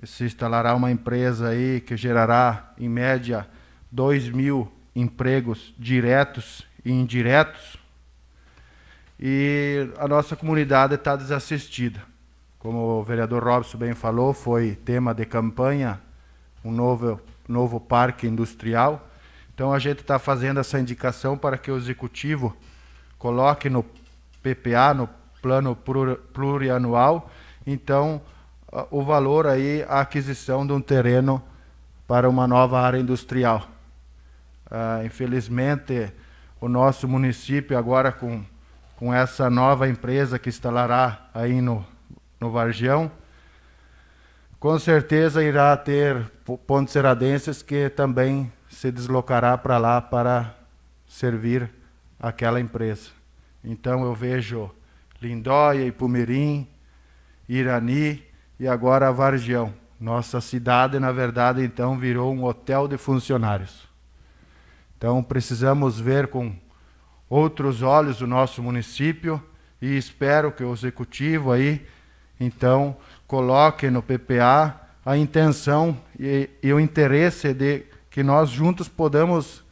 se 0.05 0.25
instalará 0.25 0.75
uma 0.75 0.91
empresa 0.91 1.49
aí 1.49 1.81
que 1.81 1.97
gerará, 1.97 2.73
em 2.79 2.89
média, 2.89 3.49
2 3.91 4.29
mil 4.31 4.71
empregos 4.95 5.75
diretos 5.79 6.67
e 6.85 6.91
indiretos. 6.91 7.77
E 9.19 9.91
a 9.99 10.09
nossa 10.09 10.37
comunidade 10.37 10.95
está 10.95 11.17
desassistida. 11.17 12.01
Como 12.59 12.79
o 12.79 13.05
vereador 13.05 13.43
Robson 13.43 13.79
bem 13.79 13.95
falou, 13.95 14.33
foi 14.33 14.75
tema 14.75 15.15
de 15.15 15.25
campanha 15.25 16.01
um 16.65 16.71
novo, 16.71 17.21
novo 17.51 17.81
parque 17.81 18.27
industrial. 18.27 19.09
Então 19.53 19.73
a 19.73 19.79
gente 19.79 20.01
está 20.01 20.19
fazendo 20.19 20.61
essa 20.61 20.79
indicação 20.79 21.37
para 21.37 21.59
que 21.59 21.71
o 21.71 21.77
executivo 21.77 22.57
coloque 23.19 23.69
no 23.69 23.85
PPA, 24.43 24.95
no 24.95 25.09
plano 25.43 25.77
plurianual, 26.33 27.31
então 27.67 28.23
o 28.91 29.03
valor 29.03 29.47
aí, 29.47 29.85
a 29.89 30.01
aquisição 30.01 30.67
de 30.67 30.73
um 30.73 30.81
terreno 30.81 31.43
para 32.07 32.29
uma 32.29 32.47
nova 32.47 32.81
área 32.81 32.99
industrial. 32.99 33.69
Uh, 34.67 35.05
infelizmente, 35.05 36.13
o 36.61 36.69
nosso 36.69 37.09
município 37.09 37.77
agora 37.77 38.13
com, 38.13 38.45
com 38.97 39.13
essa 39.13 39.51
nova 39.51 39.89
empresa 39.89 40.39
que 40.39 40.49
instalará 40.49 41.29
aí 41.35 41.61
no, 41.61 41.85
no 42.41 42.51
Vargião, 42.51 43.11
com 44.61 44.79
certeza 44.79 45.43
irá 45.43 45.75
ter 45.75 46.31
pontos 46.67 46.93
seradenses 46.93 47.63
que 47.63 47.89
também 47.89 48.53
se 48.69 48.93
deslocará 48.93 49.57
para 49.57 49.79
lá 49.79 50.03
para 50.03 50.55
servir 51.09 51.71
aquela 52.21 52.61
empresa. 52.61 53.09
Então 53.65 54.05
eu 54.05 54.15
vejo 54.15 54.71
Lindóia, 55.21 55.87
Ipumirim, 55.87 56.69
Irani 57.49 58.23
e 58.59 58.69
agora 58.69 59.11
Vargião. 59.11 59.73
Nossa 59.99 60.43
cidade, 60.43 60.99
na 60.99 61.11
verdade, 61.11 61.63
então 61.63 61.99
virou 61.99 62.33
um 62.33 62.45
hotel 62.45 62.87
de 62.87 62.99
funcionários. 62.99 63.89
Então 64.97 65.23
precisamos 65.23 65.99
ver 65.99 66.29
com 66.29 66.55
outros 67.31 67.81
olhos 67.81 68.21
o 68.21 68.27
nosso 68.27 68.63
município 68.63 69.43
e 69.81 69.97
espero 69.97 70.53
que 70.53 70.63
o 70.63 70.73
executivo 70.75 71.51
aí 71.51 71.87
então 72.41 72.97
coloque 73.31 73.89
no 73.89 74.03
PPA 74.03 74.75
a 75.07 75.17
intenção 75.17 75.97
e, 76.19 76.51
e 76.61 76.73
o 76.73 76.81
interesse 76.81 77.55
de 77.55 77.85
que 78.11 78.25
nós 78.25 78.51
juntos 78.51 78.89
podamos 78.89 79.63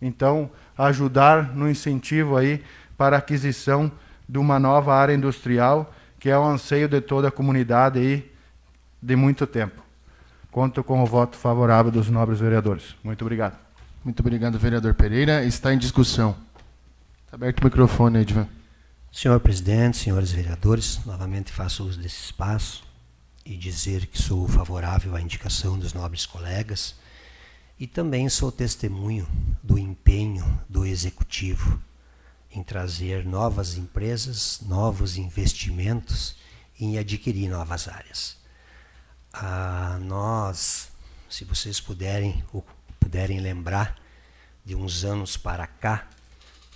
então 0.00 0.48
ajudar 0.78 1.52
no 1.52 1.68
incentivo 1.68 2.36
aí 2.36 2.62
para 2.96 3.16
a 3.16 3.18
aquisição 3.18 3.90
de 4.28 4.38
uma 4.38 4.60
nova 4.60 4.94
área 4.94 5.12
industrial, 5.12 5.92
que 6.20 6.30
é 6.30 6.38
o 6.38 6.44
anseio 6.44 6.86
de 6.86 7.00
toda 7.00 7.26
a 7.26 7.30
comunidade 7.32 7.98
aí 7.98 8.32
de 9.02 9.16
muito 9.16 9.48
tempo. 9.48 9.82
Conto 10.52 10.84
com 10.84 11.02
o 11.02 11.06
voto 11.06 11.36
favorável 11.36 11.90
dos 11.90 12.08
nobres 12.08 12.38
vereadores. 12.38 12.94
Muito 13.02 13.22
obrigado. 13.22 13.58
Muito 14.04 14.20
obrigado, 14.20 14.60
vereador 14.60 14.94
Pereira. 14.94 15.44
Está 15.44 15.74
em 15.74 15.78
discussão. 15.78 16.36
Está 17.24 17.34
aberto 17.34 17.62
o 17.62 17.64
microfone, 17.64 18.20
Edvan. 18.20 18.46
Senhor 19.18 19.40
presidente, 19.40 19.96
senhores 19.96 20.30
vereadores, 20.30 21.02
novamente 21.06 21.50
faço 21.50 21.86
uso 21.86 21.98
desse 21.98 22.20
espaço 22.20 22.84
e 23.46 23.56
dizer 23.56 24.04
que 24.08 24.20
sou 24.20 24.46
favorável 24.46 25.16
à 25.16 25.22
indicação 25.22 25.78
dos 25.78 25.94
nobres 25.94 26.26
colegas 26.26 26.94
e 27.78 27.86
também 27.86 28.28
sou 28.28 28.52
testemunho 28.52 29.26
do 29.62 29.78
empenho 29.78 30.60
do 30.68 30.84
executivo 30.84 31.82
em 32.50 32.62
trazer 32.62 33.24
novas 33.24 33.78
empresas, 33.78 34.60
novos 34.60 35.16
investimentos 35.16 36.36
e 36.78 36.84
em 36.84 36.98
adquirir 36.98 37.48
novas 37.48 37.88
áreas. 37.88 38.36
Ah, 39.32 39.98
nós, 40.02 40.90
se 41.30 41.42
vocês 41.46 41.80
puderem 41.80 42.44
puderem 43.00 43.40
lembrar 43.40 43.96
de 44.62 44.74
uns 44.74 45.04
anos 45.04 45.38
para 45.38 45.66
cá, 45.66 46.06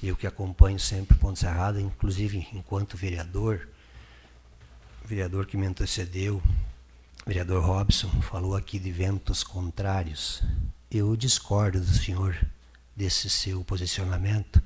eu 0.08 0.16
que 0.16 0.26
acompanho 0.26 0.78
sempre 0.78 1.16
Ponte 1.16 1.40
Serrada, 1.40 1.80
inclusive 1.80 2.48
enquanto 2.52 2.96
vereador, 2.96 3.68
vereador 5.04 5.44
que 5.44 5.56
me 5.56 5.66
antecedeu, 5.66 6.42
vereador 7.26 7.62
Robson, 7.62 8.08
falou 8.22 8.56
aqui 8.56 8.78
de 8.78 8.90
ventos 8.90 9.44
contrários. 9.44 10.42
Eu 10.90 11.14
discordo 11.16 11.80
do 11.80 11.94
senhor 11.94 12.34
desse 12.96 13.28
seu 13.28 13.62
posicionamento 13.62 14.62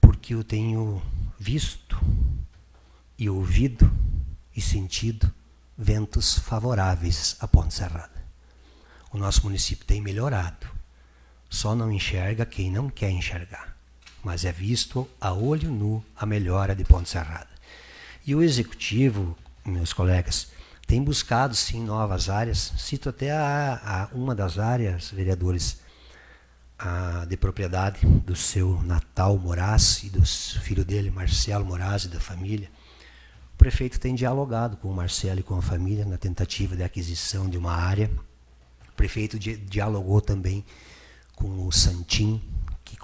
porque 0.00 0.34
eu 0.34 0.42
tenho 0.42 1.00
visto 1.38 1.98
e 3.18 3.30
ouvido 3.30 3.90
e 4.54 4.60
sentido 4.60 5.32
ventos 5.78 6.38
favoráveis 6.38 7.36
à 7.38 7.46
Ponte 7.46 7.74
Serrada. 7.74 8.24
O 9.12 9.18
nosso 9.18 9.44
município 9.44 9.86
tem 9.86 10.00
melhorado. 10.00 10.66
Só 11.48 11.74
não 11.74 11.92
enxerga 11.92 12.44
quem 12.44 12.70
não 12.70 12.90
quer 12.90 13.10
enxergar. 13.10 13.75
Mas 14.26 14.44
é 14.44 14.50
visto 14.50 15.08
a 15.20 15.32
olho 15.32 15.70
nu 15.70 16.04
a 16.16 16.26
melhora 16.26 16.74
de 16.74 16.82
Ponte. 16.82 17.16
E 18.26 18.34
o 18.34 18.42
executivo, 18.42 19.38
meus 19.64 19.92
colegas, 19.92 20.48
tem 20.84 21.00
buscado 21.00 21.54
sim 21.54 21.80
novas 21.84 22.28
áreas. 22.28 22.72
Cito 22.76 23.08
até 23.08 23.30
a, 23.30 24.08
a 24.10 24.16
uma 24.16 24.34
das 24.34 24.58
áreas, 24.58 25.12
vereadores, 25.12 25.78
a, 26.76 27.24
de 27.24 27.36
propriedade 27.36 28.04
do 28.04 28.34
seu 28.34 28.82
Natal 28.82 29.38
Moraes 29.38 30.02
e 30.02 30.10
do 30.10 30.26
filho 30.26 30.84
dele, 30.84 31.08
Marcelo 31.08 31.64
Moraes, 31.64 32.06
e 32.06 32.08
da 32.08 32.18
família. 32.18 32.68
O 33.54 33.56
prefeito 33.56 34.00
tem 34.00 34.12
dialogado 34.12 34.76
com 34.76 34.90
o 34.90 34.94
Marcelo 34.94 35.38
e 35.38 35.44
com 35.44 35.56
a 35.56 35.62
família 35.62 36.04
na 36.04 36.18
tentativa 36.18 36.74
de 36.74 36.82
aquisição 36.82 37.48
de 37.48 37.56
uma 37.56 37.72
área. 37.72 38.10
O 38.88 38.92
prefeito 38.96 39.38
di 39.38 39.56
dialogou 39.56 40.20
também 40.20 40.64
com 41.36 41.64
o 41.64 41.70
Santim, 41.70 42.42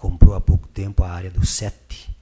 comprou 0.02 0.34
há 0.34 0.40
pouco 0.40 0.66
tempo 0.66 1.04
a 1.04 1.10
área 1.12 1.30
do 1.30 1.46
Sete, 1.46 2.12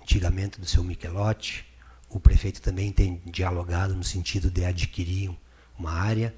antigamente 0.00 0.58
do 0.58 0.64
seu 0.64 0.82
Michelotti. 0.82 1.62
O 2.08 2.18
prefeito 2.18 2.62
também 2.62 2.90
tem 2.90 3.20
dialogado 3.26 3.94
no 3.94 4.02
sentido 4.02 4.50
de 4.50 4.64
adquirir 4.64 5.30
uma 5.78 5.92
área. 5.92 6.34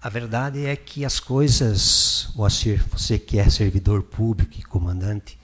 A 0.00 0.08
verdade 0.08 0.64
é 0.64 0.74
que 0.74 1.04
as 1.04 1.20
coisas, 1.20 2.30
Moacir, 2.34 2.82
você 2.88 3.18
que 3.18 3.38
é 3.38 3.50
servidor 3.50 4.02
público 4.02 4.54
e 4.58 4.62
comandante, 4.62 5.38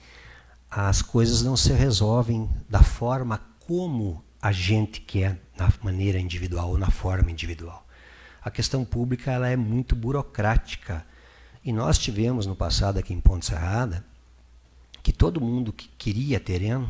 as 0.71 1.03
coisas 1.03 1.43
não 1.43 1.55
se 1.55 1.71
resolvem 1.71 2.49
da 2.67 2.81
forma 2.81 3.39
como 3.59 4.23
a 4.41 4.51
gente 4.51 5.01
quer, 5.01 5.39
na 5.55 5.71
maneira 5.83 6.19
individual 6.19 6.69
ou 6.69 6.79
na 6.79 6.89
forma 6.89 7.29
individual. 7.29 7.85
a 8.41 8.49
questão 8.49 8.83
pública 8.83 9.31
ela 9.31 9.49
é 9.49 9.55
muito 9.55 9.95
burocrática. 9.95 11.05
E 11.63 11.71
nós 11.71 11.99
tivemos 11.99 12.47
no 12.47 12.55
passado 12.55 12.97
aqui 12.97 13.13
em 13.13 13.21
Ponte 13.21 13.45
Serrada 13.45 14.03
que 15.01 15.11
todo 15.11 15.41
mundo 15.41 15.71
que 15.73 15.89
queria 15.97 16.39
terreno 16.39 16.89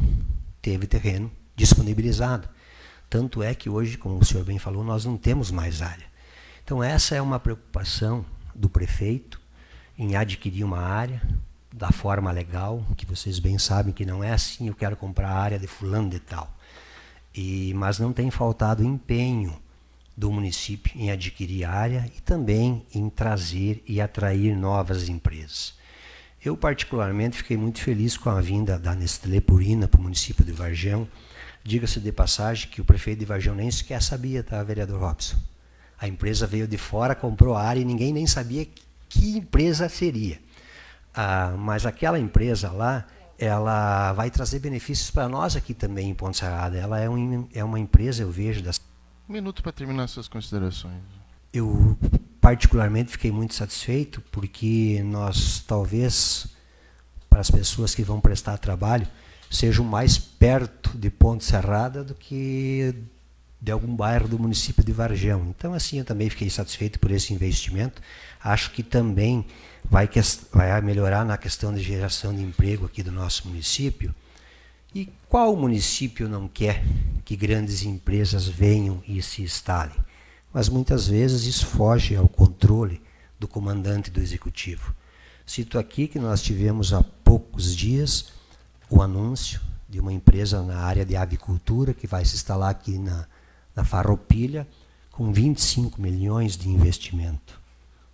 teve 0.61 0.87
terreno 0.87 1.31
disponibilizado. 1.55 2.47
Tanto 3.09 3.41
é 3.41 3.55
que 3.55 3.69
hoje, 3.69 3.97
como 3.97 4.19
o 4.19 4.25
senhor 4.25 4.43
bem 4.43 4.59
falou, 4.59 4.83
nós 4.83 5.05
não 5.05 5.17
temos 5.17 5.49
mais 5.49 5.81
área. 5.81 6.05
Então 6.63 6.83
essa 6.83 7.15
é 7.15 7.21
uma 7.21 7.39
preocupação 7.39 8.25
do 8.53 8.69
prefeito 8.69 9.39
em 9.97 10.15
adquirir 10.15 10.63
uma 10.63 10.79
área 10.79 11.21
da 11.71 11.91
forma 11.91 12.31
legal, 12.31 12.83
que 12.95 13.05
vocês 13.05 13.39
bem 13.39 13.57
sabem 13.57 13.93
que 13.93 14.05
não 14.05 14.23
é 14.23 14.31
assim, 14.31 14.67
eu 14.67 14.75
quero 14.75 14.95
comprar 14.95 15.29
a 15.29 15.39
área 15.39 15.59
de 15.59 15.67
fulano 15.67 16.09
de 16.09 16.19
tal. 16.19 16.51
E, 17.33 17.73
mas 17.75 17.99
não 17.99 18.11
tem 18.11 18.31
faltado 18.31 18.83
empenho 18.83 19.55
do 20.15 20.31
município 20.31 20.91
em 20.95 21.11
adquirir 21.11 21.65
área 21.65 22.11
e 22.17 22.21
também 22.21 22.83
em 22.93 23.07
trazer 23.09 23.83
e 23.87 24.01
atrair 24.01 24.55
novas 24.55 25.07
empresas. 25.07 25.75
Eu, 26.43 26.55
particularmente, 26.55 27.37
fiquei 27.37 27.57
muito 27.57 27.81
feliz 27.81 28.15
com 28.15 28.29
a 28.29 28.39
vinda 28.39 28.77
da 28.77 28.95
Nestlé 28.95 29.41
Purina 29.41 29.87
para 29.87 29.99
o 29.99 30.03
município 30.03 30.45
de 30.45 30.51
Vargão. 30.51 31.07
Diga-se 31.63 31.99
de 31.99 32.11
passagem 32.11 32.69
que 32.69 32.79
o 32.79 32.85
prefeito 32.85 33.19
de 33.19 33.25
Vargão 33.25 33.55
nem 33.55 33.69
sequer 33.69 34.01
sabia, 34.01 34.43
tá, 34.43 34.61
vereador 34.63 34.99
Robson? 34.99 35.37
A 35.99 36.07
empresa 36.07 36.45
veio 36.45 36.67
de 36.67 36.77
fora, 36.77 37.15
comprou 37.15 37.55
a 37.55 37.63
área 37.63 37.79
e 37.79 37.85
ninguém 37.85 38.13
nem 38.13 38.27
sabia 38.27 38.67
que 39.09 39.37
empresa 39.37 39.89
seria. 39.89 40.39
Ah, 41.13 41.55
mas 41.57 41.85
aquela 41.85 42.19
empresa 42.19 42.71
lá, 42.71 43.07
ela 43.39 44.13
vai 44.13 44.29
trazer 44.29 44.59
benefícios 44.59 45.09
para 45.09 45.27
nós 45.27 45.55
aqui 45.55 45.73
também 45.73 46.09
em 46.09 46.13
Ponte 46.13 46.37
Serrada. 46.37 46.77
Ela 46.77 46.99
é, 46.99 47.09
um, 47.09 47.47
é 47.53 47.63
uma 47.63 47.79
empresa, 47.79 48.21
eu 48.21 48.31
vejo, 48.31 48.61
das 48.61 48.79
um 49.27 49.33
minuto 49.33 49.61
para 49.61 49.73
terminar 49.73 50.07
suas 50.07 50.27
considerações. 50.27 51.03
Eu 51.51 51.97
particularmente 52.47 53.11
fiquei 53.11 53.29
muito 53.29 53.53
satisfeito 53.53 54.21
porque 54.31 55.01
nós 55.03 55.61
talvez 55.67 56.47
para 57.29 57.41
as 57.41 57.51
pessoas 57.51 57.93
que 57.93 58.03
vão 58.03 58.21
prestar 58.21 58.57
trabalho 58.57 59.05
sejam 59.51 59.83
mais 59.83 60.17
perto 60.17 60.97
de 60.97 61.09
Ponte 61.09 61.43
Serrada 61.43 62.05
do 62.05 62.15
que 62.15 62.95
de 63.59 63.69
algum 63.69 63.93
bairro 63.93 64.29
do 64.29 64.39
município 64.39 64.81
de 64.81 64.93
Varjão. 64.93 65.47
Então 65.49 65.73
assim 65.73 65.99
eu 65.99 66.05
também 66.05 66.29
fiquei 66.29 66.49
satisfeito 66.49 66.99
por 66.99 67.11
esse 67.11 67.33
investimento. 67.33 68.01
Acho 68.41 68.71
que 68.71 68.81
também 68.81 69.45
vai, 69.83 70.09
vai 70.53 70.81
melhorar 70.81 71.25
na 71.25 71.37
questão 71.37 71.73
de 71.73 71.83
geração 71.83 72.33
de 72.33 72.41
emprego 72.43 72.85
aqui 72.85 73.03
do 73.03 73.11
nosso 73.11 73.45
município 73.45 74.15
e 74.95 75.09
qual 75.27 75.53
município 75.57 76.29
não 76.29 76.47
quer 76.47 76.81
que 77.25 77.35
grandes 77.35 77.83
empresas 77.83 78.47
venham 78.47 79.03
e 79.05 79.21
se 79.21 79.41
instalem? 79.41 80.06
Mas 80.53 80.69
muitas 80.69 81.07
vezes 81.07 81.45
isso 81.45 81.65
foge 81.65 82.15
ao 82.15 82.27
controle 82.27 83.01
do 83.39 83.47
comandante 83.47 84.09
do 84.09 84.19
executivo. 84.19 84.95
Cito 85.45 85.77
aqui 85.79 86.07
que 86.07 86.19
nós 86.19 86.41
tivemos 86.41 86.93
há 86.93 87.03
poucos 87.03 87.75
dias 87.75 88.33
o 88.89 89.01
anúncio 89.01 89.61
de 89.87 89.99
uma 89.99 90.11
empresa 90.11 90.61
na 90.61 90.79
área 90.79 91.05
de 91.05 91.15
avicultura 91.15 91.93
que 91.93 92.07
vai 92.07 92.25
se 92.25 92.35
instalar 92.35 92.69
aqui 92.69 92.97
na, 92.97 93.25
na 93.75 93.83
Farroupilha 93.83 94.67
com 95.11 95.31
25 95.31 96.01
milhões 96.01 96.57
de 96.57 96.69
investimento. 96.69 97.59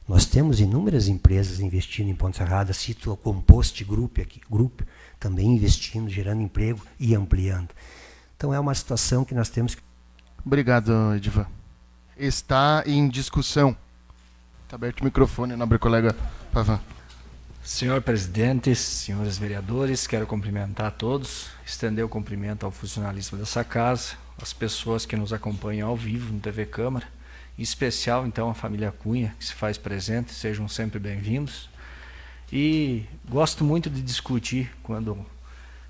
Nós 0.07 0.25
temos 0.25 0.59
inúmeras 0.59 1.07
empresas 1.07 1.59
investindo 1.59 2.09
em 2.09 2.15
Ponte 2.15 2.37
Serrada, 2.37 2.73
cito 2.73 3.11
a 3.11 3.17
Compost 3.17 3.83
Group 3.83 4.19
aqui, 4.19 4.41
Group, 4.49 4.81
também 5.19 5.47
investindo, 5.55 6.09
gerando 6.09 6.41
emprego 6.41 6.81
e 6.99 7.15
ampliando. 7.15 7.69
Então 8.35 8.53
é 8.53 8.59
uma 8.59 8.75
situação 8.75 9.23
que 9.23 9.33
nós 9.33 9.49
temos 9.49 9.75
que. 9.75 9.81
Obrigado, 10.45 11.15
Edivan. 11.15 11.47
Está 12.17 12.83
em 12.85 13.09
discussão. 13.09 13.75
Está 14.65 14.75
aberto 14.75 15.01
o 15.01 15.03
microfone, 15.03 15.55
nobre 15.55 15.79
colega 15.79 16.15
Pavan. 16.51 16.79
Senhor 17.63 18.01
presidente, 18.01 18.75
senhores 18.75 19.37
vereadores, 19.37 20.05
quero 20.05 20.27
cumprimentar 20.27 20.87
a 20.87 20.91
todos, 20.91 21.47
estender 21.65 22.05
o 22.05 22.09
cumprimento 22.09 22.65
ao 22.65 22.71
funcionalismo 22.71 23.37
dessa 23.37 23.63
casa, 23.63 24.15
as 24.39 24.53
pessoas 24.53 25.07
que 25.07 25.15
nos 25.15 25.33
acompanham 25.33 25.89
ao 25.89 25.95
vivo 25.95 26.31
no 26.31 26.39
TV 26.39 26.67
Câmara, 26.67 27.07
em 27.57 27.63
especial 27.63 28.27
então 28.27 28.47
a 28.49 28.53
família 28.53 28.91
Cunha, 28.91 29.35
que 29.39 29.45
se 29.45 29.53
faz 29.53 29.77
presente, 29.77 30.33
sejam 30.33 30.67
sempre 30.67 30.99
bem-vindos. 30.99 31.67
E 32.51 33.05
gosto 33.27 33.63
muito 33.63 33.89
de 33.89 34.03
discutir 34.03 34.71
quando 34.83 35.25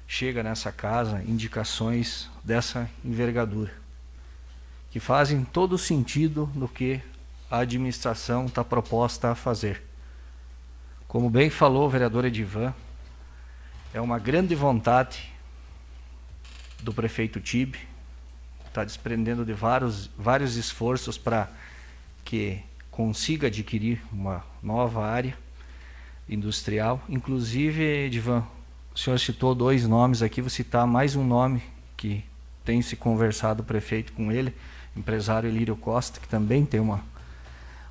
chega 0.07 0.41
nessa 0.41 0.71
casa 0.71 1.21
indicações 1.28 2.30
dessa 2.45 2.89
envergadura, 3.03 3.74
que 4.94 5.00
fazem 5.00 5.44
todo 5.44 5.76
sentido 5.76 6.48
do 6.54 6.68
que 6.68 7.02
a 7.50 7.62
administração 7.62 8.46
está 8.46 8.64
proposta 8.64 9.32
a 9.32 9.34
fazer. 9.36 9.82
Como 11.08 11.32
bem 11.32 11.50
falou 11.50 11.88
o 11.88 11.89
vereador 11.89 12.26
Edivan, 12.26 12.72
é 13.91 14.00
uma 14.00 14.20
grande 14.20 14.54
vontade 14.54 15.34
do 16.80 16.94
prefeito 16.94 17.41
Tibe, 17.41 17.80
está 18.68 18.84
desprendendo 18.84 19.44
de 19.44 19.52
vários, 19.52 20.12
vários 20.16 20.58
esforços 20.58 21.18
para 21.18 21.50
que 22.24 22.60
consiga 22.91 23.48
adquirir 23.48 24.00
uma 24.12 24.46
nova 24.62 25.04
área 25.04 25.36
industrial. 26.30 27.02
Inclusive, 27.10 27.82
Edivan, 27.82 28.46
o 28.94 29.00
senhor 29.00 29.18
citou 29.18 29.56
dois 29.56 29.88
nomes 29.88 30.22
aqui, 30.22 30.39
vou 30.39 30.52
citar 30.52 30.86
mais 30.86 31.16
um 31.16 31.26
nome 31.26 31.64
que 31.98 32.24
tem 32.64 32.80
se 32.84 32.96
conversado 32.96 33.64
o 33.64 33.66
prefeito 33.66 34.14
com 34.14 34.32
ele, 34.32 34.54
empresário 34.96 35.50
Elírio 35.50 35.76
Costa, 35.76 36.20
que 36.20 36.28
também 36.28 36.66
tem 36.66 36.80
uma, 36.80 37.02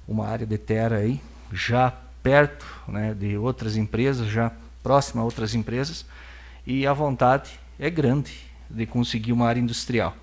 uma 0.06 0.26
área 0.26 0.46
de 0.46 0.58
terra 0.58 0.96
aí, 0.96 1.20
já 1.52 1.92
perto 2.22 2.66
né, 2.88 3.14
de 3.14 3.36
outras 3.36 3.76
empresas, 3.76 4.28
já 4.28 4.52
próxima 4.82 5.22
a 5.22 5.24
outras 5.24 5.54
empresas, 5.54 6.06
e 6.66 6.86
a 6.86 6.92
vontade 6.92 7.58
é 7.78 7.90
grande 7.90 8.32
de 8.70 8.86
conseguir 8.86 9.32
uma 9.32 9.46
área 9.46 9.60
industrial. 9.60 10.16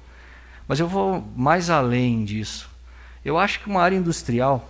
Mas 0.68 0.80
eu 0.80 0.88
vou 0.88 1.22
mais 1.36 1.70
além 1.70 2.24
disso. 2.24 2.70
Eu 3.24 3.38
acho 3.38 3.60
que 3.60 3.70
uma 3.70 3.82
área 3.82 3.96
industrial 3.96 4.70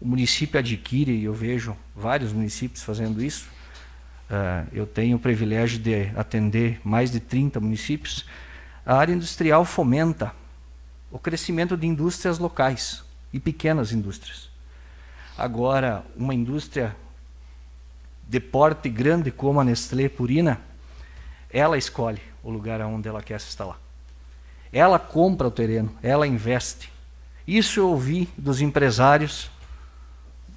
o 0.00 0.06
município 0.06 0.58
adquire, 0.58 1.12
e 1.12 1.24
eu 1.24 1.34
vejo 1.34 1.76
vários 1.94 2.32
municípios 2.32 2.82
fazendo 2.82 3.22
isso. 3.22 3.48
Uh, 4.30 4.68
eu 4.72 4.86
tenho 4.86 5.16
o 5.16 5.20
privilégio 5.20 5.78
de 5.78 6.10
atender 6.14 6.80
mais 6.84 7.10
de 7.10 7.18
30 7.18 7.58
municípios. 7.60 8.24
A 8.84 8.96
área 8.96 9.12
industrial 9.12 9.64
fomenta 9.64 10.32
o 11.10 11.18
crescimento 11.18 11.76
de 11.76 11.86
indústrias 11.86 12.38
locais 12.38 13.02
e 13.32 13.40
pequenas 13.40 13.92
indústrias. 13.92 14.48
Agora, 15.36 16.04
uma 16.16 16.34
indústria 16.34 16.96
de 18.28 18.40
porte 18.40 18.88
grande 18.88 19.30
como 19.30 19.60
a 19.60 19.64
Nestlé 19.64 20.08
Purina, 20.08 20.60
ela 21.50 21.78
escolhe 21.78 22.20
o 22.42 22.50
lugar 22.50 22.80
onde 22.82 23.08
ela 23.08 23.22
quer 23.22 23.40
se 23.40 23.48
instalar. 23.48 23.78
Ela 24.72 24.98
compra 24.98 25.48
o 25.48 25.50
terreno, 25.50 25.94
ela 26.02 26.26
investe. 26.26 26.92
Isso 27.46 27.80
eu 27.80 27.88
ouvi 27.88 28.28
dos 28.36 28.60
empresários 28.60 29.50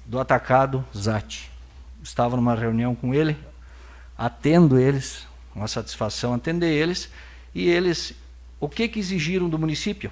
do 0.04 0.18
atacado 0.18 0.84
Zat. 0.94 1.50
Estava 2.02 2.36
numa 2.36 2.54
reunião 2.54 2.94
com 2.94 3.14
ele, 3.14 3.38
atendo 4.18 4.78
eles, 4.78 5.26
uma 5.54 5.68
satisfação 5.68 6.34
atender 6.34 6.70
eles, 6.70 7.08
e 7.54 7.68
eles, 7.68 8.12
o 8.60 8.68
que, 8.68 8.88
que 8.88 8.98
exigiram 8.98 9.48
do 9.48 9.58
município? 9.58 10.10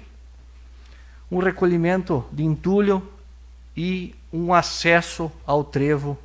Um 1.31 1.39
recolhimento 1.39 2.25
de 2.31 2.43
entulho 2.43 3.07
e 3.75 4.13
um 4.31 4.53
acesso 4.53 5.31
ao 5.45 5.63
trevo 5.63 6.17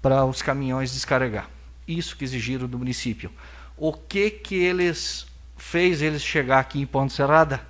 para 0.00 0.24
os 0.24 0.40
caminhões 0.40 0.92
descarregar. 0.92 1.48
Isso 1.86 2.16
que 2.16 2.24
exigiram 2.24 2.66
do 2.66 2.78
município. 2.78 3.30
O 3.76 3.92
que 3.92 4.30
que 4.30 4.54
eles 4.54 5.26
fez 5.56 6.02
eles 6.02 6.22
chegar 6.22 6.60
aqui 6.60 6.80
em 6.80 6.86
Ponte 6.86 7.12
Serrada? 7.12 7.60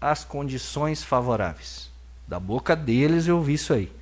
As 0.00 0.24
condições 0.24 1.02
favoráveis. 1.02 1.90
Da 2.26 2.38
boca 2.38 2.74
deles 2.76 3.26
eu 3.26 3.42
vi 3.42 3.54
isso 3.54 3.72
aí. 3.72 3.92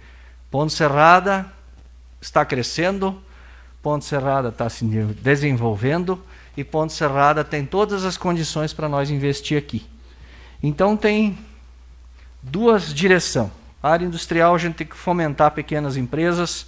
Ponte 0.50 0.72
Serrada 0.72 1.50
está 2.20 2.44
crescendo, 2.44 3.20
Ponte 3.82 4.04
Serrada 4.04 4.48
está 4.48 4.68
se 4.68 4.84
desenvolvendo 4.84 6.22
e 6.56 6.62
Ponte 6.62 6.92
Serrada 6.92 7.42
tem 7.42 7.64
todas 7.64 8.04
as 8.04 8.16
condições 8.16 8.72
para 8.72 8.88
nós 8.88 9.10
investir 9.10 9.58
aqui. 9.58 9.86
Então 10.62 10.96
tem 10.96 11.38
duas 12.42 12.92
direções. 12.92 13.50
A 13.82 13.90
área 13.90 14.04
industrial 14.04 14.54
a 14.54 14.58
gente 14.58 14.74
tem 14.74 14.86
que 14.86 14.96
fomentar 14.96 15.50
pequenas 15.52 15.96
empresas 15.96 16.66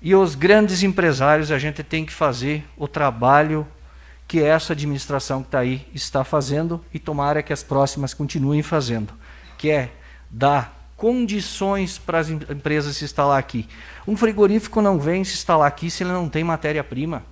e 0.00 0.14
os 0.14 0.34
grandes 0.34 0.82
empresários 0.82 1.50
a 1.50 1.58
gente 1.58 1.82
tem 1.82 2.04
que 2.04 2.12
fazer 2.12 2.64
o 2.76 2.86
trabalho 2.86 3.66
que 4.26 4.42
essa 4.42 4.74
administração 4.74 5.40
que 5.40 5.48
está 5.48 5.60
aí 5.60 5.86
está 5.94 6.22
fazendo 6.22 6.84
e 6.92 6.98
tomara 6.98 7.42
que 7.42 7.52
as 7.52 7.62
próximas 7.62 8.12
continuem 8.12 8.62
fazendo, 8.62 9.12
que 9.56 9.70
é 9.70 9.90
dar 10.30 10.90
condições 10.96 11.96
para 11.96 12.18
as 12.18 12.28
empresas 12.28 12.96
se 12.96 13.04
instalar 13.04 13.38
aqui. 13.38 13.66
Um 14.06 14.16
frigorífico 14.16 14.82
não 14.82 14.98
vem 14.98 15.24
se 15.24 15.34
instalar 15.34 15.66
aqui 15.66 15.90
se 15.90 16.02
ele 16.02 16.12
não 16.12 16.28
tem 16.28 16.44
matéria-prima. 16.44 17.24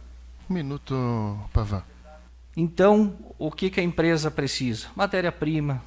Um 0.49 0.55
minuto, 0.55 1.39
Pavan. 1.53 1.83
Então, 2.57 3.15
o 3.39 3.51
que, 3.51 3.69
que 3.69 3.81
a 3.81 3.83
empresa 3.83 4.31
precisa? 4.31 4.87
Matéria-prima, 4.97 5.83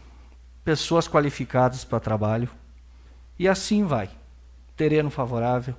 pessoas 0.69 1.07
qualificadas 1.07 1.83
para 1.83 1.99
trabalho, 1.99 2.47
E 3.39 3.47
assim 3.47 3.85
vai. 3.85 4.07
Terreno 4.77 5.09
favorável. 5.09 5.73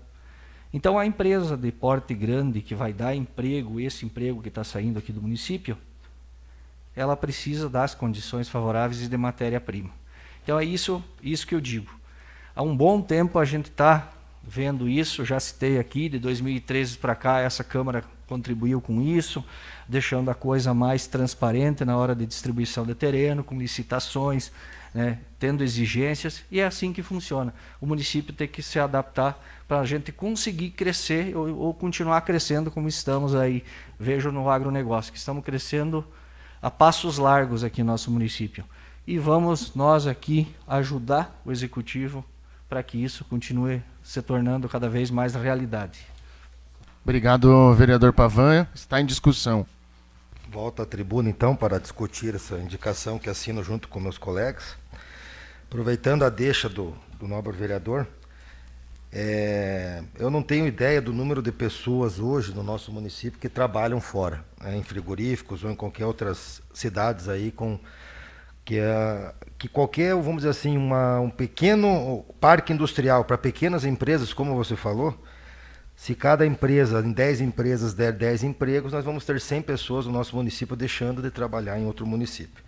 Então 0.73 0.99
a 0.99 1.07
empresa 1.07 1.57
de 1.57 1.71
porte 1.71 2.13
grande 2.13 2.61
que 2.61 2.75
vai 2.75 2.93
dar 2.93 3.15
emprego, 3.15 3.79
esse 3.79 4.05
emprego 4.05 4.43
que 4.43 4.49
está 4.49 4.65
saindo 4.65 4.99
aqui 4.99 5.13
do 5.13 5.23
município, 5.23 5.79
ela 6.97 7.17
precisa 7.17 7.69
das 7.69 7.95
condições 7.95 8.49
favoráveis 8.49 9.09
de 9.09 9.17
matéria-prima. 9.17 9.91
Então 10.43 10.59
é 10.59 10.65
isso, 10.65 11.05
isso 11.23 11.47
que 11.47 11.55
eu 11.55 11.61
digo. 11.61 11.95
Há 12.57 12.63
um 12.63 12.77
bom 12.77 13.01
tempo 13.01 13.39
a 13.39 13.45
gente 13.45 13.71
está 13.71 14.11
vendo 14.43 14.89
isso, 14.89 15.25
já 15.25 15.39
citei 15.39 15.79
aqui, 15.79 16.09
de 16.09 16.19
2013 16.19 16.99
para 16.99 17.15
cá, 17.15 17.39
essa 17.39 17.63
Câmara 17.63 18.03
contribuiu 18.27 18.81
com 18.81 19.01
isso, 19.03 19.45
deixando 19.89 20.31
a 20.31 20.35
coisa 20.35 20.75
mais 20.75 21.07
transparente 21.07 21.85
na 21.85 21.97
hora 21.97 22.15
de 22.15 22.27
distribuição 22.27 22.85
de 22.85 22.95
terreno, 22.95 23.45
com 23.45 23.57
licitações, 23.57 24.51
né, 24.95 25.19
tendo 25.39 25.63
exigências, 25.63 26.43
e 26.51 26.61
é 26.61 26.67
assim 26.67 26.93
que 26.93 27.03
funciona. 27.03 27.55
O 27.81 27.87
município 27.87 28.33
tem 28.33 28.49
que 28.49 28.63
se 28.63 28.79
adaptar 28.79 29.43
para 29.67 29.81
a 29.81 29.87
gente 29.87 30.11
conseguir 30.11 30.71
crescer 30.71 31.37
ou, 31.37 31.57
ou, 31.57 31.75
continuar 31.75 32.21
crescendo 32.23 32.71
como 32.71 32.89
estamos 32.89 33.35
aí. 33.35 33.63
Vejo 33.99 34.33
no 34.33 34.51
agronegócio, 34.51 35.13
que 35.13 35.19
estamos 35.19 35.45
crescendo 35.45 36.05
a 36.61 36.71
passos 36.71 37.19
largos 37.19 37.63
aqui 37.63 37.83
no 37.83 37.93
nosso 37.93 38.11
município. 38.11 38.65
E 39.07 39.19
vamos 39.19 39.75
nós 39.75 40.07
aqui 40.07 40.55
ajudar 40.67 41.41
o 41.45 41.53
executivo 41.53 42.25
para 42.69 42.83
que 42.83 43.03
isso 43.03 43.25
continue 43.25 43.83
se 44.03 44.21
tornando 44.23 44.69
cada 44.69 44.89
vez 44.89 45.11
mais 45.11 45.35
realidade. 45.35 46.07
Obrigado, 47.03 47.75
vereador 47.75 48.13
Pavan. 48.13 48.67
Está 48.75 49.01
em 49.01 49.07
discussão. 49.07 49.67
Volto 50.51 50.83
à 50.83 50.85
tribuna, 50.85 51.31
então, 51.31 51.55
para 51.55 51.79
discutir 51.79 52.35
essa 52.35 52.57
indicação 52.59 53.21
que 53.21 53.31
assino 53.31 53.63
junto 53.63 53.87
com 53.87 54.01
meus 54.01 54.19
colegas. 54.19 54.77
Aproveitando 55.69 56.25
a 56.25 56.29
deixa 56.29 56.69
do, 56.69 56.93
do 57.21 57.29
nobre 57.29 57.57
vereador, 57.57 58.05
é, 59.13 60.03
eu 60.19 60.29
não 60.29 60.43
tenho 60.43 60.67
ideia 60.67 61.01
do 61.01 61.13
número 61.13 61.41
de 61.41 61.53
pessoas 61.53 62.19
hoje 62.19 62.53
no 62.53 62.65
nosso 62.65 62.91
município 62.91 63.39
que 63.39 63.49
trabalham 63.49 64.01
fora, 64.01 64.45
né, 64.61 64.77
em 64.77 64.83
frigoríficos 64.83 65.63
ou 65.63 65.71
em 65.71 65.77
qualquer 65.77 66.07
outras 66.07 66.61
cidades 66.75 67.29
aí 67.29 67.53
com 67.53 67.79
que, 68.65 68.77
é, 68.81 69.33
que 69.57 69.69
qualquer, 69.69 70.17
vamos 70.17 70.39
dizer 70.39 70.49
assim, 70.49 70.77
uma, 70.77 71.21
um 71.21 71.31
pequeno 71.31 72.25
parque 72.41 72.73
industrial 72.73 73.25
para 73.25 73.39
pequenas 73.39 73.85
empresas, 73.85 74.33
como 74.33 74.57
você 74.57 74.75
falou, 74.75 75.17
se 76.01 76.15
cada 76.15 76.47
empresa, 76.47 77.01
em 77.01 77.13
10 77.13 77.43
empresas, 77.43 77.93
der 77.93 78.15
10 78.15 78.45
empregos, 78.45 78.91
nós 78.91 79.05
vamos 79.05 79.23
ter 79.23 79.39
100 79.39 79.61
pessoas 79.61 80.07
no 80.07 80.13
nosso 80.13 80.35
município 80.35 80.75
deixando 80.75 81.21
de 81.21 81.31
trabalhar 81.31 81.79
em 81.79 81.85
outro 81.85 82.07
município. 82.07 82.65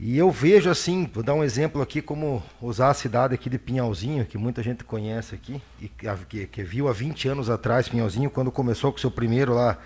E 0.00 0.16
eu 0.16 0.30
vejo 0.30 0.70
assim, 0.70 1.06
vou 1.12 1.22
dar 1.22 1.34
um 1.34 1.44
exemplo 1.44 1.82
aqui, 1.82 2.00
como 2.00 2.42
usar 2.62 2.88
a 2.88 2.94
cidade 2.94 3.34
aqui 3.34 3.50
de 3.50 3.58
Pinhalzinho, 3.58 4.24
que 4.24 4.38
muita 4.38 4.62
gente 4.62 4.84
conhece 4.84 5.34
aqui, 5.34 5.60
e 5.78 5.86
que, 5.86 6.46
que 6.46 6.62
viu 6.62 6.88
há 6.88 6.94
20 6.94 7.28
anos 7.28 7.50
atrás 7.50 7.90
Pinhalzinho, 7.90 8.30
quando 8.30 8.50
começou 8.50 8.90
com 8.90 8.96
o 8.96 9.00
seu 9.02 9.10
primeiro 9.10 9.52
lá 9.52 9.76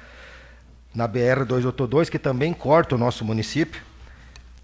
na 0.95 1.09
BR-282, 1.09 2.09
que 2.09 2.21
também 2.21 2.55
corta 2.55 2.95
o 2.95 2.99
nosso 2.99 3.25
município, 3.25 3.83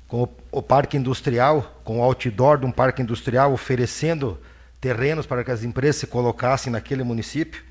com 0.06 0.22
o, 0.22 0.28
o 0.52 0.62
parque 0.62 0.96
industrial, 0.96 1.80
com 1.82 1.98
o 1.98 2.02
outdoor 2.04 2.56
de 2.56 2.66
um 2.66 2.70
parque 2.70 3.02
industrial 3.02 3.52
oferecendo 3.52 4.38
terrenos 4.85 5.24
para 5.24 5.43
que 5.43 5.51
as 5.51 5.64
empresas 5.64 5.97
se 5.97 6.07
colocassem 6.07 6.70
naquele 6.70 7.03
município. 7.03 7.64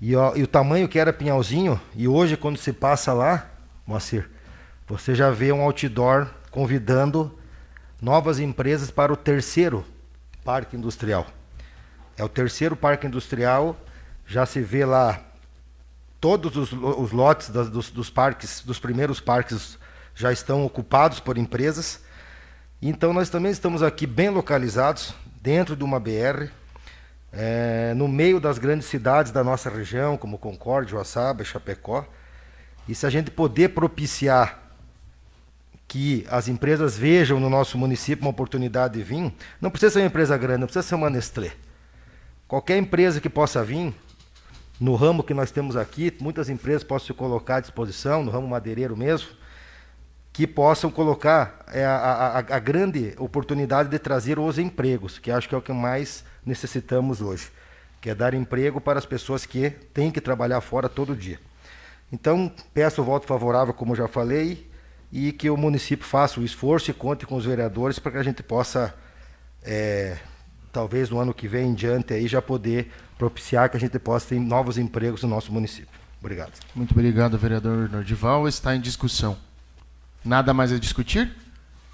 E, 0.00 0.14
ó, 0.14 0.36
e 0.36 0.44
o 0.44 0.46
tamanho 0.46 0.86
que 0.86 0.96
era 0.96 1.12
Pinhalzinho, 1.12 1.80
e 1.92 2.06
hoje 2.06 2.36
quando 2.36 2.56
se 2.56 2.72
passa 2.72 3.12
lá, 3.12 3.50
Moacir, 3.84 4.30
você 4.86 5.12
já 5.12 5.32
vê 5.32 5.50
um 5.50 5.60
outdoor 5.60 6.28
convidando 6.52 7.36
novas 8.00 8.38
empresas 8.38 8.92
para 8.92 9.12
o 9.12 9.16
terceiro 9.16 9.84
parque 10.44 10.76
industrial. 10.76 11.26
É 12.16 12.22
o 12.22 12.28
terceiro 12.28 12.76
parque 12.76 13.08
industrial, 13.08 13.76
já 14.24 14.46
se 14.46 14.60
vê 14.60 14.84
lá 14.84 15.20
todos 16.20 16.56
os, 16.56 16.72
os 16.72 17.10
lotes 17.10 17.50
das, 17.50 17.68
dos, 17.68 17.90
dos, 17.90 18.08
parques, 18.08 18.62
dos 18.64 18.78
primeiros 18.78 19.18
parques 19.18 19.76
já 20.14 20.30
estão 20.30 20.64
ocupados 20.64 21.18
por 21.18 21.36
empresas. 21.36 22.04
Então 22.80 23.12
nós 23.12 23.30
também 23.30 23.50
estamos 23.50 23.82
aqui 23.82 24.06
bem 24.06 24.28
localizados, 24.28 25.12
dentro 25.44 25.76
de 25.76 25.84
uma 25.84 26.00
BR, 26.00 26.48
é, 27.30 27.92
no 27.94 28.08
meio 28.08 28.40
das 28.40 28.56
grandes 28.56 28.88
cidades 28.88 29.30
da 29.30 29.44
nossa 29.44 29.68
região, 29.68 30.16
como 30.16 30.38
Concórdia, 30.38 30.92
Joaçaba 30.92 31.44
Chapecó. 31.44 32.06
E 32.88 32.94
se 32.94 33.04
a 33.04 33.10
gente 33.10 33.30
poder 33.30 33.68
propiciar 33.74 34.58
que 35.86 36.26
as 36.30 36.48
empresas 36.48 36.96
vejam 36.96 37.38
no 37.38 37.50
nosso 37.50 37.76
município 37.76 38.24
uma 38.24 38.30
oportunidade 38.30 38.94
de 38.94 39.02
vir, 39.02 39.30
não 39.60 39.70
precisa 39.70 39.92
ser 39.92 39.98
uma 39.98 40.06
empresa 40.06 40.34
grande, 40.38 40.60
não 40.60 40.66
precisa 40.66 40.88
ser 40.88 40.94
uma 40.94 41.10
Nestlé. 41.10 41.52
Qualquer 42.48 42.78
empresa 42.78 43.20
que 43.20 43.28
possa 43.28 43.62
vir, 43.62 43.94
no 44.80 44.94
ramo 44.94 45.22
que 45.22 45.34
nós 45.34 45.50
temos 45.50 45.76
aqui, 45.76 46.10
muitas 46.22 46.48
empresas 46.48 46.82
possam 46.82 47.08
se 47.08 47.12
colocar 47.12 47.56
à 47.56 47.60
disposição, 47.60 48.24
no 48.24 48.30
ramo 48.30 48.48
madeireiro 48.48 48.96
mesmo, 48.96 49.28
que 50.34 50.48
possam 50.48 50.90
colocar 50.90 51.64
é, 51.68 51.84
a, 51.84 51.94
a, 51.94 52.38
a, 52.38 52.58
grande 52.58 53.14
oportunidade 53.18 53.88
de 53.88 54.00
trazer 54.00 54.36
os 54.36 54.58
empregos, 54.58 55.16
que 55.16 55.30
acho 55.30 55.48
que 55.48 55.54
é 55.54 55.58
o 55.58 55.62
que 55.62 55.72
mais 55.72 56.24
necessitamos 56.44 57.22
hoje, 57.22 57.52
que 58.00 58.10
é 58.10 58.16
dar 58.16 58.34
emprego 58.34 58.80
para 58.80 58.98
as 58.98 59.06
pessoas 59.06 59.46
que 59.46 59.70
têm 59.70 60.10
que 60.10 60.20
trabalhar 60.20 60.60
fora 60.60 60.88
todo 60.88 61.14
dia. 61.14 61.38
Então, 62.12 62.52
peço 62.74 63.00
o 63.00 63.04
voto 63.04 63.28
favorável, 63.28 63.72
como 63.72 63.94
já 63.94 64.08
falei, 64.08 64.68
e 65.12 65.30
que 65.30 65.48
o 65.48 65.56
município 65.56 66.04
faça 66.04 66.40
o 66.40 66.44
esforço 66.44 66.90
e 66.90 66.94
conte 66.94 67.24
com 67.24 67.36
os 67.36 67.46
vereadores 67.46 68.00
para 68.00 68.10
que 68.10 68.18
a 68.18 68.22
gente 68.24 68.42
possa, 68.42 68.92
é, 69.62 70.16
talvez 70.72 71.10
no 71.10 71.20
ano 71.20 71.32
que 71.32 71.46
vem 71.46 71.68
em 71.68 71.74
diante, 71.74 72.12
aí, 72.12 72.26
já 72.26 72.42
poder 72.42 72.90
propiciar 73.16 73.70
que 73.70 73.76
a 73.76 73.80
gente 73.80 74.00
possa 74.00 74.30
ter 74.30 74.40
novos 74.40 74.78
empregos 74.78 75.22
no 75.22 75.28
nosso 75.28 75.52
município. 75.52 75.94
Obrigado. 76.18 76.54
Muito 76.74 76.90
obrigado, 76.90 77.38
vereador 77.38 77.88
Nordival. 77.88 78.48
Está 78.48 78.74
em 78.74 78.80
discussão. 78.80 79.53
Nada 80.24 80.54
mais 80.54 80.72
a 80.72 80.78
discutir? 80.78 81.30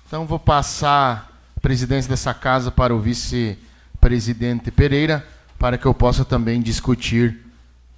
Então 0.06 0.24
vou 0.24 0.38
passar 0.38 1.28
a 1.56 1.60
presidência 1.60 2.08
dessa 2.08 2.32
casa 2.32 2.70
para 2.70 2.94
o 2.94 3.00
vice-presidente 3.00 4.70
Pereira, 4.70 5.26
para 5.58 5.76
que 5.76 5.84
eu 5.84 5.92
possa 5.92 6.24
também 6.24 6.62
discutir 6.62 7.44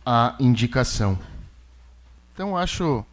a 0.07 0.35
indicação. 0.41 1.19
Então 2.33 2.57
acho 2.57 3.05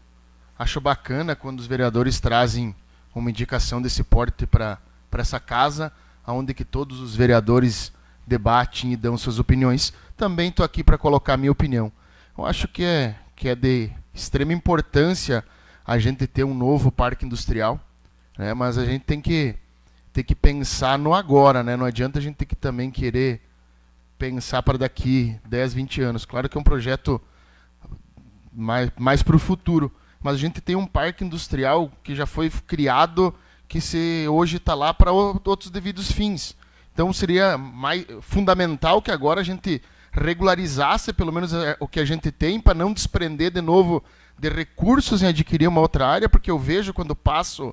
acho 0.57 0.79
bacana 0.79 1.35
quando 1.35 1.59
os 1.59 1.67
vereadores 1.67 2.21
trazem 2.21 2.73
uma 3.13 3.29
indicação 3.29 3.81
desse 3.81 4.01
porte 4.01 4.45
para 4.45 4.77
para 5.11 5.21
essa 5.21 5.41
casa, 5.41 5.91
onde 6.25 6.53
que 6.53 6.63
todos 6.63 7.01
os 7.01 7.15
vereadores 7.15 7.91
debatem 8.25 8.93
e 8.93 8.95
dão 8.95 9.17
suas 9.17 9.39
opiniões. 9.39 9.91
Também 10.15 10.49
estou 10.49 10.65
aqui 10.65 10.83
para 10.83 10.97
colocar 10.97 11.35
minha 11.35 11.51
opinião. 11.51 11.91
Eu 12.37 12.45
acho 12.45 12.67
que 12.67 12.83
é 12.83 13.15
que 13.35 13.49
é 13.49 13.55
de 13.55 13.89
extrema 14.13 14.53
importância 14.53 15.43
a 15.89 15.97
gente 15.97 16.27
ter 16.27 16.43
um 16.43 16.53
novo 16.53 16.91
parque 16.91 17.25
industrial, 17.25 17.79
né? 18.37 18.53
mas 18.53 18.77
a 18.77 18.85
gente 18.85 19.05
tem 19.05 19.19
que, 19.19 19.55
tem 20.13 20.23
que 20.23 20.35
pensar 20.35 20.99
no 20.99 21.15
agora, 21.15 21.63
né? 21.63 21.75
não 21.75 21.83
adianta 21.83 22.19
a 22.19 22.21
gente 22.21 22.35
ter 22.35 22.45
que 22.45 22.55
também 22.55 22.91
querer 22.91 23.41
pensar 24.15 24.61
para 24.61 24.77
daqui 24.77 25.35
10, 25.47 25.73
20 25.73 26.01
anos. 26.03 26.25
Claro 26.25 26.47
que 26.47 26.55
é 26.55 26.61
um 26.61 26.63
projeto 26.63 27.19
mais, 28.53 28.91
mais 28.99 29.23
para 29.23 29.35
o 29.35 29.39
futuro, 29.39 29.91
mas 30.21 30.35
a 30.35 30.37
gente 30.37 30.61
tem 30.61 30.75
um 30.75 30.85
parque 30.85 31.23
industrial 31.23 31.91
que 32.03 32.13
já 32.13 32.27
foi 32.27 32.51
criado, 32.51 33.33
que 33.67 33.81
se 33.81 34.27
hoje 34.29 34.57
está 34.57 34.75
lá 34.75 34.93
para 34.93 35.11
outros 35.11 35.71
devidos 35.71 36.11
fins. 36.11 36.55
Então 36.93 37.11
seria 37.11 37.57
mais 37.57 38.05
fundamental 38.21 39.01
que 39.01 39.09
agora 39.09 39.41
a 39.41 39.43
gente 39.43 39.81
regularizasse 40.11 41.13
pelo 41.13 41.33
menos 41.33 41.51
é, 41.51 41.75
o 41.79 41.87
que 41.87 41.99
a 41.99 42.05
gente 42.05 42.31
tem 42.31 42.59
para 42.59 42.75
não 42.75 42.93
desprender 42.93 43.49
de 43.49 43.61
novo 43.61 44.03
de 44.39 44.49
recursos 44.49 45.21
em 45.21 45.27
adquirir 45.27 45.67
uma 45.67 45.81
outra 45.81 46.07
área, 46.07 46.29
porque 46.29 46.49
eu 46.49 46.57
vejo 46.57 46.93
quando 46.93 47.15
passo 47.15 47.69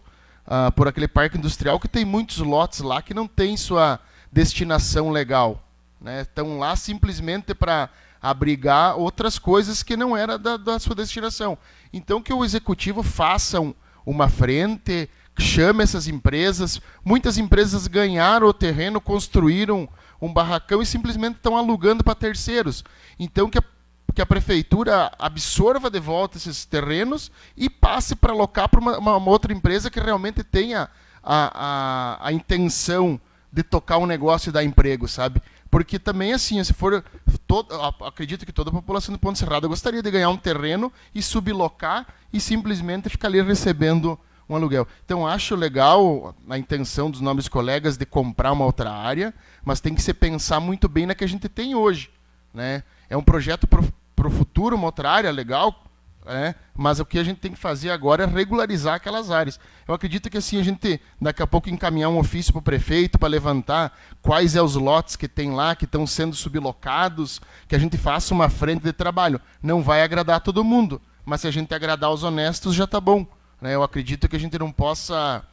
uh, 0.46 0.72
por 0.74 0.88
aquele 0.88 1.06
parque 1.06 1.38
industrial 1.38 1.78
que 1.78 1.88
tem 1.88 2.04
muitos 2.04 2.38
lotes 2.38 2.80
lá 2.80 3.00
que 3.00 3.14
não 3.14 3.28
tem 3.28 3.56
sua 3.56 4.00
destinação 4.32 5.10
legal. 5.10 5.62
Né? 6.00 6.22
Estão 6.22 6.58
lá 6.58 6.74
simplesmente 6.74 7.54
para 7.54 7.88
abrigar 8.20 8.98
outras 8.98 9.38
coisas 9.38 9.82
que 9.82 9.96
não 9.96 10.16
era 10.16 10.36
da, 10.36 10.56
da, 10.56 10.78
sua 10.78 10.94
destinação. 10.94 11.56
Então 11.92 12.20
que 12.20 12.32
o 12.32 12.44
executivo 12.44 13.02
faça 13.02 13.60
um, 13.60 13.72
uma 14.04 14.28
frente, 14.28 15.08
chame 15.38 15.84
essas 15.84 16.08
empresas. 16.08 16.80
Muitas 17.04 17.38
empresas 17.38 17.86
ganharam 17.86 18.48
o 18.48 18.52
terreno, 18.52 19.00
construíram 19.00 19.88
um 20.20 20.32
barracão 20.32 20.82
e 20.82 20.86
simplesmente 20.86 21.36
estão 21.36 21.56
alugando 21.56 22.02
para 22.02 22.14
terceiros. 22.14 22.84
Então 23.18 23.48
que 23.48 23.58
a 23.58 23.64
que 24.16 24.22
a 24.22 24.26
prefeitura 24.26 25.12
absorva 25.18 25.90
de 25.90 26.00
volta 26.00 26.38
esses 26.38 26.64
terrenos 26.64 27.30
e 27.54 27.68
passe 27.68 28.16
para 28.16 28.32
alocar 28.32 28.66
para 28.66 28.80
uma, 28.80 28.96
uma, 28.96 29.30
outra 29.30 29.52
empresa 29.52 29.90
que 29.90 30.00
realmente 30.00 30.42
tenha 30.42 30.88
a, 31.22 32.18
a, 32.22 32.28
a 32.28 32.32
intenção 32.32 33.20
de 33.52 33.62
tocar 33.62 33.98
um 33.98 34.06
negócio 34.06 34.48
e 34.48 34.52
dar 34.52 34.64
emprego, 34.64 35.06
sabe? 35.06 35.42
Porque 35.70 35.98
também, 35.98 36.32
assim, 36.32 36.62
se 36.64 36.72
for. 36.72 37.04
Todo, 37.46 37.74
acredito 38.04 38.46
que 38.46 38.52
toda 38.52 38.70
a 38.70 38.72
população 38.72 39.12
do 39.12 39.18
Ponte 39.18 39.38
Serrada 39.38 39.68
gostaria 39.68 40.02
de 40.02 40.10
ganhar 40.10 40.30
um 40.30 40.36
terreno 40.36 40.90
e 41.14 41.22
sublocar 41.22 42.06
e 42.32 42.40
simplesmente 42.40 43.10
ficar 43.10 43.28
ali 43.28 43.42
recebendo 43.42 44.18
um 44.48 44.56
aluguel. 44.56 44.88
Então 45.04 45.26
acho 45.26 45.54
legal 45.54 46.34
a 46.48 46.56
intenção 46.56 47.10
dos 47.10 47.20
nobres 47.20 47.48
colegas 47.48 47.98
de 47.98 48.06
comprar 48.06 48.52
uma 48.52 48.64
outra 48.64 48.90
área, 48.90 49.34
mas 49.62 49.78
tem 49.78 49.94
que 49.94 50.00
se 50.00 50.14
pensar 50.14 50.58
muito 50.58 50.88
bem 50.88 51.04
na 51.04 51.14
que 51.14 51.24
a 51.24 51.28
gente 51.28 51.50
tem 51.50 51.74
hoje. 51.74 52.10
Né? 52.54 52.82
É 53.10 53.16
um 53.16 53.22
projeto 53.22 53.68
para 54.16 54.26
o 54.26 54.30
futuro, 54.30 54.74
uma 54.74 54.86
outra 54.86 55.10
área 55.10 55.30
legal, 55.30 55.84
né? 56.24 56.54
mas 56.74 56.98
o 56.98 57.04
que 57.04 57.18
a 57.18 57.24
gente 57.24 57.38
tem 57.38 57.52
que 57.52 57.58
fazer 57.58 57.90
agora 57.90 58.24
é 58.24 58.26
regularizar 58.26 58.94
aquelas 58.94 59.30
áreas. 59.30 59.60
Eu 59.86 59.94
acredito 59.94 60.28
que 60.28 60.38
assim 60.38 60.58
a 60.58 60.62
gente 60.64 61.00
daqui 61.20 61.42
a 61.42 61.46
pouco 61.46 61.70
encaminhar 61.70 62.08
um 62.08 62.18
ofício 62.18 62.52
para 62.52 62.60
o 62.60 62.62
prefeito 62.62 63.18
para 63.18 63.28
levantar 63.28 63.96
quais 64.20 64.56
é 64.56 64.62
os 64.62 64.74
lotes 64.74 65.14
que 65.14 65.28
tem 65.28 65.52
lá 65.52 65.76
que 65.76 65.84
estão 65.84 66.06
sendo 66.06 66.34
sublocados, 66.34 67.40
que 67.68 67.76
a 67.76 67.78
gente 67.78 67.96
faça 67.96 68.34
uma 68.34 68.48
frente 68.48 68.82
de 68.82 68.92
trabalho. 68.92 69.40
Não 69.62 69.82
vai 69.82 70.02
agradar 70.02 70.40
todo 70.40 70.64
mundo, 70.64 71.00
mas 71.24 71.42
se 71.42 71.46
a 71.46 71.50
gente 71.50 71.72
agradar 71.74 72.10
os 72.10 72.24
honestos 72.24 72.74
já 72.74 72.84
está 72.84 73.00
bom. 73.00 73.26
Né? 73.60 73.74
Eu 73.74 73.82
acredito 73.82 74.28
que 74.28 74.36
a 74.36 74.40
gente 74.40 74.58
não 74.58 74.72
possa 74.72 75.44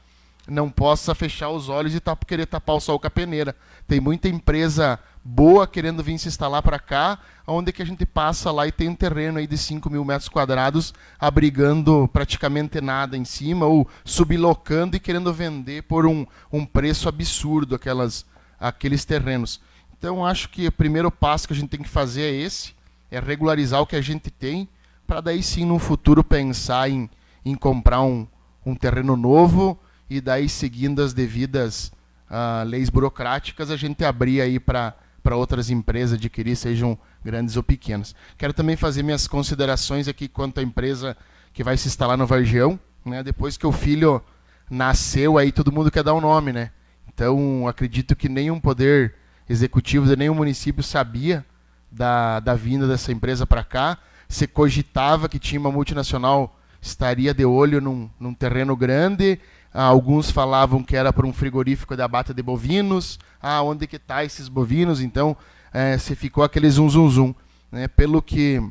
não 0.45 0.69
possa 0.69 1.15
fechar 1.15 1.49
os 1.49 1.69
olhos 1.69 1.95
e 1.95 2.01
querer 2.27 2.45
tapar 2.45 2.75
o 2.75 2.79
sol 2.79 2.99
com 2.99 3.07
a 3.07 3.09
peneira. 3.09 3.55
Tem 3.87 3.99
muita 3.99 4.27
empresa 4.27 4.99
boa 5.23 5.65
querendo 5.65 6.03
vir 6.03 6.17
se 6.17 6.27
instalar 6.27 6.61
para 6.61 6.79
cá, 6.79 7.19
onde 7.47 7.71
que 7.71 7.81
a 7.81 7.85
gente 7.85 8.05
passa 8.05 8.51
lá 8.51 8.67
e 8.67 8.71
tem 8.71 8.89
um 8.89 8.95
terreno 8.95 9.37
aí 9.39 9.47
de 9.47 9.57
5 9.57 9.89
mil 9.89 10.03
metros 10.03 10.29
quadrados, 10.29 10.93
abrigando 11.19 12.09
praticamente 12.11 12.81
nada 12.81 13.15
em 13.15 13.25
cima, 13.25 13.65
ou 13.65 13.87
sublocando 14.03 14.97
e 14.97 14.99
querendo 14.99 15.33
vender 15.33 15.83
por 15.83 16.05
um, 16.05 16.25
um 16.51 16.65
preço 16.65 17.07
absurdo 17.07 17.75
aquelas, 17.75 18.25
aqueles 18.59 19.05
terrenos. 19.05 19.61
Então, 19.97 20.25
acho 20.25 20.49
que 20.49 20.67
o 20.67 20.71
primeiro 20.71 21.09
passo 21.09 21.47
que 21.47 21.53
a 21.53 21.55
gente 21.55 21.69
tem 21.69 21.81
que 21.81 21.89
fazer 21.89 22.23
é 22.23 22.31
esse, 22.31 22.73
é 23.09 23.19
regularizar 23.19 23.81
o 23.81 23.87
que 23.87 23.95
a 23.95 24.01
gente 24.01 24.29
tem, 24.29 24.67
para 25.07 25.21
daí 25.21 25.41
sim, 25.41 25.65
no 25.65 25.79
futuro, 25.79 26.23
pensar 26.23 26.89
em 26.89 27.09
em 27.45 27.55
comprar 27.55 28.01
um, 28.01 28.27
um 28.65 28.75
terreno 28.75 29.17
novo 29.17 29.77
e 30.09 30.21
daí, 30.21 30.47
seguindo 30.47 31.01
as 31.01 31.13
devidas 31.13 31.91
uh, 32.29 32.63
leis 32.65 32.89
burocráticas, 32.89 33.69
a 33.69 33.75
gente 33.75 34.05
abrir 34.05 34.41
aí 34.41 34.59
para 34.59 34.95
outras 35.31 35.69
empresas 35.69 36.17
adquirir, 36.17 36.55
sejam 36.55 36.97
grandes 37.23 37.55
ou 37.55 37.63
pequenas. 37.63 38.13
Quero 38.37 38.53
também 38.53 38.75
fazer 38.75 39.03
minhas 39.03 39.27
considerações 39.27 40.07
aqui 40.07 40.27
quanto 40.27 40.59
à 40.59 40.63
empresa 40.63 41.15
que 41.53 41.63
vai 41.63 41.77
se 41.77 41.87
instalar 41.87 42.17
no 42.17 42.27
Vargião. 42.27 42.79
Né? 43.05 43.23
Depois 43.23 43.55
que 43.55 43.65
o 43.65 43.71
filho 43.71 44.21
nasceu, 44.69 45.37
aí 45.37 45.51
todo 45.51 45.71
mundo 45.71 45.89
quer 45.89 46.03
dar 46.03 46.13
um 46.13 46.21
nome, 46.21 46.51
né? 46.51 46.71
Então, 47.07 47.67
acredito 47.67 48.15
que 48.15 48.27
nenhum 48.27 48.59
poder 48.59 49.15
executivo 49.47 50.07
de 50.07 50.15
nenhum 50.15 50.33
município 50.33 50.81
sabia 50.81 51.45
da, 51.91 52.39
da 52.39 52.55
vinda 52.55 52.87
dessa 52.87 53.11
empresa 53.11 53.45
para 53.45 53.63
cá. 53.63 53.97
Se 54.27 54.47
cogitava 54.47 55.29
que 55.29 55.37
tinha 55.37 55.59
uma 55.59 55.71
multinacional 55.71 56.59
estaria 56.81 57.33
de 57.33 57.45
olho 57.45 57.79
num, 57.79 58.09
num 58.19 58.33
terreno 58.33 58.75
grande. 58.75 59.39
Ah, 59.73 59.85
alguns 59.85 60.29
falavam 60.29 60.83
que 60.83 60.95
era 60.95 61.11
para 61.11 61.25
um 61.25 61.33
frigorífico 61.33 61.97
da 61.97 62.07
bata 62.07 62.33
de 62.33 62.43
bovinos. 62.43 63.19
Ah, 63.41 63.63
onde 63.63 63.87
que 63.87 63.97
tá 63.97 64.23
esses 64.23 64.47
bovinos? 64.47 65.01
Então, 65.01 65.35
é, 65.73 65.97
se 65.97 66.15
ficou 66.15 66.43
aquele 66.43 66.69
zum 66.69 66.87
zum 66.89 67.09
zum. 67.09 67.35
Né? 67.71 67.87
Pelo 67.87 68.21
que 68.21 68.61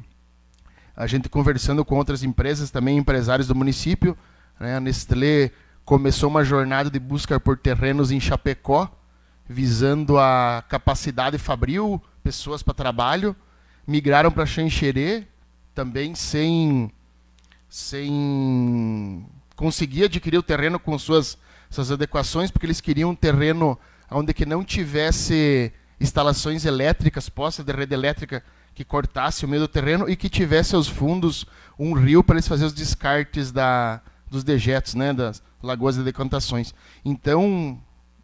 a 0.94 1.06
gente 1.08 1.28
conversando 1.28 1.84
com 1.84 1.96
outras 1.96 2.22
empresas, 2.22 2.70
também 2.70 2.96
empresários 2.96 3.48
do 3.48 3.54
município, 3.54 4.16
né? 4.60 4.76
a 4.76 4.80
Nestlé 4.80 5.50
começou 5.84 6.28
uma 6.28 6.44
jornada 6.44 6.88
de 6.88 7.00
busca 7.00 7.40
por 7.40 7.58
terrenos 7.58 8.12
em 8.12 8.20
Chapecó, 8.20 8.88
visando 9.48 10.18
a 10.18 10.62
capacidade 10.68 11.36
fabril, 11.36 12.00
pessoas 12.22 12.62
para 12.62 12.74
trabalho. 12.74 13.34
Migraram 13.84 14.30
para 14.30 14.46
Xanxerê, 14.46 15.26
também 15.74 16.14
sem 16.14 16.92
sem 17.68 19.26
conseguir 19.62 20.06
adquirir 20.06 20.38
o 20.38 20.42
terreno 20.42 20.76
com 20.76 20.98
suas, 20.98 21.38
suas 21.70 21.92
adequações, 21.92 22.50
porque 22.50 22.66
eles 22.66 22.80
queriam 22.80 23.10
um 23.10 23.14
terreno 23.14 23.78
onde 24.10 24.34
que 24.34 24.44
não 24.44 24.64
tivesse 24.64 25.72
instalações 26.00 26.64
elétricas, 26.64 27.28
postas 27.28 27.64
de 27.64 27.72
rede 27.72 27.94
elétrica 27.94 28.42
que 28.74 28.84
cortasse 28.84 29.44
o 29.44 29.48
meio 29.48 29.62
do 29.62 29.68
terreno 29.68 30.10
e 30.10 30.16
que 30.16 30.28
tivesse 30.28 30.74
aos 30.74 30.88
fundos 30.88 31.46
um 31.78 31.92
rio 31.92 32.24
para 32.24 32.34
eles 32.34 32.48
fazer 32.48 32.64
os 32.64 32.72
descartes 32.72 33.52
da, 33.52 34.00
dos 34.28 34.42
dejetos, 34.42 34.96
né, 34.96 35.12
das 35.12 35.40
lagoas 35.62 35.94
de 35.94 36.02
decantações. 36.02 36.74
Então, 37.04 37.80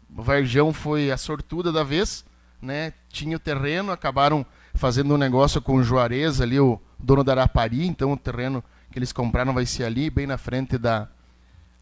Varjão 0.09 0.73
foi 0.73 1.09
a 1.09 1.15
sortuda 1.15 1.71
da 1.71 1.85
vez, 1.85 2.25
né, 2.61 2.91
tinha 3.07 3.37
o 3.37 3.39
terreno, 3.39 3.93
acabaram 3.93 4.45
fazendo 4.73 5.13
um 5.13 5.17
negócio 5.17 5.61
com 5.61 5.75
o 5.75 5.83
Juarez 5.83 6.41
ali, 6.41 6.59
o 6.59 6.81
dono 6.99 7.23
da 7.23 7.31
Arapari, 7.31 7.87
então 7.87 8.11
o 8.11 8.17
terreno 8.17 8.61
que 8.91 8.99
eles 8.99 9.13
compraram 9.13 9.53
vai 9.53 9.65
ser 9.65 9.85
ali, 9.85 10.09
bem 10.09 10.27
na 10.27 10.37
frente 10.37 10.77
da, 10.77 11.07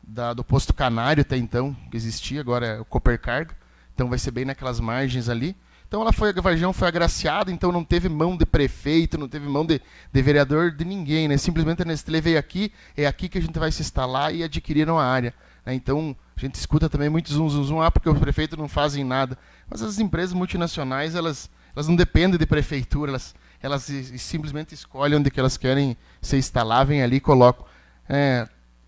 da 0.08 0.34
do 0.34 0.44
posto 0.44 0.74
Canário 0.74 1.22
até 1.22 1.36
então, 1.36 1.76
que 1.92 1.98
existia, 1.98 2.40
agora 2.40 2.66
é 2.66 2.80
o 2.80 2.86
Coopercargo. 2.86 3.54
Então 3.94 4.08
vai 4.08 4.18
ser 4.18 4.32
bem 4.32 4.46
naquelas 4.46 4.80
margens 4.80 5.28
ali. 5.28 5.56
Então 5.88 6.02
ela 6.02 6.14
foi, 6.14 6.30
a 6.30 6.42
Varjão 6.42 6.74
foi 6.74 6.88
agraciada, 6.88 7.52
então 7.52 7.72
não 7.72 7.84
teve 7.84 8.10
mão 8.10 8.36
de 8.36 8.46
prefeito, 8.46 9.18
não 9.18 9.28
teve 9.28 9.48
mão 9.48 9.66
de, 9.66 9.82
de 10.12 10.22
vereador 10.22 10.72
de 10.72 10.84
ninguém, 10.84 11.28
né? 11.28 11.38
Simplesmente 11.38 11.82
a 11.82 11.86
Nestlé 11.86 12.20
veio 12.20 12.38
aqui, 12.38 12.72
é 12.96 13.08
aqui 13.08 13.30
que 13.30 13.38
a 13.38 13.42
gente 13.42 13.58
vai 13.58 13.72
se 13.72 13.82
instalar 13.82 14.34
e 14.34 14.44
adquiriram 14.44 15.00
a 15.00 15.06
área. 15.06 15.34
Né? 15.66 15.74
Então 15.74 16.16
a 16.36 16.40
gente 16.40 16.56
escuta 16.56 16.90
também 16.90 17.10
muito 17.10 17.32
zum, 17.34 17.50
zum, 17.50 17.64
zum, 17.64 17.82
ah, 17.82 17.90
porque 17.90 18.10
os 18.10 18.20
prefeitos 18.20 18.58
não 18.58 18.68
fazem 18.68 19.04
nada. 19.04 19.38
Mas 19.70 19.82
as 19.82 19.98
empresas 19.98 20.34
multinacionais, 20.34 21.16
elas, 21.16 21.50
elas 21.74 21.88
não 21.88 21.96
dependem 21.96 22.38
de 22.38 22.46
prefeitura, 22.46 23.12
elas, 23.12 23.34
elas 23.62 23.84
simplesmente 24.18 24.74
escolhem 24.74 25.18
onde 25.18 25.32
que 25.32 25.40
elas 25.40 25.58
querem 25.58 25.96
se 26.22 26.36
instalar, 26.36 26.86
vem 26.86 27.02
ali 27.02 27.16
e 27.16 27.22
colocam. 27.22 27.66
É, 28.10 28.48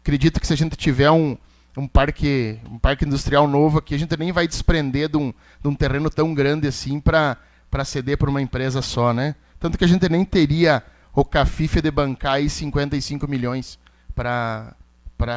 acredito 0.09 0.39
que 0.39 0.47
se 0.47 0.53
a 0.53 0.57
gente 0.57 0.75
tiver 0.75 1.11
um, 1.11 1.37
um 1.77 1.87
parque 1.87 2.59
um 2.67 2.79
parque 2.79 3.05
industrial 3.05 3.47
novo 3.47 3.77
aqui, 3.77 3.93
a 3.93 3.99
gente 3.99 4.17
nem 4.17 4.31
vai 4.31 4.47
desprender 4.47 5.07
de 5.07 5.17
um, 5.17 5.31
de 5.61 5.67
um 5.67 5.75
terreno 5.75 6.09
tão 6.09 6.33
grande 6.33 6.67
assim 6.67 6.99
para 6.99 7.37
ceder 7.85 8.17
para 8.17 8.27
uma 8.27 8.41
empresa 8.41 8.81
só, 8.81 9.13
né? 9.13 9.35
Tanto 9.59 9.77
que 9.77 9.83
a 9.83 9.87
gente 9.87 10.09
nem 10.09 10.25
teria 10.25 10.81
o 11.13 11.23
Cafife 11.23 11.79
de 11.79 11.91
bancar 11.91 12.33
aí 12.33 12.49
55 12.49 13.27
milhões 13.27 13.77
para 14.15 14.73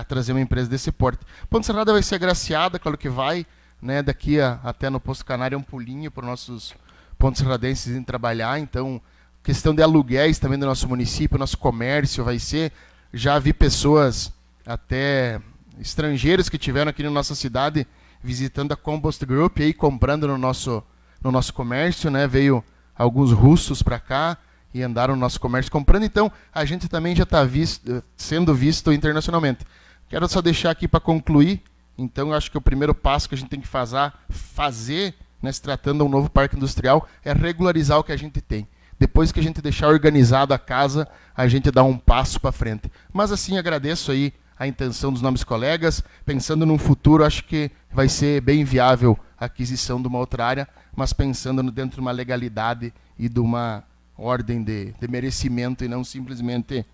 trazer 0.09 0.33
uma 0.33 0.41
empresa 0.41 0.71
desse 0.71 0.91
porte. 0.91 1.21
Ponte 1.51 1.67
Serrada 1.67 1.93
vai 1.93 2.03
ser 2.03 2.15
agraciada, 2.15 2.79
claro 2.79 2.97
que 2.97 3.11
vai, 3.11 3.45
né? 3.81 4.03
Daqui 4.03 4.41
a, 4.41 4.59
até 4.65 4.89
no 4.89 4.99
Posto 4.99 5.27
Canário 5.27 5.55
é 5.55 5.59
um 5.59 5.63
pulinho 5.63 6.11
para 6.11 6.23
os 6.23 6.31
nossos 6.31 6.75
pontos 7.19 7.41
serradenses 7.41 7.95
em 7.95 8.03
trabalhar, 8.03 8.59
então 8.59 9.03
questão 9.43 9.75
de 9.75 9.83
aluguéis 9.83 10.39
também 10.39 10.59
do 10.59 10.65
nosso 10.65 10.89
município, 10.89 11.39
nosso 11.39 11.59
comércio 11.59 12.25
vai 12.25 12.39
ser. 12.39 12.73
Já 13.13 13.39
vi 13.39 13.53
pessoas, 13.53 14.33
até 14.67 15.41
estrangeiros 15.79 16.49
que 16.49 16.59
tiveram 16.59 16.91
aqui 16.91 17.03
na 17.03 17.11
nossa 17.11 17.35
cidade, 17.35 17.87
visitando 18.23 18.73
a 18.73 18.77
Compost 18.77 19.25
Group 19.25 19.59
e 19.61 19.73
comprando 19.73 20.29
no 20.29 20.39
nosso, 20.39 20.83
no 21.23 21.33
nosso 21.33 21.53
comércio, 21.53 22.11
né? 22.11 22.27
Veio 22.27 22.63
alguns 22.95 23.33
russos 23.33 23.83
para 23.83 23.99
cá 23.99 24.39
e 24.73 24.83
andaram 24.83 25.15
no 25.15 25.21
nosso 25.21 25.41
comércio 25.41 25.71
comprando. 25.71 26.05
Então, 26.05 26.31
a 26.53 26.65
gente 26.65 26.89
também 26.89 27.15
já 27.15 27.25
está 27.25 27.47
sendo 28.17 28.55
visto 28.55 28.93
internacionalmente. 28.93 29.67
Quero 30.09 30.29
só 30.29 30.41
deixar 30.41 30.71
aqui 30.71 30.87
para 30.87 31.01
concluir. 31.01 31.63
Então, 31.97 32.33
acho 32.33 32.51
que 32.51 32.59
o 32.59 32.61
primeiro 32.61 32.95
passo 32.95 33.29
que 33.29 33.35
a 33.35 33.39
gente 33.39 33.51
tem 33.51 33.61
que 33.61 33.69
fazer, 33.69 34.13
fazer 34.29 35.15
né, 35.43 35.51
se 35.51 35.61
tratando 35.61 35.99
de 35.99 36.05
um 36.05 36.09
novo 36.09 36.31
parque 36.31 36.57
industrial, 36.57 37.07
é 37.25 37.33
regularizar 37.33 37.99
o 37.99 38.05
que 38.05 38.13
a 38.13 38.17
gente 38.17 38.41
tem. 38.41 38.67
Depois 38.99 39.33
que 39.33 39.41
a 39.41 39.43
gente 39.43 39.61
deixar 39.61 39.89
organizado 39.89 40.55
a 40.55 40.59
casa, 40.59 41.09
a 41.35 41.49
gente 41.49 41.71
dá 41.71 41.83
um 41.83 41.99
passo 41.99 42.41
para 42.41 42.53
frente. 42.53 42.91
Mas 43.13 43.33
assim, 43.33 43.59
agradeço 43.59 44.13
aí 44.13 44.33
a 44.63 44.67
intenção 44.67 45.13
dos 45.13 45.21
nossos 45.21 45.43
colegas. 45.43 46.03
Pensando 46.25 46.65
num 46.65 46.79
futuro, 46.79 47.25
acho 47.25 47.45
que 47.45 47.71
vai 47.91 48.09
ser 48.09 48.41
bem 48.41 48.65
viável 48.65 49.19
a 49.39 49.47
aquisição 49.47 50.01
de 50.01 50.07
uma 50.07 50.19
outra 50.19 50.47
área, 50.47 50.69
mas 50.95 51.13
pensando 51.13 51.63
dentro 51.71 51.97
de 51.97 52.01
uma 52.01 52.13
legalidade 52.13 52.95
e 53.19 53.29
de 53.29 53.41
uma 53.41 53.83
ordem 54.17 54.63
de, 54.63 54.93
de 54.93 55.09
merecimento 55.09 55.85
e 55.85 55.89
não 55.89 56.05
simplesmente 56.05 56.87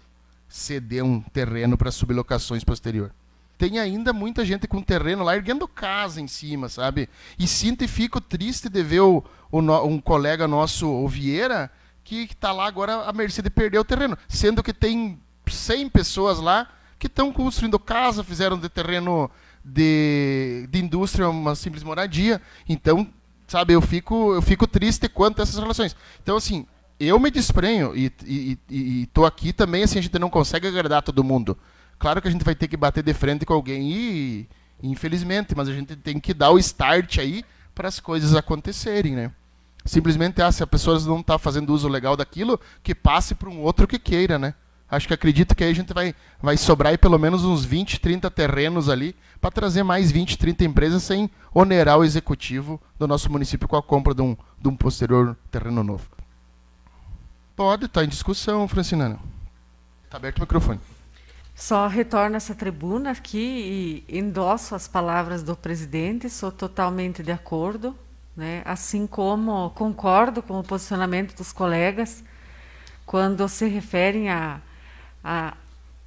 ceder 0.48 1.04
um 1.04 1.20
terreno 1.20 1.76
para 1.76 1.90
sublocações 1.90 2.64
posterior. 2.64 3.12
Tem 3.58 3.78
ainda 3.78 4.12
muita 4.12 4.46
gente 4.46 4.66
com 4.66 4.80
terreno 4.80 5.24
lá 5.24 5.36
erguendo 5.36 5.68
casa 5.68 6.20
em 6.20 6.28
cima, 6.28 6.70
sabe? 6.70 7.08
E 7.38 7.46
sinto 7.46 7.84
e 7.84 7.88
fico 7.88 8.20
triste 8.20 8.68
de 8.68 8.82
ver 8.82 9.00
o, 9.00 9.22
o 9.50 9.60
um 9.60 10.00
colega 10.00 10.48
nosso, 10.48 10.88
o 10.88 11.06
Vieira, 11.06 11.70
que 12.02 12.22
está 12.22 12.50
lá 12.50 12.66
agora 12.66 13.02
a 13.02 13.12
mercê 13.12 13.42
de 13.42 13.50
perder 13.50 13.78
o 13.78 13.84
terreno. 13.84 14.16
Sendo 14.26 14.62
que 14.62 14.72
tem 14.72 15.18
100 15.46 15.90
pessoas 15.90 16.38
lá 16.38 16.68
que 16.98 17.06
estão 17.06 17.32
construindo 17.32 17.78
casa, 17.78 18.24
fizeram 18.24 18.58
de 18.58 18.68
terreno 18.68 19.30
de, 19.64 20.68
de 20.70 20.78
indústria 20.78 21.28
uma 21.28 21.54
simples 21.54 21.82
moradia. 21.82 22.40
Então, 22.68 23.06
sabe, 23.46 23.72
eu 23.74 23.80
fico, 23.80 24.34
eu 24.34 24.42
fico 24.42 24.66
triste 24.66 25.08
quanto 25.08 25.40
a 25.40 25.42
essas 25.42 25.58
relações. 25.58 25.96
Então, 26.22 26.36
assim, 26.36 26.66
eu 26.98 27.18
me 27.20 27.30
desprenho 27.30 27.94
e 27.96 28.12
estou 29.02 29.24
aqui 29.24 29.52
também, 29.52 29.84
assim, 29.84 29.98
a 29.98 30.02
gente 30.02 30.18
não 30.18 30.30
consegue 30.30 30.66
agradar 30.66 31.02
todo 31.02 31.22
mundo. 31.22 31.56
Claro 31.98 32.20
que 32.20 32.28
a 32.28 32.30
gente 32.30 32.44
vai 32.44 32.54
ter 32.54 32.68
que 32.68 32.76
bater 32.76 33.02
de 33.02 33.14
frente 33.14 33.46
com 33.46 33.52
alguém 33.52 33.90
e, 33.92 34.48
infelizmente, 34.82 35.54
mas 35.56 35.68
a 35.68 35.72
gente 35.72 35.94
tem 35.96 36.18
que 36.18 36.34
dar 36.34 36.50
o 36.50 36.58
start 36.58 37.18
aí 37.18 37.44
para 37.74 37.88
as 37.88 38.00
coisas 38.00 38.34
acontecerem, 38.34 39.14
né? 39.14 39.32
Simplesmente, 39.84 40.42
ah, 40.42 40.50
se 40.50 40.62
a 40.62 40.66
pessoa 40.66 40.98
não 41.00 41.20
está 41.20 41.38
fazendo 41.38 41.72
uso 41.72 41.88
legal 41.88 42.16
daquilo, 42.16 42.60
que 42.82 42.94
passe 42.94 43.34
para 43.34 43.48
um 43.48 43.60
outro 43.60 43.86
que 43.86 43.98
queira, 43.98 44.38
né? 44.38 44.54
Acho 44.90 45.06
que 45.06 45.14
acredito 45.14 45.54
que 45.54 45.62
aí 45.62 45.70
a 45.70 45.74
gente 45.74 45.92
vai, 45.92 46.14
vai 46.40 46.56
sobrar 46.56 46.90
aí 46.90 46.98
pelo 46.98 47.18
menos 47.18 47.44
uns 47.44 47.64
20, 47.64 48.00
30 48.00 48.30
terrenos 48.30 48.88
ali 48.88 49.14
para 49.38 49.50
trazer 49.50 49.82
mais 49.82 50.10
20, 50.10 50.38
30 50.38 50.64
empresas 50.64 51.02
sem 51.02 51.30
onerar 51.52 51.98
o 51.98 52.04
executivo 52.04 52.80
do 52.98 53.06
nosso 53.06 53.30
município 53.30 53.68
com 53.68 53.76
a 53.76 53.82
compra 53.82 54.14
de 54.14 54.22
um, 54.22 54.34
de 54.58 54.68
um 54.68 54.74
posterior 54.74 55.36
terreno 55.50 55.84
novo. 55.84 56.08
Pode, 57.54 57.84
está 57.84 58.02
em 58.02 58.08
discussão, 58.08 58.66
Francinana. 58.66 59.18
Está 60.04 60.16
aberto 60.16 60.38
o 60.38 60.40
microfone. 60.40 60.80
Só 61.54 61.86
retorno 61.86 62.36
essa 62.36 62.54
tribuna 62.54 63.10
aqui 63.10 64.04
e 64.08 64.18
endosso 64.18 64.74
as 64.74 64.88
palavras 64.88 65.42
do 65.42 65.56
presidente, 65.56 66.30
sou 66.30 66.52
totalmente 66.52 67.22
de 67.22 67.32
acordo, 67.32 67.94
né? 68.36 68.62
assim 68.64 69.06
como 69.06 69.70
concordo 69.70 70.40
com 70.40 70.60
o 70.60 70.62
posicionamento 70.62 71.36
dos 71.36 71.52
colegas 71.52 72.22
quando 73.04 73.48
se 73.48 73.66
referem 73.66 74.30
a 74.30 74.60
a, 75.22 75.54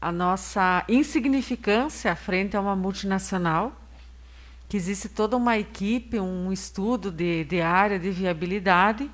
a 0.02 0.12
nossa 0.12 0.84
insignificância 0.88 2.16
frente 2.16 2.56
a 2.58 2.62
uma 2.62 2.76
multinacional, 2.76 3.72
que 4.68 4.78
existe 4.78 5.10
toda 5.10 5.36
uma 5.36 5.58
equipe, 5.58 6.20
um 6.20 6.52
estudo 6.52 7.12
de, 7.12 7.44
de 7.44 7.62
área 7.62 8.00
de 8.00 8.10
viabilidade 8.10 9.12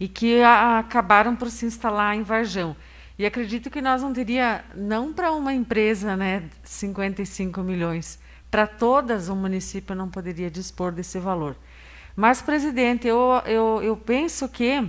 e 0.00 0.08
que 0.08 0.42
a, 0.42 0.80
acabaram 0.80 1.36
por 1.36 1.50
se 1.50 1.64
instalar 1.64 2.16
em 2.16 2.22
Varjão. 2.22 2.76
E 3.16 3.24
acredito 3.24 3.70
que 3.70 3.80
nós 3.80 4.02
não 4.02 4.12
teria, 4.12 4.64
não 4.74 5.12
para 5.12 5.30
uma 5.30 5.54
empresa, 5.54 6.16
né, 6.16 6.42
55 6.64 7.62
milhões, 7.62 8.18
para 8.50 8.66
todas 8.66 9.28
o 9.28 9.36
município 9.36 9.94
não 9.94 10.08
poderia 10.08 10.50
dispor 10.50 10.90
desse 10.90 11.20
valor. 11.20 11.56
Mas, 12.16 12.42
presidente, 12.42 13.06
eu, 13.06 13.42
eu, 13.46 13.80
eu 13.82 13.96
penso 13.96 14.48
que 14.48 14.88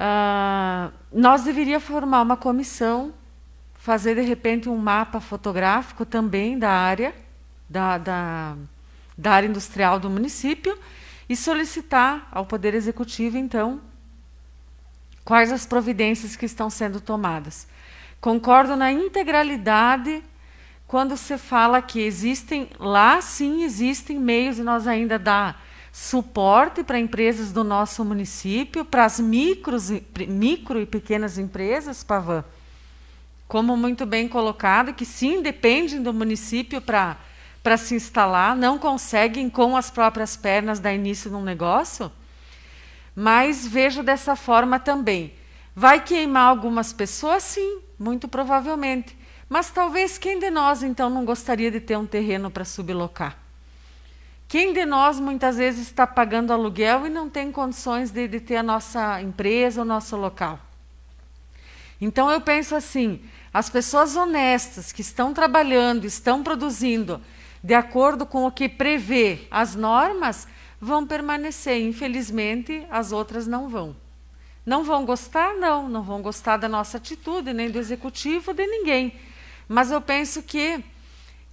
Uh, 0.00 0.90
nós 1.12 1.44
deveríamos 1.44 1.86
formar 1.86 2.22
uma 2.22 2.36
comissão, 2.36 3.12
fazer 3.74 4.14
de 4.14 4.22
repente 4.22 4.66
um 4.66 4.76
mapa 4.78 5.20
fotográfico 5.20 6.06
também 6.06 6.58
da 6.58 6.70
área, 6.70 7.14
da, 7.68 7.98
da, 7.98 8.56
da 9.16 9.32
área 9.32 9.46
industrial 9.46 10.00
do 10.00 10.08
município, 10.08 10.78
e 11.28 11.36
solicitar 11.36 12.26
ao 12.32 12.46
Poder 12.46 12.72
Executivo, 12.72 13.36
então, 13.36 13.78
quais 15.22 15.52
as 15.52 15.66
providências 15.66 16.34
que 16.34 16.46
estão 16.46 16.70
sendo 16.70 16.98
tomadas. 16.98 17.68
Concordo 18.22 18.76
na 18.76 18.90
integralidade 18.90 20.24
quando 20.86 21.14
se 21.14 21.36
fala 21.36 21.82
que 21.82 22.00
existem, 22.00 22.70
lá 22.78 23.20
sim 23.20 23.64
existem 23.64 24.18
meios, 24.18 24.58
e 24.58 24.62
nós 24.62 24.86
ainda 24.86 25.18
dá 25.18 25.56
suporte 25.92 26.84
para 26.84 26.98
empresas 26.98 27.52
do 27.52 27.64
nosso 27.64 28.04
município, 28.04 28.84
para 28.84 29.04
as 29.04 29.18
micros, 29.18 29.90
micro 30.28 30.80
e 30.80 30.86
pequenas 30.86 31.38
empresas, 31.38 32.04
Pavan, 32.04 32.44
como 33.48 33.76
muito 33.76 34.06
bem 34.06 34.28
colocado, 34.28 34.94
que 34.94 35.04
sim 35.04 35.42
dependem 35.42 36.02
do 36.02 36.12
município 36.12 36.80
para 36.80 37.16
para 37.62 37.76
se 37.76 37.94
instalar, 37.94 38.56
não 38.56 38.78
conseguem 38.78 39.50
com 39.50 39.76
as 39.76 39.90
próprias 39.90 40.36
pernas 40.36 40.80
dar 40.80 40.94
início 40.94 41.30
num 41.30 41.42
negócio, 41.42 42.10
mas 43.14 43.66
vejo 43.66 44.02
dessa 44.02 44.34
forma 44.34 44.78
também. 44.78 45.34
Vai 45.74 46.02
queimar 46.02 46.48
algumas 46.48 46.92
pessoas? 46.92 47.42
Sim, 47.42 47.80
muito 47.98 48.28
provavelmente. 48.28 49.16
Mas 49.48 49.70
talvez 49.70 50.16
quem 50.16 50.38
de 50.38 50.50
nós 50.50 50.82
então 50.82 51.10
não 51.10 51.24
gostaria 51.24 51.70
de 51.70 51.80
ter 51.80 51.96
um 51.98 52.06
terreno 52.06 52.50
para 52.50 52.64
sublocar? 52.64 53.36
Quem 54.50 54.72
de 54.72 54.84
nós 54.84 55.20
muitas 55.20 55.58
vezes 55.58 55.86
está 55.86 56.04
pagando 56.04 56.52
aluguel 56.52 57.06
e 57.06 57.08
não 57.08 57.30
tem 57.30 57.52
condições 57.52 58.10
de, 58.10 58.26
de 58.26 58.40
ter 58.40 58.56
a 58.56 58.64
nossa 58.64 59.22
empresa, 59.22 59.82
o 59.82 59.84
nosso 59.84 60.16
local? 60.16 60.58
Então 62.00 62.28
eu 62.28 62.40
penso 62.40 62.74
assim: 62.74 63.20
as 63.54 63.70
pessoas 63.70 64.16
honestas 64.16 64.90
que 64.90 65.02
estão 65.02 65.32
trabalhando, 65.32 66.04
estão 66.04 66.42
produzindo 66.42 67.22
de 67.62 67.74
acordo 67.74 68.26
com 68.26 68.44
o 68.44 68.50
que 68.50 68.68
prevê 68.68 69.46
as 69.52 69.76
normas, 69.76 70.48
vão 70.80 71.06
permanecer. 71.06 71.80
Infelizmente, 71.80 72.84
as 72.90 73.12
outras 73.12 73.46
não 73.46 73.68
vão. 73.68 73.94
Não 74.66 74.82
vão 74.82 75.04
gostar? 75.06 75.54
Não, 75.54 75.88
não 75.88 76.02
vão 76.02 76.20
gostar 76.20 76.56
da 76.56 76.68
nossa 76.68 76.96
atitude, 76.96 77.52
nem 77.52 77.70
do 77.70 77.78
executivo, 77.78 78.52
de 78.52 78.66
ninguém. 78.66 79.14
Mas 79.68 79.92
eu 79.92 80.00
penso 80.00 80.42
que 80.42 80.84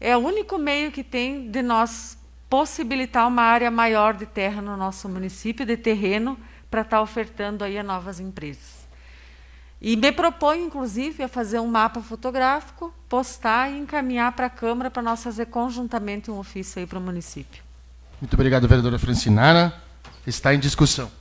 é 0.02 0.18
o 0.18 0.20
único 0.20 0.58
meio 0.58 0.91
que 0.91 1.04
tem 1.04 1.52
de 1.52 1.62
nós 1.62 2.16
possibilitar 2.50 3.28
uma 3.28 3.43
área 3.43 3.70
maior 3.70 4.14
de 4.14 4.26
terra 4.26 4.62
no 4.62 4.78
nosso 4.78 5.08
município, 5.10 5.66
de 5.66 5.78
terreno, 5.78 6.38
para 6.70 6.82
estar 6.82 6.98
tá 6.98 7.02
ofertando 7.02 7.64
aí 7.64 7.78
a 7.78 7.84
novas 7.84 8.20
empresas. 8.20 8.88
E 9.80 9.95
me 9.95 10.12
proponho, 10.12 10.66
inclusive, 10.66 11.22
a 11.24 11.28
fazer 11.28 11.60
um 11.60 11.68
mapa 11.68 12.02
fotográfico, 12.02 12.93
postar 13.08 13.70
e 13.72 13.78
encaminhar 13.78 14.32
para 14.32 14.48
a 14.48 14.50
Câmara 14.50 14.89
para 14.89 15.04
nós 15.04 15.24
fazer 15.24 15.45
conjuntamente 15.48 16.32
um 16.32 16.39
ofício 16.39 16.80
aí 16.80 16.88
para 16.88 16.98
o 16.98 17.02
município. 17.02 17.62
Muito 18.20 18.34
obrigado, 18.34 18.68
vereadora 18.68 18.98
Francinara. 18.98 19.74
Está 20.26 20.54
em 20.54 20.60
discussão. 20.60 21.12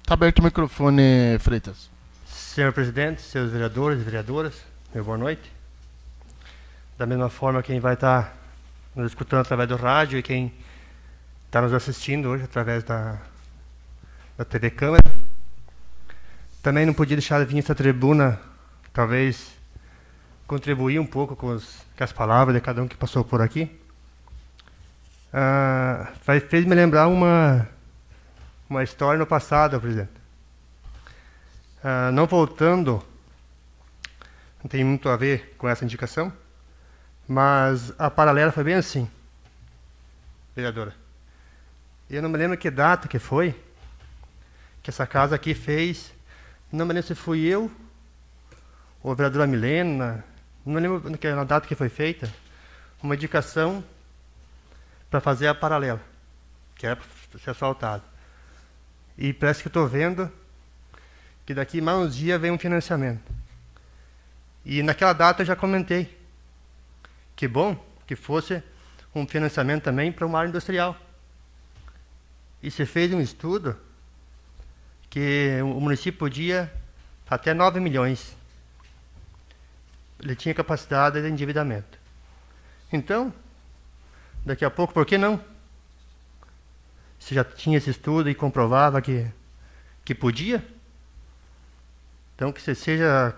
Está 0.00 0.14
aberto 0.14 0.38
o 0.38 0.42
microfone, 0.42 1.38
Freitas. 1.38 1.90
Senhor 2.26 2.72
presidente, 2.72 3.20
seus 3.20 3.50
vereadores 3.50 4.00
e 4.00 4.04
vereadoras, 4.04 4.54
meu 4.94 5.04
boa 5.04 5.18
noite. 5.18 5.52
Da 6.96 7.06
mesma 7.06 7.28
forma, 7.28 7.62
quem 7.62 7.78
vai 7.78 7.94
estar 7.94 8.24
tá 8.24 8.41
nos 8.94 9.12
escutando 9.12 9.40
através 9.40 9.68
do 9.68 9.76
rádio 9.76 10.18
e 10.18 10.22
quem 10.22 10.52
está 11.46 11.62
nos 11.62 11.72
assistindo 11.72 12.28
hoje 12.28 12.44
através 12.44 12.84
da, 12.84 13.18
da 14.36 14.44
TV 14.44 14.70
Câmara. 14.70 15.02
Também 16.62 16.84
não 16.84 16.92
podia 16.94 17.16
deixar 17.16 17.38
de 17.38 17.46
vir 17.46 17.58
essa 17.58 17.74
tribuna, 17.74 18.38
talvez 18.92 19.52
contribuir 20.46 20.98
um 20.98 21.06
pouco 21.06 21.34
com, 21.34 21.48
os, 21.48 21.84
com 21.96 22.04
as 22.04 22.12
palavras 22.12 22.54
de 22.54 22.60
cada 22.60 22.82
um 22.82 22.88
que 22.88 22.96
passou 22.96 23.24
por 23.24 23.40
aqui. 23.40 23.80
Ah, 25.32 26.12
fez 26.48 26.66
me 26.66 26.74
lembrar 26.74 27.08
uma, 27.08 27.66
uma 28.68 28.84
história 28.84 29.18
no 29.18 29.26
passado, 29.26 29.80
presidente. 29.80 30.10
Ah, 31.82 32.10
não 32.12 32.26
voltando, 32.26 33.02
não 34.62 34.68
tem 34.68 34.84
muito 34.84 35.08
a 35.08 35.16
ver 35.16 35.54
com 35.56 35.66
essa 35.66 35.84
indicação, 35.84 36.32
mas 37.26 37.92
a 37.98 38.10
paralela 38.10 38.52
foi 38.52 38.64
bem 38.64 38.74
assim, 38.74 39.08
vereadora. 40.54 40.94
Eu 42.10 42.20
não 42.20 42.28
me 42.28 42.36
lembro 42.36 42.58
que 42.58 42.70
data 42.70 43.08
que 43.08 43.18
foi, 43.18 43.54
que 44.82 44.90
essa 44.90 45.06
casa 45.06 45.34
aqui 45.34 45.54
fez. 45.54 46.12
Não 46.70 46.84
me 46.84 46.92
lembro 46.92 47.06
se 47.06 47.14
fui 47.14 47.40
eu, 47.40 47.70
ou 49.02 49.12
a 49.12 49.14
vereadora 49.14 49.46
Milena, 49.46 50.24
não 50.64 50.74
me 50.74 50.80
lembro 50.80 51.10
na 51.34 51.44
data 51.44 51.66
que 51.66 51.74
foi 51.74 51.88
feita, 51.88 52.32
uma 53.02 53.14
indicação 53.14 53.84
para 55.10 55.20
fazer 55.20 55.48
a 55.48 55.54
paralela, 55.54 56.00
que 56.76 56.86
era 56.86 56.96
para 56.96 57.40
ser 57.40 57.50
asfaltado. 57.50 58.02
E 59.18 59.32
parece 59.32 59.62
que 59.62 59.68
estou 59.68 59.86
vendo 59.86 60.30
que 61.44 61.52
daqui 61.52 61.80
mais 61.80 61.98
uns 61.98 62.16
dias 62.16 62.40
vem 62.40 62.50
um 62.50 62.58
financiamento. 62.58 63.30
E 64.64 64.82
naquela 64.82 65.12
data 65.12 65.42
eu 65.42 65.46
já 65.46 65.56
comentei 65.56 66.21
que 67.42 67.48
bom 67.48 67.76
que 68.06 68.14
fosse 68.14 68.62
um 69.12 69.26
financiamento 69.26 69.82
também 69.82 70.12
para 70.12 70.24
uma 70.24 70.38
área 70.38 70.48
industrial. 70.48 70.96
E 72.62 72.70
se 72.70 72.86
fez 72.86 73.12
um 73.12 73.20
estudo 73.20 73.76
que 75.10 75.58
o 75.60 75.80
município 75.80 76.20
podia 76.20 76.72
até 77.28 77.52
9 77.52 77.80
milhões. 77.80 78.36
Ele 80.20 80.36
tinha 80.36 80.54
capacidade 80.54 81.20
de 81.20 81.28
endividamento. 81.28 81.98
Então, 82.92 83.34
daqui 84.46 84.64
a 84.64 84.70
pouco, 84.70 84.94
por 84.94 85.04
que 85.04 85.18
não? 85.18 85.44
Se 87.18 87.34
já 87.34 87.42
tinha 87.42 87.76
esse 87.76 87.90
estudo 87.90 88.30
e 88.30 88.36
comprovava 88.36 89.02
que, 89.02 89.26
que 90.04 90.14
podia, 90.14 90.64
então 92.36 92.52
que 92.52 92.62
você 92.62 92.72
seja. 92.72 93.34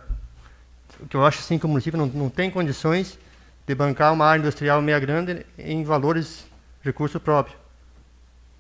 O 1.00 1.09
que 1.09 1.16
eu 1.16 1.24
acho 1.24 1.38
assim 1.38 1.59
que 1.59 1.64
o 1.64 1.70
município 1.70 1.96
não, 1.96 2.07
não 2.09 2.28
tem 2.28 2.50
condições 2.50 3.24
de 3.67 3.75
bancar 3.75 4.12
uma 4.12 4.27
área 4.27 4.41
industrial 4.41 4.83
meia 4.83 4.99
grande 4.99 5.45
em 5.59 5.85
valores 5.85 6.47
recurso 6.83 7.19
próprio. 7.19 7.57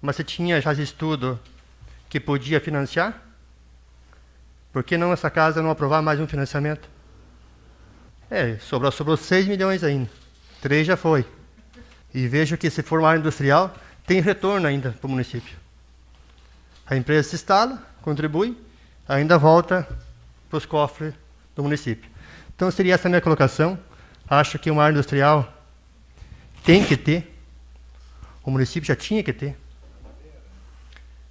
Mas 0.00 0.16
você 0.16 0.24
tinha 0.24 0.60
já 0.60 0.72
estudo 0.72 1.38
que 2.08 2.18
podia 2.18 2.60
financiar? 2.60 3.22
Por 4.72 4.82
que 4.82 4.96
não 4.96 5.12
essa 5.12 5.30
casa 5.30 5.62
não 5.62 5.70
aprovar 5.70 6.02
mais 6.02 6.18
um 6.18 6.26
financiamento? 6.26 6.88
É, 8.30 8.56
sobrou, 8.58 8.90
sobrou 8.90 9.16
6 9.16 9.46
milhões 9.46 9.84
ainda. 9.84 10.10
3 10.60 10.86
já 10.86 10.96
foi. 10.96 11.24
E 12.12 12.26
vejo 12.26 12.56
que 12.56 12.70
se 12.70 12.82
for 12.82 12.98
uma 12.98 13.08
área 13.08 13.20
industrial, 13.20 13.74
tem 14.06 14.20
retorno 14.20 14.66
ainda 14.66 14.90
para 14.92 15.06
o 15.06 15.10
município. 15.10 15.56
A 16.86 16.96
empresa 16.96 17.30
se 17.30 17.36
instala, 17.36 17.82
contribui, 18.02 18.56
ainda 19.08 19.38
volta 19.38 19.88
para 20.48 20.56
os 20.58 20.66
cofres 20.66 21.14
do 21.54 21.62
município. 21.62 22.10
Então 22.54 22.70
seria 22.70 22.94
essa 22.94 23.08
a 23.08 23.10
minha 23.10 23.20
colocação. 23.20 23.78
Acho 24.28 24.58
que 24.58 24.70
uma 24.70 24.82
área 24.82 24.94
industrial 24.94 25.52
tem 26.64 26.84
que 26.84 26.96
ter, 26.96 27.38
o 28.42 28.50
município 28.50 28.86
já 28.86 28.96
tinha 28.96 29.22
que 29.22 29.32
ter. 29.32 29.56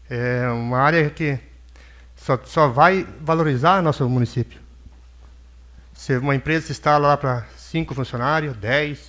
É 0.10 0.48
uma 0.50 0.78
área 0.78 1.10
que 1.10 1.40
só, 2.16 2.40
só 2.46 2.68
vai 2.68 3.08
valorizar 3.20 3.82
nosso 3.82 4.08
município. 4.08 4.62
Se 5.94 6.18
uma 6.18 6.36
empresa 6.36 6.68
se 6.68 6.72
instala 6.72 7.10
lá 7.10 7.18
para 7.18 7.46
5 7.58 7.96
funcionários, 7.96 8.56
10, 8.58 9.00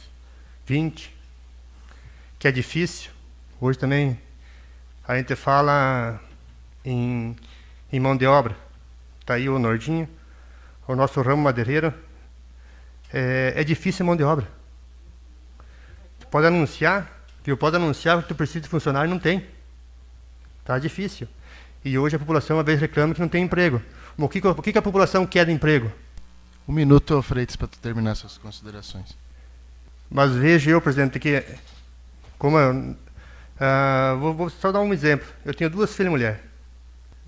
20, 0.66 1.14
que 2.38 2.48
é 2.48 2.52
difícil. 2.52 3.10
Hoje 3.60 3.78
também 3.78 4.18
a 5.06 5.16
gente 5.16 5.36
fala 5.36 6.20
em, 6.84 7.36
em 7.92 8.00
mão 8.00 8.16
de 8.16 8.26
obra. 8.26 8.56
Está 9.20 9.34
aí 9.34 9.48
o 9.48 9.58
Nordinho, 9.58 10.08
o 10.86 10.94
nosso 10.94 11.20
ramo 11.22 11.42
madeireiro. 11.42 11.92
É, 13.12 13.54
é 13.56 13.64
difícil 13.64 14.04
a 14.04 14.06
mão 14.06 14.16
de 14.16 14.22
obra. 14.22 14.46
Tu 16.18 16.26
pode 16.28 16.46
anunciar, 16.46 17.26
viu? 17.44 17.56
Pode 17.56 17.76
anunciar 17.76 18.20
que 18.22 18.28
tu 18.28 18.34
precisa 18.34 18.60
de 18.60 18.68
funcionário, 18.68 19.10
não 19.10 19.18
tem. 19.18 19.46
Tá 20.64 20.78
difícil. 20.78 21.28
E 21.84 21.98
hoje 21.98 22.16
a 22.16 22.18
população 22.18 22.58
às 22.58 22.64
vezes 22.64 22.80
reclama 22.80 23.14
que 23.14 23.20
não 23.20 23.28
tem 23.28 23.44
emprego. 23.44 23.82
O 24.16 24.28
que, 24.28 24.38
o 24.46 24.62
que 24.62 24.78
a 24.78 24.82
população 24.82 25.26
quer 25.26 25.44
de 25.44 25.52
emprego? 25.52 25.92
Um 26.66 26.72
minuto, 26.72 27.20
Freitas, 27.20 27.56
para 27.56 27.68
terminar 27.68 28.14
suas 28.14 28.38
considerações. 28.38 29.16
Mas 30.10 30.32
vejo 30.32 30.70
eu, 30.70 30.80
presidente, 30.80 31.18
que 31.18 31.44
como 32.38 32.58
eu, 32.58 32.72
uh, 32.72 34.18
vou, 34.18 34.34
vou, 34.34 34.50
só 34.50 34.72
dar 34.72 34.80
um 34.80 34.92
exemplo. 34.92 35.26
Eu 35.44 35.52
tenho 35.52 35.68
duas 35.68 35.94
filhas 35.94 36.10
mulheres. 36.10 36.40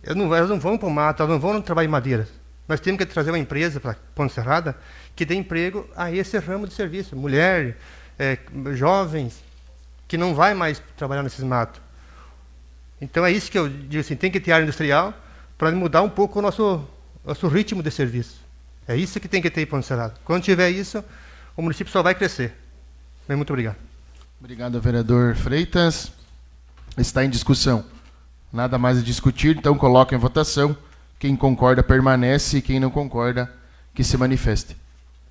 Elas 0.03 0.17
não, 0.17 0.35
elas 0.35 0.49
não 0.49 0.59
vão 0.59 0.79
para 0.79 0.89
o 0.89 0.91
mato, 0.91 1.23
elas 1.23 1.33
não 1.33 1.41
vão 1.41 1.55
no 1.55 1.63
trabalho 1.63 1.87
em 1.87 1.91
madeira. 1.91 2.29
Nós 2.69 2.81
temos 2.81 2.99
que 2.99 3.07
trazer 3.07 3.31
uma 3.31 3.39
empresa 3.39 3.79
para 3.79 3.97
Ponte 4.15 4.33
Serrada 4.33 4.77
que 5.15 5.25
dê 5.25 5.35
emprego 5.35 5.89
a 5.97 6.11
esse 6.11 6.37
ramo 6.39 6.67
de 6.67 6.75
serviço. 6.75 7.15
Mulher, 7.15 7.77
é, 8.19 8.39
jovens, 8.75 9.43
que 10.09 10.17
não 10.17 10.35
vai 10.35 10.55
mais 10.55 10.83
trabalhar 10.97 11.23
nesses 11.23 11.45
matos. 11.45 11.81
Então 13.01 13.25
é 13.25 13.31
isso 13.31 13.51
que 13.51 13.59
eu 13.59 13.69
digo 13.69 14.01
assim, 14.01 14.17
tem 14.17 14.31
que 14.31 14.41
ter 14.41 14.53
área 14.53 14.65
industrial 14.65 15.15
para 15.57 15.71
mudar 15.73 16.03
um 16.03 16.09
pouco 16.09 16.39
o 16.39 16.43
nosso, 16.43 16.85
nosso 17.25 17.47
ritmo 17.49 17.83
de 17.83 17.91
serviço. 17.91 18.41
É 18.89 18.97
isso 18.97 19.21
que 19.21 19.29
tem 19.29 19.43
que 19.43 19.51
ter 19.51 19.63
em 19.63 19.67
Ponte 19.67 19.87
Serrada. 19.87 20.15
Quando 20.25 20.43
tiver 20.43 20.71
isso, 20.71 21.05
o 21.57 21.63
município 21.63 21.93
só 21.93 22.03
vai 22.03 22.15
crescer. 22.15 22.55
Muito 23.29 23.51
obrigado. 23.53 23.77
Obrigado, 24.39 24.81
vereador 24.81 25.35
Freitas. 25.35 26.13
Está 26.97 27.25
em 27.25 27.31
discussão. 27.31 27.85
Nada 28.53 28.79
mais 28.79 28.99
a 28.99 29.03
discutir, 29.03 29.57
então 29.57 29.77
coloca 29.77 30.15
em 30.15 30.19
votação. 30.19 30.77
Quem 31.19 31.35
concorda 31.37 31.83
permanece 31.83 32.59
e 32.59 32.63
quem 32.63 32.79
não 32.79 32.91
concorda 32.91 33.53
que 33.95 34.05
se 34.05 34.17
manifeste. 34.17 34.77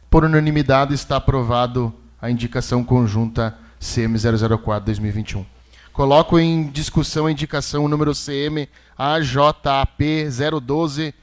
Por 0.09 0.23
unanimidade 0.23 0.93
está 0.93 1.17
aprovado 1.17 1.93
a 2.21 2.29
indicação 2.29 2.83
conjunta 2.83 3.57
CM 3.79 4.17
004-2021. 4.17 5.45
Coloco 5.93 6.39
em 6.39 6.69
discussão 6.71 7.25
a 7.25 7.31
indicação 7.31 7.88
número 7.88 8.13
CM 8.13 8.67
AJAP 8.97 10.27
012 10.61 11.13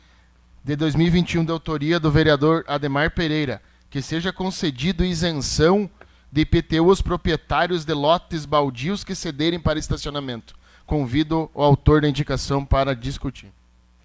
de 0.65 0.77
2021 0.77 1.45
de 1.45 1.51
autoria 1.51 1.99
do 1.99 2.11
vereador 2.11 2.65
Ademar 2.69 3.11
Pereira, 3.11 3.61
que 3.91 4.01
seja 4.01 4.33
concedido 4.33 5.05
isenção 5.05 5.91
de 6.31 6.43
IPTU 6.43 6.89
aos 6.89 7.03
proprietários 7.03 7.85
de 7.85 7.93
lotes 7.93 8.47
baldios 8.47 9.05
que 9.05 9.15
cederem 9.15 9.61
para 9.61 9.79
estacionamento. 9.79 10.55
Convido 10.87 11.51
o 11.53 11.63
autor 11.63 12.01
da 12.01 12.09
indicação 12.09 12.65
para 12.65 12.95
discutir. 12.95 13.53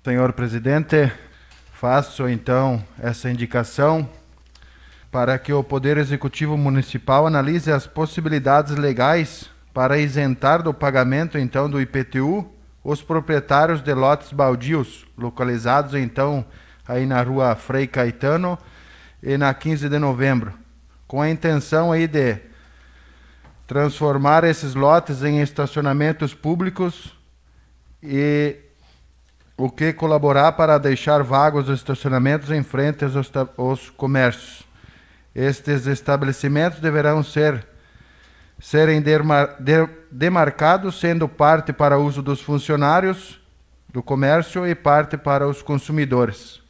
Senhor 0.07 0.31
presidente, 0.31 1.11
faço 1.73 2.29
então 2.29 2.81
essa 2.97 3.29
indicação 3.29 4.09
para 5.11 5.37
que 5.37 5.51
o 5.51 5.61
Poder 5.61 5.97
Executivo 5.97 6.55
Municipal 6.55 7.27
analise 7.27 7.73
as 7.73 7.85
possibilidades 7.85 8.77
legais 8.77 9.49
para 9.73 9.97
isentar 9.97 10.63
do 10.63 10.73
pagamento 10.73 11.37
então 11.37 11.69
do 11.69 11.81
IPTU 11.81 12.49
os 12.85 13.01
proprietários 13.01 13.81
de 13.81 13.93
lotes 13.93 14.31
baldios, 14.31 15.05
localizados 15.17 15.93
então 15.93 16.45
aí 16.87 17.05
na 17.05 17.21
rua 17.21 17.53
Frei 17.57 17.85
Caetano 17.85 18.57
e 19.21 19.37
na 19.37 19.53
15 19.53 19.89
de 19.89 19.99
novembro, 19.99 20.53
com 21.05 21.21
a 21.21 21.29
intenção 21.29 21.91
aí 21.91 22.07
de 22.07 22.37
transformar 23.67 24.45
esses 24.45 24.73
lotes 24.73 25.21
em 25.21 25.41
estacionamentos 25.41 26.33
públicos 26.33 27.13
e 28.01 28.66
o 29.57 29.71
que 29.71 29.91
colaborar 29.91 30.51
para 30.51 30.77
deixar 30.77 31.23
vagos 31.23 31.67
os 31.67 31.79
estacionamentos 31.79 32.51
em 32.51 32.61
frente 32.61 33.03
aos, 33.03 33.31
aos 33.57 33.89
comércios. 33.89 34.63
Estes 35.33 35.87
estabelecimentos 35.87 36.79
deverão 36.79 37.23
ser 37.23 37.65
serem 38.59 39.03
demarcados, 40.11 40.99
sendo 40.99 41.27
parte 41.27 41.71
para 41.71 41.99
uso 41.99 42.21
dos 42.21 42.41
funcionários 42.41 43.39
do 43.89 44.01
comércio 44.01 44.67
e 44.67 44.73
parte 44.75 45.15
para 45.15 45.47
os 45.47 45.61
consumidores. 45.61 46.61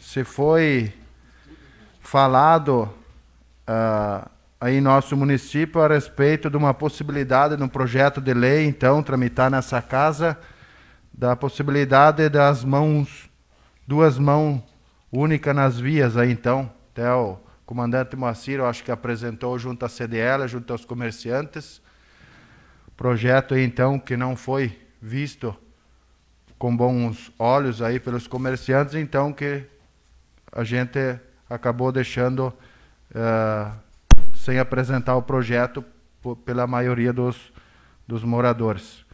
Se 0.00 0.24
foi 0.24 0.92
falado 2.00 2.90
uh, 3.68 4.28
aí 4.60 4.78
em 4.78 4.80
nosso 4.80 5.16
município 5.16 5.80
a 5.82 5.88
respeito 5.88 6.48
de 6.50 6.56
uma 6.56 6.72
possibilidade 6.72 7.56
no 7.56 7.68
projeto 7.68 8.20
de 8.20 8.32
lei, 8.32 8.64
então, 8.66 9.02
tramitar 9.02 9.50
nessa 9.50 9.80
casa, 9.82 10.38
da 11.18 11.34
possibilidade 11.34 12.28
das 12.28 12.62
mãos, 12.64 13.28
duas 13.84 14.16
mãos 14.16 14.62
únicas 15.10 15.52
nas 15.52 15.76
vias 15.76 16.16
aí, 16.16 16.30
então, 16.30 16.70
até 16.92 17.12
o 17.12 17.36
comandante 17.66 18.14
Moacir, 18.14 18.60
eu 18.60 18.66
acho 18.66 18.84
que 18.84 18.92
apresentou 18.92 19.58
junto 19.58 19.84
à 19.84 19.88
CDL, 19.88 20.46
junto 20.46 20.72
aos 20.72 20.84
comerciantes. 20.84 21.82
Projeto 22.96 23.54
aí, 23.54 23.64
então, 23.64 23.98
que 23.98 24.16
não 24.16 24.36
foi 24.36 24.78
visto 25.02 25.52
com 26.56 26.76
bons 26.76 27.32
olhos 27.36 27.82
aí 27.82 27.98
pelos 27.98 28.28
comerciantes, 28.28 28.94
então 28.94 29.32
que 29.32 29.64
a 30.52 30.62
gente 30.62 31.18
acabou 31.50 31.90
deixando 31.90 32.54
uh, 33.10 33.76
sem 34.36 34.60
apresentar 34.60 35.16
o 35.16 35.22
projeto 35.22 35.84
pela 36.44 36.64
maioria 36.64 37.12
dos, 37.12 37.52
dos 38.06 38.22
moradores. 38.22 39.04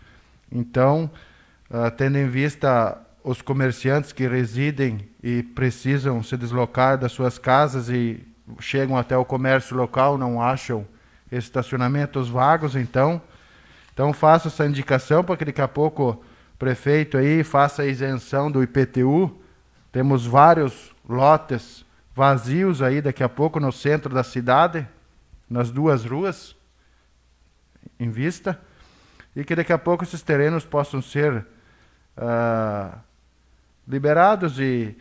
Então, 0.52 1.10
uh, 1.70 1.90
tendo 1.96 2.18
em 2.18 2.28
vista 2.28 2.98
os 3.22 3.40
comerciantes 3.40 4.12
que 4.12 4.28
residem 4.28 5.08
e 5.22 5.42
precisam 5.42 6.22
se 6.22 6.36
deslocar 6.36 6.98
das 6.98 7.12
suas 7.12 7.38
casas 7.38 7.88
e 7.88 8.22
chegam 8.60 8.98
até 8.98 9.16
o 9.16 9.24
comércio 9.24 9.74
local, 9.74 10.18
não 10.18 10.42
acham 10.42 10.86
estacionamentos 11.32 12.28
vagos, 12.28 12.76
então, 12.76 13.20
então 13.92 14.12
faço 14.12 14.48
essa 14.48 14.66
indicação 14.66 15.24
para 15.24 15.36
que 15.36 15.46
daqui 15.46 15.62
a 15.62 15.68
pouco 15.68 16.10
o 16.10 16.58
prefeito 16.58 17.16
aí 17.16 17.42
faça 17.42 17.82
a 17.82 17.86
isenção 17.86 18.50
do 18.50 18.62
IPTU. 18.62 19.34
Temos 19.90 20.26
vários 20.26 20.94
lotes 21.08 21.84
vazios 22.14 22.82
aí 22.82 23.00
daqui 23.00 23.22
a 23.22 23.28
pouco 23.28 23.58
no 23.58 23.72
centro 23.72 24.14
da 24.14 24.22
cidade, 24.22 24.86
nas 25.48 25.70
duas 25.70 26.04
ruas 26.04 26.54
em 27.98 28.10
vista, 28.10 28.60
e 29.34 29.44
que 29.44 29.54
daqui 29.54 29.72
a 29.72 29.78
pouco 29.78 30.04
esses 30.04 30.22
terrenos 30.22 30.64
possam 30.64 31.00
ser 31.00 31.46
uh, 32.16 32.98
liberados 33.86 34.58
e, 34.58 34.96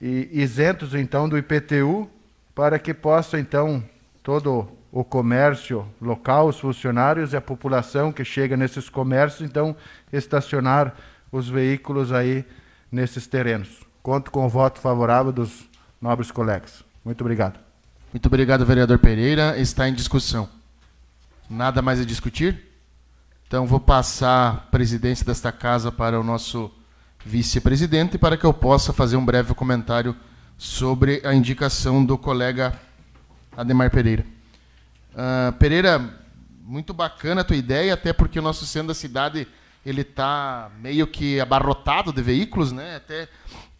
e 0.00 0.28
isentos 0.32 0.94
então 0.94 1.28
do 1.28 1.38
IPTU 1.38 2.08
para 2.54 2.78
que 2.78 2.92
possa 2.92 3.38
então 3.38 3.82
todo 4.22 4.68
o 4.90 5.04
comércio 5.04 5.86
local, 6.00 6.48
os 6.48 6.58
funcionários 6.58 7.32
e 7.32 7.36
a 7.36 7.40
população 7.40 8.12
que 8.12 8.24
chega 8.24 8.56
nesses 8.56 8.88
comércios, 8.88 9.48
então 9.48 9.76
estacionar 10.12 10.94
os 11.30 11.48
veículos 11.48 12.12
aí 12.12 12.44
nesses 12.90 13.26
terrenos. 13.26 13.80
Conto 14.02 14.30
com 14.30 14.46
o 14.46 14.48
voto 14.48 14.80
favorável 14.80 15.30
dos 15.30 15.68
nobres 16.00 16.30
colegas. 16.30 16.82
Muito 17.04 17.20
obrigado. 17.20 17.60
Muito 18.12 18.26
obrigado, 18.26 18.64
vereador 18.64 18.98
Pereira. 18.98 19.58
Está 19.58 19.88
em 19.88 19.94
discussão. 19.94 20.48
Nada 21.48 21.82
mais 21.82 22.00
a 22.00 22.04
discutir? 22.04 22.67
Então 23.48 23.66
vou 23.66 23.80
passar 23.80 24.50
a 24.50 24.52
presidência 24.70 25.24
desta 25.24 25.50
casa 25.50 25.90
para 25.90 26.20
o 26.20 26.22
nosso 26.22 26.70
vice-presidente 27.24 28.18
para 28.18 28.36
que 28.36 28.44
eu 28.44 28.52
possa 28.52 28.92
fazer 28.92 29.16
um 29.16 29.24
breve 29.24 29.54
comentário 29.54 30.14
sobre 30.58 31.22
a 31.24 31.32
indicação 31.32 32.04
do 32.04 32.18
colega 32.18 32.78
Ademar 33.56 33.90
Pereira. 33.90 34.22
Uh, 35.14 35.50
Pereira, 35.54 36.14
muito 36.62 36.92
bacana 36.92 37.40
a 37.40 37.44
tua 37.44 37.56
ideia, 37.56 37.94
até 37.94 38.12
porque 38.12 38.38
o 38.38 38.42
nosso 38.42 38.66
centro 38.66 38.88
da 38.88 38.94
cidade 38.94 39.48
ele 39.84 40.02
está 40.02 40.70
meio 40.78 41.06
que 41.06 41.40
abarrotado 41.40 42.12
de 42.12 42.20
veículos, 42.20 42.70
né? 42.70 42.96
Até 42.96 43.30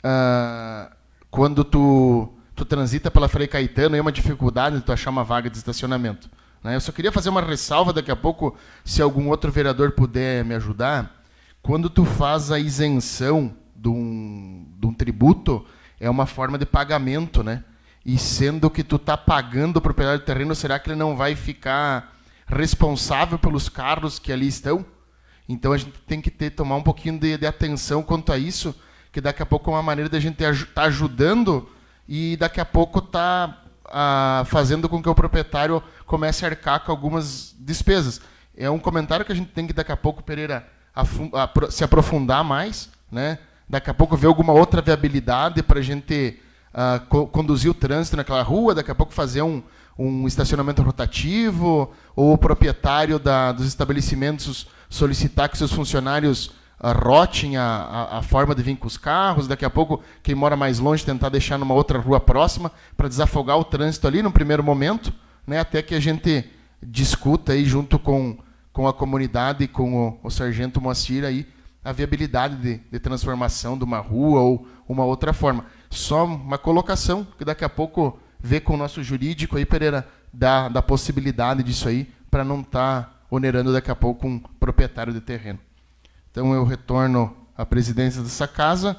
uh, 0.02 0.90
quando 1.30 1.62
tu, 1.62 2.32
tu 2.56 2.64
transita 2.64 3.10
pela 3.10 3.28
Frei 3.28 3.46
Caetano 3.46 3.96
é 3.96 4.00
uma 4.00 4.12
dificuldade 4.12 4.76
de 4.76 4.82
tu 4.82 4.92
achar 4.92 5.10
uma 5.10 5.24
vaga 5.24 5.50
de 5.50 5.58
estacionamento. 5.58 6.30
Né? 6.62 6.76
Eu 6.76 6.80
só 6.80 6.92
queria 6.92 7.12
fazer 7.12 7.28
uma 7.28 7.42
ressalva 7.42 7.92
daqui 7.92 8.10
a 8.10 8.16
pouco, 8.16 8.56
se 8.84 9.02
algum 9.02 9.28
outro 9.28 9.50
vereador 9.50 9.92
puder 9.92 10.44
me 10.44 10.54
ajudar. 10.54 11.22
Quando 11.62 11.90
tu 11.90 12.04
faz 12.04 12.50
a 12.50 12.58
isenção 12.58 13.54
de 13.74 13.88
um, 13.88 14.66
de 14.78 14.86
um 14.86 14.94
tributo, 14.94 15.64
é 16.00 16.08
uma 16.08 16.26
forma 16.26 16.58
de 16.58 16.66
pagamento, 16.66 17.42
né? 17.42 17.64
E 18.04 18.16
sendo 18.16 18.70
que 18.70 18.82
tu 18.82 18.96
está 18.96 19.16
pagando 19.16 19.76
o 19.76 19.80
proprietário 19.80 20.20
do 20.20 20.24
terreno, 20.24 20.54
será 20.54 20.78
que 20.78 20.88
ele 20.88 20.98
não 20.98 21.16
vai 21.16 21.34
ficar 21.34 22.16
responsável 22.46 23.38
pelos 23.38 23.68
carros 23.68 24.18
que 24.18 24.32
ali 24.32 24.46
estão? 24.46 24.84
Então 25.48 25.72
a 25.72 25.76
gente 25.76 25.92
tem 26.06 26.20
que 26.20 26.30
ter 26.30 26.50
tomar 26.50 26.76
um 26.76 26.82
pouquinho 26.82 27.18
de, 27.18 27.36
de 27.36 27.46
atenção 27.46 28.02
quanto 28.02 28.32
a 28.32 28.38
isso, 28.38 28.74
que 29.12 29.20
daqui 29.20 29.42
a 29.42 29.46
pouco 29.46 29.70
é 29.70 29.74
uma 29.74 29.82
maneira 29.82 30.08
da 30.08 30.20
gente 30.20 30.42
estar 30.42 30.66
tá 30.72 30.82
ajudando 30.84 31.68
e 32.06 32.36
daqui 32.36 32.60
a 32.60 32.64
pouco 32.64 32.98
está 33.00 33.64
ah, 33.90 34.44
fazendo 34.46 34.88
com 34.88 35.02
que 35.02 35.08
o 35.08 35.14
proprietário 35.14 35.82
comece 36.06 36.44
a 36.44 36.48
arcar 36.48 36.84
com 36.84 36.92
algumas 36.92 37.54
despesas. 37.58 38.20
É 38.56 38.68
um 38.68 38.78
comentário 38.78 39.24
que 39.24 39.32
a 39.32 39.34
gente 39.34 39.50
tem 39.52 39.66
que 39.66 39.72
daqui 39.72 39.92
a 39.92 39.96
pouco, 39.96 40.22
Pereira, 40.22 40.66
se 41.70 41.84
aprofundar 41.84 42.42
mais, 42.42 42.90
né? 43.10 43.38
daqui 43.68 43.90
a 43.90 43.94
pouco 43.94 44.16
ver 44.16 44.26
alguma 44.26 44.52
outra 44.52 44.80
viabilidade 44.80 45.62
para 45.62 45.78
a 45.78 45.82
gente 45.82 46.40
uh, 46.72 47.04
co 47.06 47.26
conduzir 47.26 47.70
o 47.70 47.74
trânsito 47.74 48.16
naquela 48.16 48.42
rua, 48.42 48.74
daqui 48.74 48.90
a 48.90 48.94
pouco 48.94 49.12
fazer 49.12 49.42
um, 49.42 49.62
um 49.98 50.26
estacionamento 50.26 50.82
rotativo, 50.82 51.92
ou 52.16 52.32
o 52.32 52.38
proprietário 52.38 53.18
da, 53.18 53.52
dos 53.52 53.66
estabelecimentos 53.66 54.66
solicitar 54.88 55.48
que 55.48 55.58
seus 55.58 55.72
funcionários 55.72 56.50
rotem 56.80 57.56
a, 57.56 57.64
a, 57.64 58.18
a, 58.18 58.22
forma 58.22 58.54
de 58.54 58.62
vir 58.62 58.76
com 58.76 58.86
os 58.86 58.96
carros, 58.96 59.48
daqui 59.48 59.64
a 59.64 59.70
pouco 59.70 60.00
quem 60.22 60.34
mora 60.34 60.56
mais 60.56 60.78
longe 60.78 61.04
tentar 61.04 61.28
deixar 61.28 61.58
numa 61.58 61.74
outra 61.74 61.98
rua 61.98 62.20
próxima 62.20 62.70
para 62.96 63.08
desafogar 63.08 63.58
o 63.58 63.64
trânsito 63.64 64.06
ali 64.06 64.22
no 64.22 64.30
primeiro 64.30 64.62
momento, 64.62 65.12
né, 65.46 65.58
até 65.58 65.82
que 65.82 65.94
a 65.94 66.00
gente 66.00 66.44
discuta 66.80 67.52
aí 67.52 67.64
junto 67.64 67.98
com, 67.98 68.38
com 68.72 68.86
a 68.86 68.92
comunidade 68.92 69.64
e 69.64 69.68
com 69.68 70.08
o, 70.08 70.20
o 70.22 70.30
sargento 70.30 70.80
Moacir 70.80 71.24
aí 71.24 71.46
a 71.84 71.92
viabilidade 71.92 72.56
de, 72.56 72.80
de, 72.90 72.98
transformação 72.98 73.76
de 73.76 73.82
uma 73.82 73.98
rua 73.98 74.40
ou 74.40 74.68
uma 74.88 75.04
outra 75.04 75.32
forma. 75.32 75.64
Só 75.88 76.24
uma 76.26 76.58
colocação, 76.58 77.26
que 77.36 77.44
daqui 77.44 77.64
a 77.64 77.68
pouco 77.68 78.18
vê 78.38 78.60
com 78.60 78.74
o 78.74 78.76
nosso 78.76 79.02
jurídico 79.02 79.56
aí, 79.56 79.64
Pereira, 79.64 80.06
da, 80.32 80.68
da 80.68 80.82
possibilidade 80.82 81.62
disso 81.62 81.88
aí, 81.88 82.06
para 82.30 82.44
não 82.44 82.60
estar 82.60 83.02
tá 83.02 83.12
onerando 83.30 83.72
daqui 83.72 83.90
a 83.90 83.96
pouco 83.96 84.26
um 84.26 84.38
proprietário 84.38 85.12
de 85.12 85.20
terreno. 85.20 85.58
Então 86.30 86.52
eu 86.54 86.64
retorno 86.64 87.36
à 87.56 87.64
presidência 87.66 88.22
dessa 88.22 88.46
casa 88.46 88.98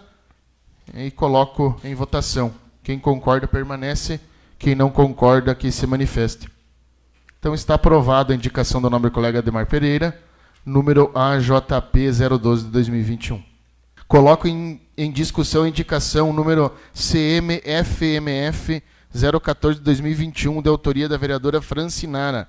e 0.94 1.12
coloco 1.12 1.80
em 1.84 1.96
votação. 1.96 2.54
Quem 2.84 3.00
concorda 3.00 3.48
permanece, 3.48 4.20
quem 4.58 4.76
não 4.76 4.90
concorda 4.90 5.56
que 5.56 5.72
se 5.72 5.86
manifeste. 5.88 6.50
Então 7.40 7.54
está 7.54 7.76
aprovada 7.76 8.34
a 8.34 8.36
indicação 8.36 8.82
do 8.82 8.90
nobre 8.90 9.12
colega 9.12 9.40
Ademar 9.40 9.66
Pereira 9.66 10.20
número 10.66 11.12
AJP 11.16 12.12
012 12.40 12.66
de 12.66 12.72
2021. 12.72 13.42
Coloco 14.08 14.48
em, 14.48 14.82
em 14.98 15.12
discussão 15.12 15.64
a 15.64 15.70
indicação 15.70 16.34
número 16.34 16.74
CMFMF 16.94 18.84
014 19.42 19.80
de 19.80 19.86
2021, 19.86 20.62
de 20.62 20.70
autoria 20.70 21.10
da 21.10 21.18
vereadora 21.18 21.62
Francinara, 21.62 22.48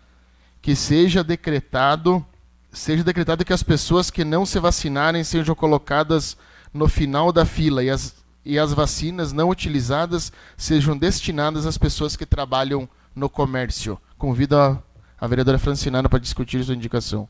que 0.61 0.77
seja 0.77 1.25
decretado 1.25 2.25
seja 2.73 3.05
decretado 3.05 3.45
que 3.45 3.53
as 3.53 3.63
pessoas 3.63 4.11
que 4.11 4.25
não 4.25 4.47
se 4.47 4.59
vacinarem 4.59 5.25
sejam 5.25 5.55
colocadas 5.55 6.37
no 6.73 6.89
final 6.89 7.33
da 7.33 7.45
fila 7.45 7.83
e 7.83 7.91
as, 7.91 8.15
e 8.45 8.59
as 8.59 8.73
vacinas 8.73 9.33
não 9.33 9.49
utilizadas 9.49 10.33
sejam 10.57 10.97
destinadas 10.97 11.67
às 11.67 11.77
pessoas 11.77 12.17
que 12.17 12.25
trabalham 12.25 12.89
no 13.15 13.29
comércio. 13.29 13.99
Convido 14.17 14.57
a, 14.57 14.83
a 15.19 15.27
vereadora 15.27 15.59
Francinara 15.59 16.09
para 16.09 16.19
discutir 16.19 16.63
sua 16.63 16.75
indicação. 16.75 17.29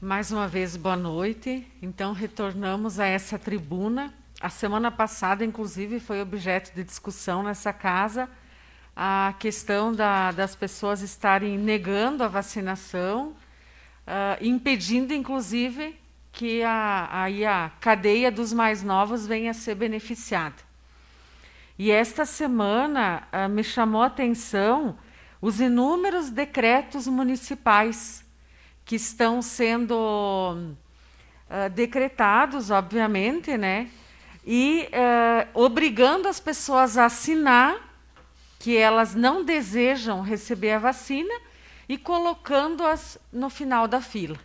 Mais 0.00 0.32
uma 0.32 0.48
vez, 0.48 0.76
boa 0.76 0.96
noite. 0.96 1.66
Então, 1.82 2.12
retornamos 2.12 2.98
a 2.98 3.06
essa 3.06 3.38
tribuna. 3.38 4.12
A 4.40 4.48
semana 4.48 4.90
passada, 4.90 5.44
inclusive, 5.44 6.00
foi 6.00 6.22
objeto 6.22 6.74
de 6.74 6.82
discussão 6.82 7.42
nessa 7.42 7.72
casa 7.72 8.28
a 9.02 9.34
questão 9.38 9.92
da, 9.92 10.30
das 10.32 10.54
pessoas 10.54 11.00
estarem 11.00 11.56
negando 11.56 12.22
a 12.22 12.28
vacinação, 12.28 13.34
uh, 14.10 14.44
impedindo, 14.44 15.14
inclusive, 15.14 15.96
que 16.32 16.62
a, 16.62 17.08
aí 17.10 17.44
a 17.44 17.70
cadeia 17.80 18.30
dos 18.30 18.52
mais 18.52 18.82
novos 18.82 19.26
venha 19.26 19.52
a 19.52 19.54
ser 19.54 19.76
beneficiada. 19.76 20.56
E 21.78 21.90
esta 21.90 22.26
semana 22.26 23.22
uh, 23.32 23.48
me 23.48 23.62
chamou 23.62 24.02
a 24.02 24.06
atenção 24.06 24.98
os 25.40 25.60
inúmeros 25.60 26.28
decretos 26.28 27.06
municipais 27.06 28.24
que 28.84 28.96
estão 28.96 29.40
sendo 29.40 29.94
uh, 29.96 31.70
decretados, 31.70 32.70
obviamente, 32.70 33.56
né? 33.56 33.88
E 34.44 34.88
uh, 34.88 35.62
obrigando 35.62 36.28
as 36.28 36.40
pessoas 36.40 36.98
a 36.98 37.06
assinar 37.06 37.88
que 38.58 38.76
elas 38.76 39.14
não 39.14 39.42
desejam 39.44 40.20
receber 40.20 40.72
a 40.72 40.78
vacina 40.78 41.32
e 41.90 41.98
colocando-as 41.98 43.18
no 43.32 43.50
final 43.50 43.88
da 43.88 44.00
fila. 44.00 44.38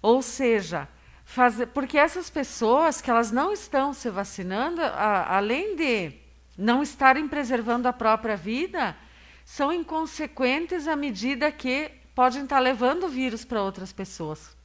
Ou 0.00 0.22
seja, 0.22 0.88
fazer, 1.24 1.66
porque 1.66 1.98
essas 1.98 2.30
pessoas 2.30 3.00
que 3.00 3.10
elas 3.10 3.32
não 3.32 3.52
estão 3.52 3.92
se 3.92 4.08
vacinando, 4.08 4.80
a, 4.80 5.38
além 5.38 5.74
de 5.74 6.12
não 6.56 6.80
estarem 6.80 7.26
preservando 7.26 7.88
a 7.88 7.92
própria 7.92 8.36
vida, 8.36 8.96
são 9.44 9.72
inconsequentes 9.72 10.86
à 10.86 10.94
medida 10.94 11.50
que 11.50 11.90
podem 12.14 12.44
estar 12.44 12.60
levando 12.60 13.06
o 13.06 13.08
vírus 13.08 13.44
para 13.44 13.60
outras 13.60 13.92
pessoas. 13.92 14.56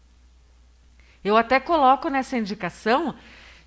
Eu 1.23 1.35
até 1.35 1.59
coloco 1.59 2.09
nessa 2.09 2.37
indicação 2.37 3.15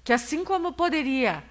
que, 0.04 0.12
assim 0.12 0.44
como 0.44 0.72
poderia 0.72 1.42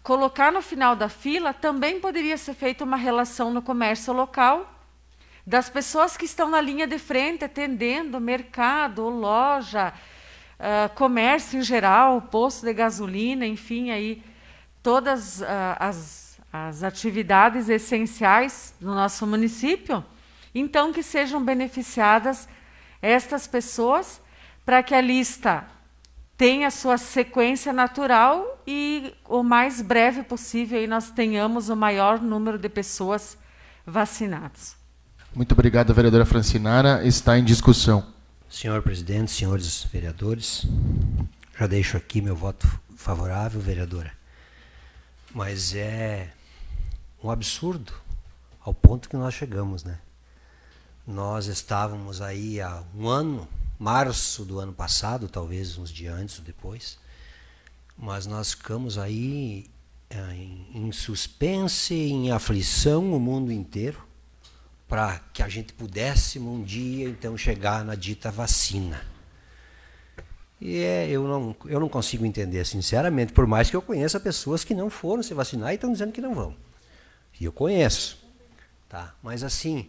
colocar 0.00 0.52
no 0.52 0.62
final 0.62 0.94
da 0.94 1.08
fila, 1.08 1.52
também 1.52 1.98
poderia 1.98 2.38
ser 2.38 2.54
feita 2.54 2.84
uma 2.84 2.96
relação 2.96 3.52
no 3.52 3.60
comércio 3.60 4.12
local 4.12 4.76
das 5.50 5.68
pessoas 5.68 6.16
que 6.16 6.24
estão 6.24 6.48
na 6.48 6.60
linha 6.60 6.86
de 6.86 6.96
frente, 6.96 7.44
atendendo 7.44 8.20
mercado, 8.20 9.08
loja, 9.08 9.92
uh, 10.58 10.94
comércio 10.94 11.58
em 11.58 11.62
geral, 11.62 12.22
posto 12.22 12.64
de 12.64 12.72
gasolina, 12.72 13.44
enfim, 13.44 13.90
aí 13.90 14.22
todas 14.80 15.40
uh, 15.40 15.44
as, 15.80 16.38
as 16.52 16.84
atividades 16.84 17.68
essenciais 17.68 18.72
no 18.80 18.94
nosso 18.94 19.26
município 19.26 20.04
então, 20.54 20.92
que 20.92 21.02
sejam 21.02 21.44
beneficiadas 21.44 22.48
estas 23.02 23.46
pessoas 23.46 24.20
para 24.64 24.82
que 24.82 24.94
a 24.94 25.00
lista 25.00 25.66
tenha 26.36 26.70
sua 26.70 26.96
sequência 26.96 27.72
natural 27.72 28.62
e 28.66 29.12
o 29.28 29.42
mais 29.42 29.82
breve 29.82 30.22
possível 30.22 30.78
aí 30.78 30.86
nós 30.86 31.10
tenhamos 31.10 31.68
o 31.68 31.76
maior 31.76 32.20
número 32.20 32.58
de 32.58 32.68
pessoas 32.68 33.36
vacinadas. 33.84 34.79
Muito 35.32 35.52
obrigado, 35.52 35.94
vereadora 35.94 36.26
Francinara. 36.26 37.06
Está 37.06 37.38
em 37.38 37.44
discussão. 37.44 38.04
Senhor 38.48 38.82
presidente, 38.82 39.30
senhores 39.30 39.84
vereadores, 39.84 40.66
já 41.56 41.68
deixo 41.68 41.96
aqui 41.96 42.20
meu 42.20 42.34
voto 42.34 42.66
favorável, 42.96 43.60
vereadora. 43.60 44.12
Mas 45.32 45.72
é 45.72 46.32
um 47.22 47.30
absurdo 47.30 47.92
ao 48.60 48.74
ponto 48.74 49.08
que 49.08 49.16
nós 49.16 49.32
chegamos, 49.32 49.84
né? 49.84 50.00
Nós 51.06 51.46
estávamos 51.46 52.20
aí 52.20 52.60
há 52.60 52.82
um 52.92 53.08
ano, 53.08 53.48
março 53.78 54.44
do 54.44 54.58
ano 54.58 54.72
passado, 54.72 55.28
talvez 55.28 55.78
uns 55.78 55.92
dias 55.92 56.12
antes 56.12 56.40
ou 56.40 56.44
depois, 56.44 56.98
mas 57.96 58.26
nós 58.26 58.50
ficamos 58.52 58.98
aí 58.98 59.70
eh, 60.10 60.34
em, 60.34 60.66
em 60.74 60.92
suspense, 60.92 61.94
em 61.94 62.32
aflição 62.32 63.12
o 63.12 63.20
mundo 63.20 63.52
inteiro, 63.52 64.09
para 64.90 65.20
que 65.32 65.40
a 65.40 65.48
gente 65.48 65.72
pudesse 65.72 66.40
um 66.40 66.64
dia 66.64 67.08
então 67.08 67.38
chegar 67.38 67.84
na 67.84 67.94
dita 67.94 68.28
vacina. 68.28 69.00
E 70.60 70.78
é, 70.78 71.08
eu, 71.08 71.22
não, 71.22 71.54
eu 71.66 71.78
não 71.78 71.88
consigo 71.88 72.26
entender, 72.26 72.66
sinceramente, 72.66 73.32
por 73.32 73.46
mais 73.46 73.70
que 73.70 73.76
eu 73.76 73.80
conheça 73.80 74.18
pessoas 74.18 74.64
que 74.64 74.74
não 74.74 74.90
foram 74.90 75.22
se 75.22 75.32
vacinar 75.32 75.70
e 75.70 75.76
estão 75.76 75.92
dizendo 75.92 76.10
que 76.10 76.20
não 76.20 76.34
vão. 76.34 76.56
E 77.40 77.44
eu 77.44 77.52
conheço. 77.52 78.18
Tá? 78.88 79.14
Mas 79.22 79.44
assim, 79.44 79.88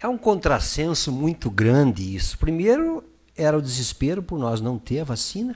é 0.00 0.08
um 0.08 0.18
contrassenso 0.18 1.12
muito 1.12 1.48
grande 1.48 2.16
isso. 2.16 2.36
Primeiro, 2.36 3.04
era 3.36 3.56
o 3.56 3.62
desespero 3.62 4.24
por 4.24 4.40
nós 4.40 4.60
não 4.60 4.76
ter 4.76 4.98
a 4.98 5.04
vacina, 5.04 5.54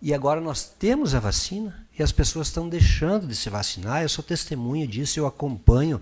e 0.00 0.14
agora 0.14 0.40
nós 0.40 0.64
temos 0.64 1.14
a 1.14 1.20
vacina 1.20 1.83
e 1.98 2.02
as 2.02 2.12
pessoas 2.12 2.48
estão 2.48 2.68
deixando 2.68 3.26
de 3.26 3.34
se 3.34 3.48
vacinar. 3.48 4.02
Eu 4.02 4.08
sou 4.08 4.24
testemunha 4.24 4.86
disso, 4.86 5.18
eu 5.18 5.26
acompanho 5.26 6.00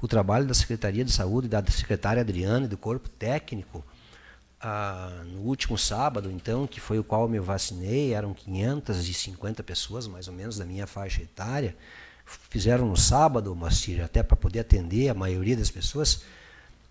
o 0.00 0.08
trabalho 0.08 0.46
da 0.46 0.54
Secretaria 0.54 1.04
de 1.04 1.12
Saúde, 1.12 1.48
da 1.48 1.62
secretária 1.66 2.20
Adriana 2.20 2.66
e 2.66 2.68
do 2.68 2.76
corpo 2.76 3.08
técnico. 3.08 3.84
Ah, 4.60 5.22
no 5.26 5.40
último 5.40 5.76
sábado, 5.76 6.30
então, 6.30 6.66
que 6.66 6.80
foi 6.80 6.98
o 6.98 7.04
qual 7.04 7.28
me 7.28 7.38
vacinei, 7.38 8.14
eram 8.14 8.32
550 8.32 9.62
pessoas, 9.62 10.06
mais 10.06 10.26
ou 10.26 10.34
menos, 10.34 10.56
da 10.56 10.64
minha 10.64 10.86
faixa 10.86 11.22
etária. 11.22 11.76
Fizeram 12.48 12.86
no 12.86 12.96
sábado, 12.96 13.54
Mastir, 13.54 14.02
até 14.02 14.22
para 14.22 14.36
poder 14.36 14.60
atender 14.60 15.10
a 15.10 15.14
maioria 15.14 15.56
das 15.56 15.70
pessoas 15.70 16.22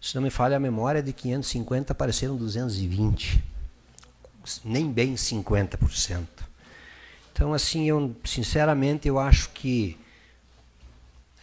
se 0.03 0.15
não 0.15 0.21
me 0.21 0.29
falha 0.29 0.57
a 0.57 0.59
memória, 0.59 1.01
de 1.01 1.13
550 1.13 1.93
apareceram 1.93 2.35
220. 2.35 3.41
Nem 4.65 4.91
bem 4.91 5.15
50%. 5.15 6.27
Então, 7.33 7.51
assim, 7.51 7.85
eu 7.85 8.15
sinceramente 8.23 9.07
eu 9.07 9.17
acho 9.17 9.49
que 9.49 9.97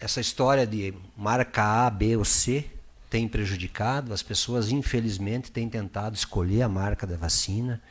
essa 0.00 0.20
história 0.20 0.64
de 0.64 0.94
marca 1.16 1.84
A, 1.86 1.90
B 1.90 2.16
ou 2.16 2.24
C 2.24 2.64
tem 3.10 3.26
prejudicado. 3.26 4.14
As 4.14 4.22
pessoas, 4.22 4.70
infelizmente, 4.70 5.50
têm 5.50 5.68
tentado 5.68 6.14
escolher 6.14 6.62
a 6.62 6.68
marca 6.68 7.08
da 7.08 7.16
vacina. 7.16 7.82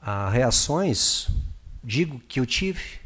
Ah, 0.00 0.28
reações, 0.28 1.28
digo 1.82 2.20
que 2.28 2.38
eu 2.38 2.44
tive, 2.44 3.00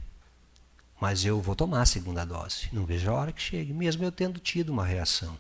mas 1.00 1.24
eu 1.24 1.40
vou 1.40 1.54
tomar 1.54 1.82
a 1.82 1.86
segunda 1.86 2.24
dose. 2.24 2.68
Não 2.72 2.84
vejo 2.84 3.08
a 3.08 3.14
hora 3.14 3.32
que 3.32 3.40
chegue, 3.40 3.72
mesmo 3.72 4.02
eu 4.04 4.10
tendo 4.10 4.40
tido 4.40 4.70
uma 4.70 4.84
reação. 4.84 5.38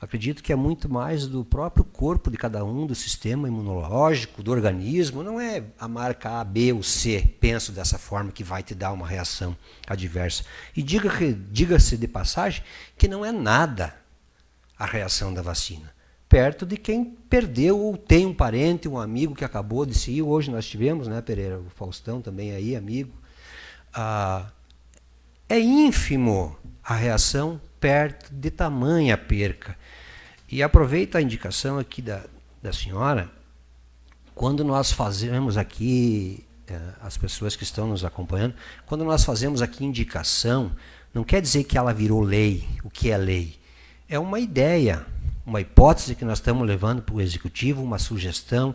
Acredito 0.00 0.42
que 0.42 0.50
é 0.50 0.56
muito 0.56 0.88
mais 0.88 1.26
do 1.26 1.44
próprio 1.44 1.84
corpo 1.84 2.30
de 2.30 2.38
cada 2.38 2.64
um, 2.64 2.86
do 2.86 2.94
sistema 2.94 3.46
imunológico, 3.46 4.42
do 4.42 4.50
organismo. 4.50 5.22
Não 5.22 5.38
é 5.38 5.62
a 5.78 5.86
marca 5.86 6.40
A, 6.40 6.44
B 6.44 6.72
ou 6.72 6.82
C, 6.82 7.34
penso 7.38 7.70
dessa 7.70 7.98
forma, 7.98 8.32
que 8.32 8.42
vai 8.42 8.62
te 8.62 8.74
dar 8.74 8.92
uma 8.92 9.06
reação 9.06 9.54
adversa. 9.86 10.42
E 10.74 10.82
diga-se 10.82 11.34
diga 11.34 11.76
de 11.76 12.08
passagem 12.08 12.62
que 12.96 13.06
não 13.06 13.26
é 13.26 13.30
nada 13.30 13.94
a 14.78 14.86
reação 14.86 15.34
da 15.34 15.42
vacina. 15.42 15.92
Perto 16.30 16.64
de 16.64 16.78
quem 16.78 17.04
perdeu 17.04 17.78
ou 17.78 17.94
tem 17.98 18.24
um 18.24 18.32
parente, 18.32 18.88
um 18.88 18.98
amigo 18.98 19.34
que 19.34 19.44
acabou 19.44 19.84
de 19.84 19.94
se 19.94 20.12
ir. 20.12 20.22
Hoje 20.22 20.50
nós 20.50 20.64
tivemos, 20.64 21.08
né, 21.08 21.20
Pereira? 21.20 21.58
O 21.58 21.68
Faustão 21.68 22.22
também 22.22 22.52
aí, 22.52 22.74
amigo. 22.74 23.12
Ah, 23.92 24.50
é 25.46 25.60
ínfimo 25.60 26.56
a 26.82 26.94
reação 26.94 27.60
perto 27.78 28.32
de 28.32 28.50
tamanha 28.50 29.18
perca. 29.18 29.76
E 30.50 30.64
aproveito 30.64 31.14
a 31.16 31.22
indicação 31.22 31.78
aqui 31.78 32.02
da, 32.02 32.24
da 32.60 32.72
senhora, 32.72 33.30
quando 34.34 34.64
nós 34.64 34.90
fazemos 34.90 35.56
aqui, 35.56 36.44
eh, 36.66 36.76
as 37.00 37.16
pessoas 37.16 37.54
que 37.54 37.62
estão 37.62 37.86
nos 37.86 38.04
acompanhando, 38.04 38.54
quando 38.84 39.04
nós 39.04 39.22
fazemos 39.24 39.62
aqui 39.62 39.84
indicação, 39.84 40.72
não 41.14 41.22
quer 41.22 41.40
dizer 41.40 41.62
que 41.64 41.78
ela 41.78 41.94
virou 41.94 42.20
lei, 42.20 42.66
o 42.82 42.90
que 42.90 43.12
é 43.12 43.16
lei. 43.16 43.54
É 44.08 44.18
uma 44.18 44.40
ideia, 44.40 45.06
uma 45.46 45.60
hipótese 45.60 46.16
que 46.16 46.24
nós 46.24 46.38
estamos 46.38 46.66
levando 46.66 47.00
para 47.00 47.14
o 47.14 47.20
executivo, 47.20 47.80
uma 47.80 48.00
sugestão. 48.00 48.74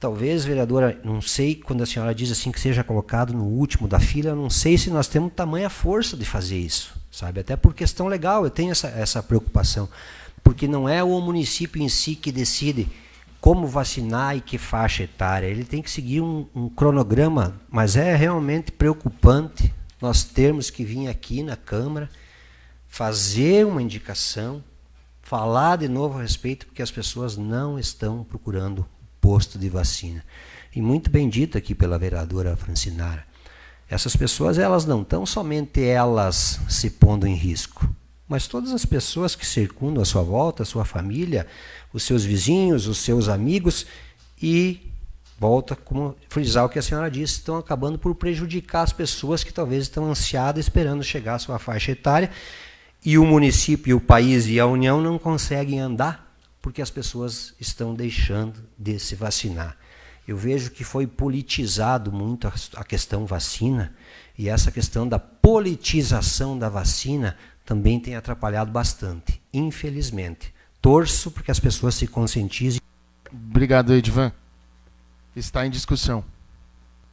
Talvez, 0.00 0.44
vereadora, 0.44 0.98
não 1.04 1.22
sei, 1.22 1.54
quando 1.54 1.82
a 1.82 1.86
senhora 1.86 2.12
diz 2.12 2.32
assim 2.32 2.50
que 2.50 2.58
seja 2.58 2.82
colocado 2.82 3.32
no 3.32 3.44
último 3.44 3.86
da 3.86 4.00
fila, 4.00 4.34
não 4.34 4.50
sei 4.50 4.76
se 4.76 4.90
nós 4.90 5.06
temos 5.06 5.32
tamanha 5.34 5.70
força 5.70 6.16
de 6.16 6.24
fazer 6.24 6.58
isso, 6.58 6.94
sabe? 7.12 7.40
Até 7.40 7.54
por 7.54 7.74
questão 7.74 8.08
legal, 8.08 8.42
eu 8.42 8.50
tenho 8.50 8.72
essa, 8.72 8.88
essa 8.88 9.22
preocupação 9.22 9.88
porque 10.46 10.68
não 10.68 10.88
é 10.88 11.02
o 11.02 11.20
município 11.20 11.82
em 11.82 11.88
si 11.88 12.14
que 12.14 12.30
decide 12.30 12.86
como 13.40 13.66
vacinar 13.66 14.36
e 14.36 14.40
que 14.40 14.56
faixa 14.56 15.02
etária. 15.02 15.48
Ele 15.48 15.64
tem 15.64 15.82
que 15.82 15.90
seguir 15.90 16.20
um, 16.20 16.46
um 16.54 16.68
cronograma, 16.68 17.60
mas 17.68 17.96
é 17.96 18.14
realmente 18.14 18.70
preocupante 18.70 19.74
nós 20.00 20.22
termos 20.22 20.70
que 20.70 20.84
vir 20.84 21.08
aqui 21.08 21.42
na 21.42 21.56
Câmara 21.56 22.08
fazer 22.86 23.66
uma 23.66 23.82
indicação, 23.82 24.62
falar 25.20 25.78
de 25.78 25.88
novo 25.88 26.16
a 26.16 26.22
respeito, 26.22 26.66
porque 26.66 26.80
as 26.80 26.92
pessoas 26.92 27.36
não 27.36 27.76
estão 27.76 28.22
procurando 28.22 28.86
posto 29.20 29.58
de 29.58 29.68
vacina. 29.68 30.24
E 30.72 30.80
muito 30.80 31.10
bem 31.10 31.28
dito 31.28 31.58
aqui 31.58 31.74
pela 31.74 31.98
vereadora 31.98 32.56
Francinara. 32.56 33.26
Essas 33.90 34.14
pessoas, 34.14 34.58
elas 34.58 34.86
não 34.86 35.02
estão 35.02 35.26
somente 35.26 35.82
elas 35.82 36.60
se 36.68 36.88
pondo 36.88 37.26
em 37.26 37.34
risco 37.34 37.85
mas 38.28 38.46
todas 38.46 38.72
as 38.72 38.84
pessoas 38.84 39.36
que 39.36 39.46
circundam 39.46 40.02
a 40.02 40.06
sua 40.06 40.22
volta, 40.22 40.62
a 40.62 40.66
sua 40.66 40.84
família, 40.84 41.46
os 41.92 42.02
seus 42.02 42.24
vizinhos, 42.24 42.86
os 42.86 42.98
seus 42.98 43.28
amigos, 43.28 43.86
e 44.42 44.92
volta 45.38 45.76
como 45.76 46.16
frisar 46.28 46.64
o 46.64 46.68
que 46.68 46.78
a 46.78 46.82
senhora 46.82 47.10
disse, 47.10 47.34
estão 47.34 47.56
acabando 47.56 47.98
por 47.98 48.14
prejudicar 48.14 48.82
as 48.82 48.92
pessoas 48.92 49.44
que 49.44 49.52
talvez 49.52 49.84
estão 49.84 50.10
ansiadas 50.10 50.64
esperando 50.64 51.04
chegar 51.04 51.34
à 51.34 51.38
sua 51.38 51.58
faixa 51.58 51.92
etária, 51.92 52.30
e 53.04 53.16
o 53.18 53.24
município, 53.24 53.96
o 53.96 54.00
país 54.00 54.46
e 54.46 54.58
a 54.58 54.66
União 54.66 55.00
não 55.00 55.18
conseguem 55.18 55.78
andar 55.78 56.26
porque 56.60 56.82
as 56.82 56.90
pessoas 56.90 57.54
estão 57.60 57.94
deixando 57.94 58.54
de 58.76 58.98
se 58.98 59.14
vacinar. 59.14 59.76
Eu 60.26 60.36
vejo 60.36 60.72
que 60.72 60.82
foi 60.82 61.06
politizado 61.06 62.10
muito 62.10 62.52
a 62.74 62.82
questão 62.82 63.24
vacina, 63.24 63.94
e 64.36 64.48
essa 64.48 64.72
questão 64.72 65.08
da 65.08 65.20
politização 65.20 66.58
da 66.58 66.68
vacina 66.68 67.36
também 67.66 67.98
tem 67.98 68.14
atrapalhado 68.14 68.70
bastante, 68.70 69.42
infelizmente. 69.52 70.54
Torço 70.80 71.32
para 71.32 71.42
que 71.42 71.50
as 71.50 71.58
pessoas 71.58 71.96
se 71.96 72.06
conscientizem. 72.06 72.80
Obrigado, 73.30 73.92
Edvan. 73.92 74.32
Está 75.34 75.66
em 75.66 75.70
discussão. 75.70 76.24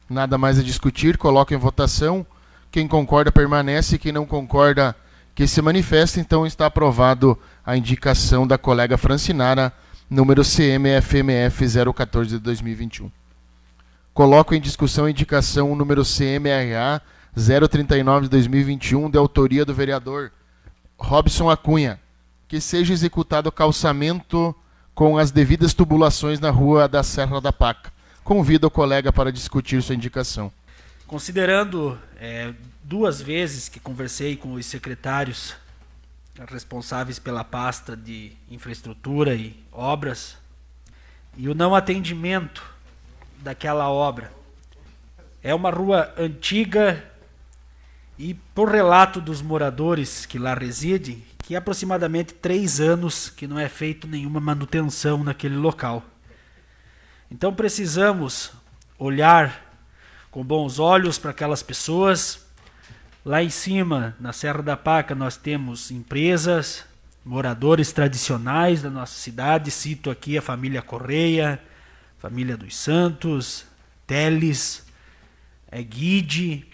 Nada 0.08 0.38
mais 0.38 0.56
a 0.58 0.62
discutir, 0.62 1.18
coloca 1.18 1.52
em 1.52 1.58
votação. 1.58 2.24
Quem 2.70 2.86
concorda 2.86 3.32
permanece, 3.32 3.98
quem 3.98 4.12
não 4.12 4.24
concorda 4.24 4.94
que 5.34 5.46
se 5.46 5.60
manifesta. 5.60 6.20
Então 6.20 6.46
está 6.46 6.66
aprovado 6.66 7.36
a 7.66 7.76
indicação 7.76 8.46
da 8.46 8.56
colega 8.56 8.96
Francinara, 8.96 9.72
número 10.08 10.42
CMFMF 10.42 11.66
014 11.92 12.30
de 12.30 12.38
2021. 12.38 13.10
Coloco 14.12 14.54
em 14.54 14.60
discussão 14.60 15.06
a 15.06 15.10
indicação 15.10 15.74
número 15.74 16.04
CMRA 16.04 17.02
039 17.34 18.26
de 18.26 18.30
2021, 18.30 19.10
de 19.10 19.18
autoria 19.18 19.64
do 19.64 19.74
vereador 19.74 20.30
Robson 20.98 21.50
Acunha, 21.50 22.00
que 22.48 22.60
seja 22.60 22.92
executado 22.92 23.48
o 23.48 23.52
calçamento 23.52 24.54
com 24.94 25.18
as 25.18 25.30
devidas 25.30 25.74
tubulações 25.74 26.38
na 26.38 26.50
rua 26.50 26.88
da 26.88 27.02
Serra 27.02 27.40
da 27.40 27.52
Paca. 27.52 27.92
Convido 28.22 28.66
o 28.66 28.70
colega 28.70 29.12
para 29.12 29.32
discutir 29.32 29.82
sua 29.82 29.94
indicação. 29.94 30.52
Considerando 31.06 31.98
é, 32.18 32.54
duas 32.82 33.20
vezes 33.20 33.68
que 33.68 33.78
conversei 33.78 34.36
com 34.36 34.54
os 34.54 34.64
secretários 34.66 35.54
responsáveis 36.48 37.18
pela 37.18 37.44
pasta 37.44 37.96
de 37.96 38.32
infraestrutura 38.50 39.34
e 39.34 39.54
obras 39.70 40.36
e 41.36 41.48
o 41.48 41.54
não 41.54 41.74
atendimento 41.74 42.64
daquela 43.38 43.88
obra. 43.88 44.32
É 45.42 45.54
uma 45.54 45.70
rua 45.70 46.12
antiga 46.16 47.04
e 48.18 48.34
por 48.54 48.70
relato 48.70 49.20
dos 49.20 49.42
moradores 49.42 50.24
que 50.24 50.38
lá 50.38 50.54
residem, 50.54 51.22
que 51.38 51.56
aproximadamente 51.56 52.32
três 52.32 52.80
anos 52.80 53.28
que 53.28 53.46
não 53.46 53.58
é 53.58 53.68
feito 53.68 54.06
nenhuma 54.06 54.40
manutenção 54.40 55.22
naquele 55.24 55.56
local. 55.56 56.02
Então 57.30 57.52
precisamos 57.52 58.52
olhar 58.98 59.62
com 60.30 60.44
bons 60.44 60.78
olhos 60.78 61.18
para 61.18 61.32
aquelas 61.32 61.62
pessoas. 61.62 62.44
Lá 63.24 63.42
em 63.42 63.50
cima, 63.50 64.16
na 64.20 64.32
Serra 64.32 64.62
da 64.62 64.76
Paca, 64.76 65.14
nós 65.14 65.36
temos 65.36 65.90
empresas, 65.90 66.84
moradores 67.24 67.92
tradicionais 67.92 68.82
da 68.82 68.90
nossa 68.90 69.14
cidade. 69.14 69.70
Cito 69.70 70.10
aqui 70.10 70.38
a 70.38 70.42
família 70.42 70.82
Correia, 70.82 71.60
família 72.18 72.56
dos 72.56 72.76
Santos, 72.76 73.64
Teles, 74.06 74.86
é 75.70 75.82
Guide, 75.82 76.66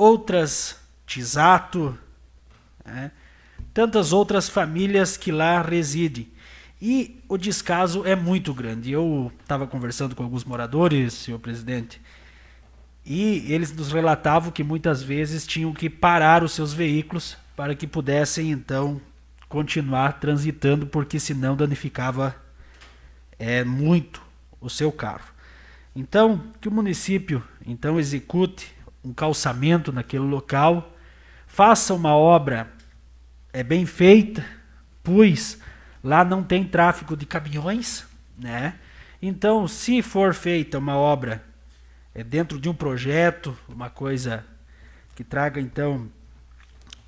outras 0.00 0.76
Tisato, 1.06 1.98
né? 2.84 3.10
tantas 3.74 4.12
outras 4.12 4.48
famílias 4.48 5.16
que 5.16 5.30
lá 5.30 5.60
residem. 5.60 6.28
E 6.80 7.20
o 7.28 7.36
descaso 7.36 8.06
é 8.06 8.16
muito 8.16 8.54
grande. 8.54 8.92
Eu 8.92 9.30
estava 9.42 9.66
conversando 9.66 10.14
com 10.14 10.22
alguns 10.22 10.44
moradores, 10.44 11.12
senhor 11.12 11.38
presidente, 11.38 12.00
e 13.04 13.44
eles 13.52 13.72
nos 13.72 13.92
relatavam 13.92 14.50
que 14.50 14.64
muitas 14.64 15.02
vezes 15.02 15.46
tinham 15.46 15.74
que 15.74 15.90
parar 15.90 16.42
os 16.42 16.52
seus 16.52 16.72
veículos 16.72 17.36
para 17.54 17.74
que 17.74 17.86
pudessem 17.86 18.50
então 18.50 19.00
continuar 19.48 20.20
transitando, 20.20 20.86
porque 20.86 21.20
senão 21.20 21.56
danificava 21.56 22.34
é, 23.38 23.64
muito 23.64 24.22
o 24.60 24.70
seu 24.70 24.90
carro. 24.92 25.28
Então, 25.94 26.40
que 26.60 26.68
o 26.68 26.72
município 26.72 27.42
então 27.66 27.98
execute 27.98 28.72
um 29.04 29.12
calçamento 29.12 29.92
naquele 29.92 30.24
local, 30.24 30.94
faça 31.46 31.94
uma 31.94 32.14
obra 32.14 32.70
é 33.52 33.62
bem 33.62 33.84
feita, 33.84 34.44
pois 35.02 35.58
lá 36.02 36.24
não 36.24 36.42
tem 36.42 36.64
tráfego 36.64 37.16
de 37.16 37.26
caminhões, 37.26 38.06
né? 38.38 38.74
Então, 39.20 39.66
se 39.66 40.02
for 40.02 40.32
feita 40.32 40.78
uma 40.78 40.96
obra 40.96 41.44
é 42.14 42.24
dentro 42.24 42.60
de 42.60 42.68
um 42.68 42.74
projeto, 42.74 43.56
uma 43.68 43.90
coisa 43.90 44.44
que 45.14 45.22
traga 45.22 45.60
então 45.60 46.08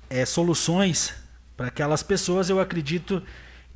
é, 0.09 0.25
soluções 0.25 1.13
para 1.57 1.67
aquelas 1.67 2.03
pessoas, 2.03 2.49
eu 2.49 2.59
acredito 2.59 3.21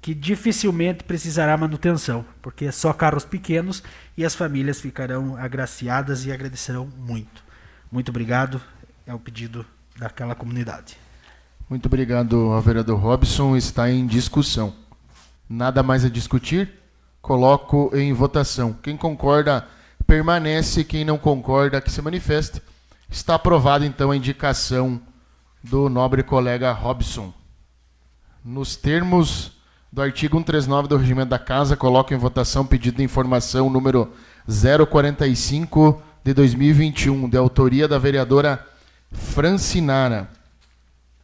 que 0.01 0.13
dificilmente 0.13 1.03
precisará 1.03 1.57
manutenção, 1.57 2.23
porque 2.41 2.65
é 2.65 2.71
só 2.71 2.93
carros 2.93 3.25
pequenos 3.25 3.83
e 4.15 4.23
as 4.23 4.35
famílias 4.35 4.79
ficarão 4.79 5.35
agraciadas 5.35 6.25
e 6.25 6.31
agradecerão 6.31 6.87
muito. 6.97 7.46
Muito 7.91 8.09
obrigado. 8.09 8.61
É 9.05 9.13
o 9.13 9.19
pedido 9.19 9.65
daquela 9.97 10.35
comunidade. 10.35 10.97
Muito 11.69 11.85
obrigado 11.85 12.59
vereador 12.61 12.99
Robson. 12.99 13.55
Está 13.55 13.89
em 13.89 14.05
discussão. 14.05 14.73
Nada 15.49 15.81
mais 15.81 16.03
a 16.03 16.09
discutir? 16.09 16.73
Coloco 17.21 17.91
em 17.93 18.13
votação. 18.13 18.73
Quem 18.73 18.97
concorda, 18.97 19.65
permanece. 20.05 20.83
Quem 20.83 21.05
não 21.05 21.17
concorda, 21.17 21.81
que 21.81 21.91
se 21.91 22.01
manifeste. 22.01 22.61
Está 23.09 23.35
aprovada, 23.35 23.85
então, 23.85 24.11
a 24.11 24.17
indicação 24.17 25.01
do 25.63 25.89
nobre 25.89 26.23
colega 26.23 26.71
Robson. 26.71 27.33
Nos 28.43 28.75
termos 28.75 29.53
do 29.91 30.01
artigo 30.01 30.37
139 30.37 30.87
do 30.87 30.97
Regimento 30.97 31.29
da 31.29 31.39
Casa, 31.39 31.77
coloco 31.77 32.13
em 32.13 32.17
votação 32.17 32.65
pedido 32.65 32.97
de 32.97 33.03
informação 33.03 33.69
número 33.69 34.11
045 34.45 36.01
de 36.27 36.33
2021, 36.33 37.29
de 37.29 37.37
autoria 37.37 37.87
da 37.87 37.97
vereadora 37.97 38.67
Francinara. 39.13 40.29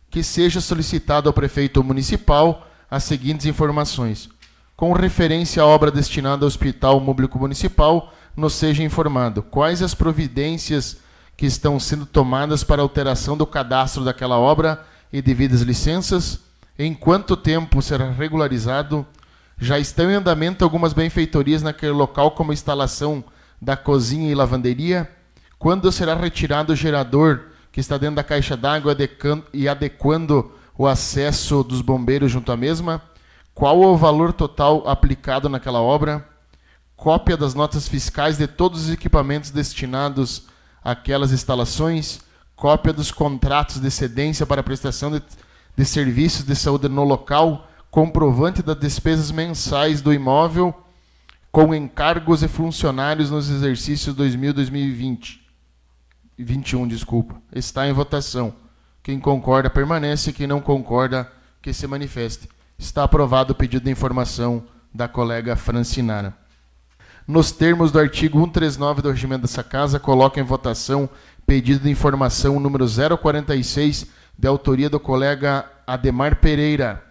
Que 0.10 0.24
seja 0.24 0.62
solicitado 0.62 1.28
ao 1.28 1.34
prefeito 1.34 1.84
municipal 1.84 2.66
as 2.90 3.04
seguintes 3.04 3.46
informações. 3.46 4.30
Com 4.78 4.94
referência 4.94 5.62
à 5.62 5.66
obra 5.66 5.92
destinada 5.92 6.46
ao 6.46 6.48
Hospital 6.48 7.02
Público 7.02 7.38
Municipal, 7.38 8.14
nos 8.34 8.54
seja 8.54 8.82
informado 8.82 9.44
quais 9.44 9.82
as 9.82 9.94
providências 9.94 10.96
que 11.36 11.46
estão 11.46 11.78
sendo 11.82 12.06
tomadas 12.06 12.64
para 12.64 12.82
alteração 12.82 13.36
do 13.36 13.46
cadastro 13.46 14.06
daquela 14.06 14.40
obra 14.40 14.86
e 15.12 15.22
devidas 15.22 15.60
licenças, 15.64 16.40
em 16.80 16.94
quanto 16.94 17.36
tempo 17.36 17.82
será 17.82 18.10
regularizado, 18.10 19.06
já 19.58 19.78
estão 19.78 20.10
em 20.10 20.16
andamento 20.16 20.64
algumas 20.64 20.94
benfeitorias 20.94 21.62
naquele 21.62 21.92
local, 21.92 22.32
como 22.32 22.54
instalação 22.54 23.22
da 23.64 23.78
cozinha 23.78 24.30
e 24.30 24.36
lavanderia, 24.36 25.10
quando 25.58 25.92
será 25.92 26.14
retirado 26.16 26.74
o 26.74 26.76
gerador 26.76 27.46
que 27.72 27.80
está 27.80 27.98
dentro 27.98 28.18
da 28.18 28.24
caixa 28.24 28.58
d'água 28.58 28.96
e 29.54 29.70
adequando 29.70 30.52
o 30.78 30.86
acesso 30.86 31.64
dos 31.64 31.82
bombeiros 31.82 32.32
junto 32.32 32.52
à 32.52 32.58
mesma, 32.58 33.02
qual 33.54 33.80
o 33.80 33.96
valor 33.96 34.34
total 34.34 34.88
aplicado 34.88 35.48
naquela 35.48 35.82
obra, 35.82 36.28
cópia 36.96 37.38
das 37.38 37.54
notas 37.54 37.88
fiscais 37.88 38.38
de 38.38 38.48
todos 38.48 38.84
os 38.84 38.94
equipamentos 38.94 39.50
destinados 39.50 40.48
àquelas 40.84 41.32
instalações, 41.32 42.20
cópia 42.56 42.92
dos 42.92 43.12
contratos 43.12 43.80
de 43.80 43.90
cedência 43.90 44.46
para 44.46 44.62
prestação 44.62 45.10
de, 45.10 45.24
de 45.76 45.86
serviços 45.86 46.44
de 46.44 46.56
saúde 46.56 46.90
no 46.90 47.04
local, 47.06 47.68
comprovante 47.90 48.62
das 48.62 48.78
despesas 48.78 49.32
mensais 49.32 50.02
do 50.02 50.14
imóvel 50.14 50.83
com 51.54 51.74
encargos 51.74 52.44
e 52.44 52.50
funcionários 52.50 53.32
nos 53.32 53.50
exercícios 53.50 54.14
2000 54.14 54.54
2020. 54.54 55.42
21, 56.38 56.86
desculpa. 56.86 57.42
Está 57.54 57.88
em 57.88 57.94
votação. 57.94 58.54
Quem 59.02 59.18
concorda 59.18 59.70
permanece, 59.70 60.34
quem 60.34 60.48
não 60.48 60.60
concorda 60.60 61.32
que 61.62 61.72
se 61.72 61.88
manifeste. 61.88 62.50
Está 62.78 63.06
aprovado 63.06 63.54
o 63.54 63.56
pedido 63.56 63.86
de 63.86 63.92
informação 63.92 64.66
da 64.94 65.08
colega 65.08 65.56
Francinara 65.56 66.44
nos 67.28 67.52
termos 67.52 67.92
do 67.92 68.00
artigo 68.00 68.40
139 68.40 69.02
do 69.02 69.12
regimento 69.12 69.44
dessa 69.44 69.64
casa, 69.64 70.00
coloca 70.00 70.40
em 70.40 70.44
votação 70.44 71.10
pedido 71.46 71.84
de 71.84 71.90
informação 71.90 72.60
número 72.60 72.86
046, 72.86 74.08
de 74.38 74.48
autoria 74.48 74.90
do 74.90 75.00
colega 75.00 75.66
Ademar 75.88 76.38
Pereira. 76.38 77.04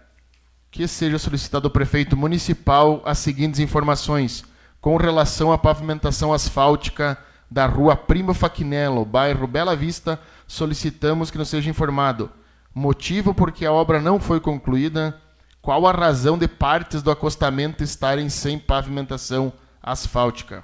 Que 0.73 0.87
seja 0.87 1.19
solicitado 1.19 1.67
ao 1.67 1.71
prefeito 1.71 2.17
municipal 2.17 2.99
as 3.05 3.19
seguintes 3.19 3.59
informações 3.59 4.43
com 4.81 4.97
relação 4.97 5.51
à 5.51 5.57
pavimentação 5.57 6.33
asfáltica 6.33 7.15
da 7.49 7.67
rua 7.67 7.95
Primo 7.95 8.33
Faquinello, 8.33 9.05
bairro 9.05 9.45
Bela 9.45 9.75
Vista, 9.75 10.19
solicitamos 10.47 11.29
que 11.29 11.37
nos 11.37 11.49
seja 11.49 11.69
informado 11.69 12.31
motivo 12.73 13.35
por 13.35 13.51
que 13.51 13.67
a 13.67 13.71
obra 13.71 14.01
não 14.01 14.19
foi 14.19 14.39
concluída, 14.39 15.15
qual 15.61 15.85
a 15.85 15.91
razão 15.91 16.39
de 16.39 16.47
partes 16.47 17.03
do 17.03 17.11
acostamento 17.11 17.83
estarem 17.83 18.27
sem 18.27 18.57
pavimentação 18.57 19.53
asfáltica. 19.81 20.63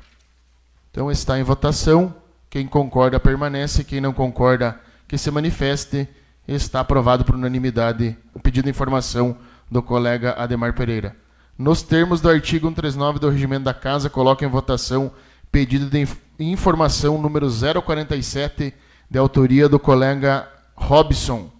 Então 0.90 1.12
está 1.12 1.40
em 1.40 1.44
votação. 1.44 2.16
Quem 2.50 2.66
concorda 2.66 3.20
permanece, 3.20 3.84
quem 3.84 4.02
não 4.02 4.12
concorda 4.12 4.80
que 5.08 5.20
se 5.20 5.30
manifeste. 5.30 6.10
Está 6.48 6.80
aprovado 6.80 7.24
por 7.24 7.36
unanimidade 7.36 8.18
o 8.34 8.40
pedido 8.40 8.64
de 8.64 8.72
informação 8.72 9.38
do 9.70 9.82
colega 9.82 10.34
Ademar 10.38 10.74
Pereira. 10.74 11.16
Nos 11.58 11.82
termos 11.82 12.22
do 12.22 12.30
artigo 12.30 12.68
139 12.68 13.20
do 13.20 13.30
Regimento 13.30 13.66
da 13.66 13.74
Casa, 13.74 14.10
coloca 14.10 14.46
em 14.46 14.50
votação 14.50 15.12
pedido 15.52 15.90
de 15.90 16.08
informação 16.40 17.22
número 17.22 17.48
047, 17.50 18.74
de 19.10 19.18
autoria 19.18 19.68
do 19.68 19.80
colega 19.80 20.48
Robson, 20.76 21.52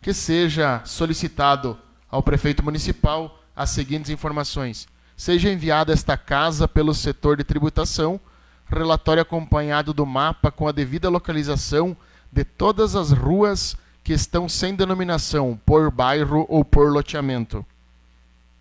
que 0.00 0.12
seja 0.12 0.82
solicitado 0.84 1.78
ao 2.10 2.22
prefeito 2.22 2.64
municipal 2.64 3.40
as 3.54 3.70
seguintes 3.70 4.10
informações 4.10 4.88
seja 5.18 5.50
enviada 5.50 5.92
esta 5.92 6.16
casa 6.16 6.68
pelo 6.68 6.94
setor 6.94 7.36
de 7.36 7.42
tributação, 7.42 8.20
relatório 8.66 9.20
acompanhado 9.20 9.92
do 9.92 10.06
mapa 10.06 10.52
com 10.52 10.68
a 10.68 10.72
devida 10.72 11.08
localização 11.08 11.96
de 12.30 12.44
todas 12.44 12.94
as 12.94 13.10
ruas 13.10 13.76
que 14.02 14.12
estão 14.12 14.48
sem 14.48 14.74
denominação 14.74 15.58
por 15.66 15.90
bairro 15.90 16.46
ou 16.48 16.64
por 16.64 16.90
loteamento. 16.90 17.64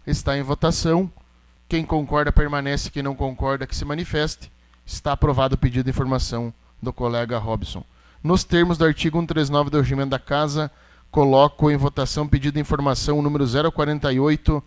Está 0.06 0.38
em 0.38 0.42
votação. 0.42 1.12
Quem 1.70 1.86
concorda 1.86 2.32
permanece, 2.32 2.90
quem 2.90 3.04
não 3.04 3.16
concorda 3.16 3.68
que 3.68 3.76
se 3.76 3.86
manifeste. 3.86 4.52
Está 4.86 5.12
aprovado 5.12 5.56
o 5.56 5.58
pedido 5.58 5.86
de 5.86 5.90
informação 5.90 6.54
do 6.82 6.94
colega 6.94 7.38
Robson. 7.38 7.84
Nos 8.24 8.44
termos 8.44 8.78
do 8.78 8.86
artigo 8.86 9.20
139 9.20 9.70
do 9.70 9.80
regimento 9.80 10.10
da 10.10 10.20
Casa, 10.20 10.72
coloco 11.12 11.70
em 11.70 11.78
votação 11.78 12.28
pedido 12.28 12.56
de 12.56 12.62
informação 12.62 13.22
número 13.22 13.46
048 13.72 14.64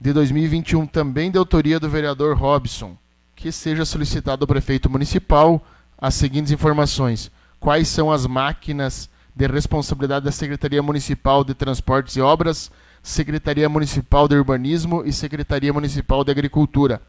de 0.00 0.12
2021, 0.12 0.86
também 0.86 1.30
de 1.30 1.38
autoria 1.38 1.80
do 1.80 1.88
vereador 1.90 2.36
Robson, 2.36 2.96
que 3.34 3.50
seja 3.50 3.84
solicitado 3.84 4.44
ao 4.44 4.48
prefeito 4.48 4.88
municipal 4.88 5.64
as 5.96 6.14
seguintes 6.14 6.52
informações: 6.52 7.30
quais 7.58 7.88
são 7.88 8.12
as 8.12 8.26
máquinas 8.26 9.10
de 9.38 9.46
responsabilidade 9.46 10.24
da 10.24 10.32
Secretaria 10.32 10.82
Municipal 10.82 11.44
de 11.44 11.54
Transportes 11.54 12.16
e 12.16 12.20
Obras, 12.20 12.72
Secretaria 13.00 13.68
Municipal 13.68 14.26
de 14.26 14.34
Urbanismo 14.34 15.04
e 15.06 15.12
Secretaria 15.12 15.72
Municipal 15.72 16.24
de 16.24 16.32
Agricultura, 16.32 17.00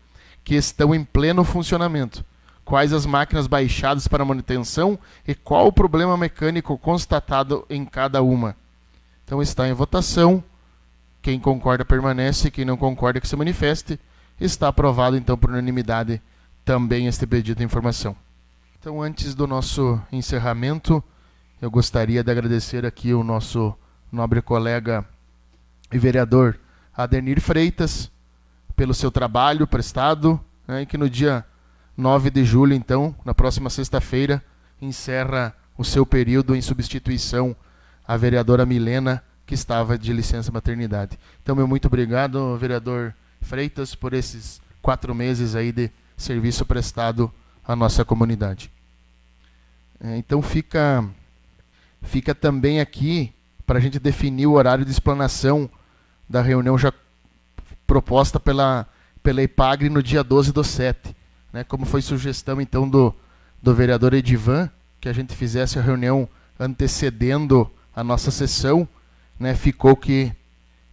que 0.44 0.54
estão 0.54 0.94
em 0.94 1.04
pleno 1.04 1.44
funcionamento. 1.44 2.24
Quais 2.64 2.94
as 2.94 3.08
máquinas 3.08 3.48
baixadas 3.48 4.08
para 4.08 4.24
manutenção 4.24 5.00
e 5.28 5.34
qual 5.34 5.66
o 5.66 5.74
problema 5.74 6.16
mecânico 6.16 6.78
constatado 6.78 7.66
em 7.68 7.84
cada 7.84 8.22
uma. 8.22 8.56
Então 9.26 9.42
está 9.42 9.68
em 9.68 9.74
votação. 9.74 10.44
Quem 11.24 11.40
concorda 11.40 11.84
permanece, 11.84 12.52
quem 12.52 12.64
não 12.64 12.78
concorda 12.78 13.20
que 13.20 13.28
se 13.28 13.36
manifeste. 13.36 14.00
Está 14.40 14.68
aprovado 14.68 15.18
então 15.18 15.36
por 15.36 15.50
unanimidade 15.50 16.22
também 16.64 17.08
este 17.08 17.26
pedido 17.26 17.58
de 17.58 17.64
informação. 17.64 18.16
Então, 18.80 19.02
antes 19.02 19.34
do 19.34 19.48
nosso 19.48 20.00
encerramento, 20.12 21.04
eu 21.61 21.69
gostaria 21.69 22.23
de 22.23 22.31
agradecer 22.31 22.86
aqui 22.86 23.14
o 23.14 23.23
nosso 23.23 23.76
nobre 24.11 24.41
colega 24.41 25.06
e 25.91 25.98
vereador 25.98 26.57
Adenir 26.95 27.41
Freitas 27.41 28.11
pelo 28.76 28.94
seu 28.94 29.11
trabalho 29.11 29.68
prestado, 29.68 30.40
né, 30.68 30.84
e 30.84 30.86
que 30.86 30.98
no 30.98 31.10
dia 31.10 31.45
9 31.98 32.30
de 32.30 32.45
julho, 32.45 32.73
então, 32.73 33.14
na 33.26 33.34
próxima 33.34 33.69
sexta-feira, 33.69 34.44
encerra 34.81 35.53
o 35.77 35.84
seu 35.84 36.06
período 36.06 36.56
em 36.56 36.61
substituição 36.61 37.56
à 38.07 38.15
vereadora 38.15 38.65
Milena 38.65 39.22
que 39.45 39.53
estava 39.53 39.98
de 39.98 40.14
licença 40.14 40.52
maternidade. 40.52 41.19
Então, 41.44 41.56
meu 41.56 41.68
muito 41.68 41.88
obrigado, 41.88 42.56
vereador 42.57 43.14
Freitas, 43.41 43.95
por 43.95 44.14
esses 44.14 44.61
quatro 44.81 45.14
meses 45.14 45.56
aí 45.56 45.72
de 45.72 45.91
serviço 46.15 46.65
prestado 46.65 47.31
à 47.68 47.76
nossa 47.76 48.06
comunidade. 48.06 48.72
É, 49.99 50.18
então, 50.18 50.41
fica, 50.41 51.03
fica 52.02 52.34
também 52.34 52.80
aqui 52.80 53.34
para 53.66 53.78
a 53.78 53.82
gente 53.82 54.00
definir 54.00 54.48
o 54.48 54.54
horário 54.54 54.86
de 54.86 54.92
explanação 54.92 55.70
da 56.28 56.42
reunião 56.42 56.78
já 56.78 56.94
proposta 57.86 58.40
pela, 58.40 58.88
pela 59.22 59.42
IPAGRE 59.42 59.90
no 59.90 60.02
dia 60.02 60.24
12 60.24 60.52
do 60.52 60.64
7. 60.64 61.16
Né, 61.52 61.64
como 61.64 61.86
foi 61.86 62.02
sugestão, 62.02 62.62
então, 62.62 62.88
do, 62.88 63.14
do 63.62 63.74
vereador 63.74 64.14
Edivan, 64.14 64.70
que 65.02 65.10
a 65.10 65.14
gente 65.14 65.36
fizesse 65.36 65.80
a 65.80 65.82
reunião 65.82 66.30
antecedendo 66.60 67.70
a 67.96 68.04
nossa 68.04 68.30
sessão, 68.30 68.88
né, 69.40 69.56
ficou 69.56 69.96
que, 69.96 70.32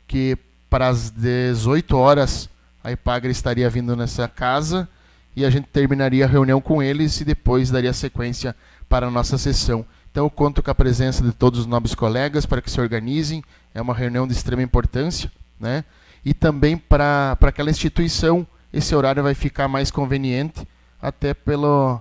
que 0.07 0.39
para 0.71 0.89
as 0.89 1.11
18 1.11 1.97
horas 1.97 2.49
a 2.83 2.93
Ipagre 2.93 3.31
estaria 3.31 3.69
vindo 3.69 3.97
nessa 3.97 4.29
casa 4.29 4.89
e 5.35 5.45
a 5.45 5.51
gente 5.51 5.69
terminaria 5.69 6.25
a 6.25 6.29
reunião 6.29 6.61
com 6.61 6.83
eles 6.83 7.21
e 7.21 7.25
depois 7.25 7.71
daria 7.71 7.93
sequência 7.93 8.57
para 8.89 9.09
a 9.09 9.11
nossa 9.11 9.37
sessão. 9.37 9.85
Então 10.17 10.25
eu 10.25 10.31
conto 10.31 10.63
com 10.63 10.71
a 10.71 10.75
presença 10.75 11.23
de 11.23 11.31
todos 11.31 11.61
os 11.61 11.67
nobres 11.67 11.95
colegas 11.95 12.47
para 12.47 12.63
que 12.63 12.71
se 12.71 12.81
organizem, 12.81 13.45
é 13.75 13.83
uma 13.83 13.93
reunião 13.93 14.27
de 14.27 14.33
extrema 14.33 14.63
importância, 14.63 15.31
né? 15.61 15.85
E 16.25 16.33
também 16.33 16.75
para 16.75 17.37
aquela 17.39 17.69
instituição, 17.69 18.47
esse 18.73 18.95
horário 18.95 19.23
vai 19.23 19.35
ficar 19.35 19.69
mais 19.69 19.91
conveniente, 19.91 20.67
até 21.03 21.35
pelo, 21.35 22.01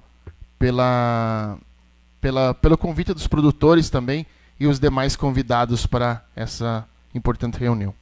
pela, 0.57 1.57
pela, 2.21 2.53
pelo 2.53 2.77
convite 2.77 3.13
dos 3.13 3.27
produtores 3.27 3.89
também, 3.89 4.25
e 4.57 4.65
os 4.65 4.79
demais 4.79 5.17
convidados 5.17 5.85
para 5.85 6.23
essa 6.37 6.87
importante 7.13 7.59
reunião. 7.59 7.93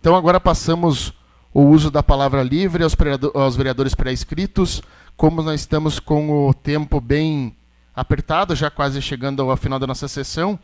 Então 0.00 0.14
agora 0.14 0.38
passamos 0.38 1.14
o 1.50 1.62
uso 1.62 1.90
da 1.90 2.02
palavra 2.02 2.42
livre 2.42 2.84
aos, 2.84 2.94
aos 3.32 3.56
vereadores 3.56 3.94
pré-inscritos. 3.94 4.82
Como 5.16 5.40
nós 5.40 5.62
estamos 5.62 5.98
com 5.98 6.46
o 6.46 6.52
tempo 6.52 7.00
bem 7.00 7.56
apertado, 7.94 8.56
já 8.56 8.70
quase 8.70 9.00
chegando 9.00 9.42
ao 9.42 9.56
final 9.56 9.78
da 9.78 9.86
nossa 9.86 10.08
sessão, 10.08 10.58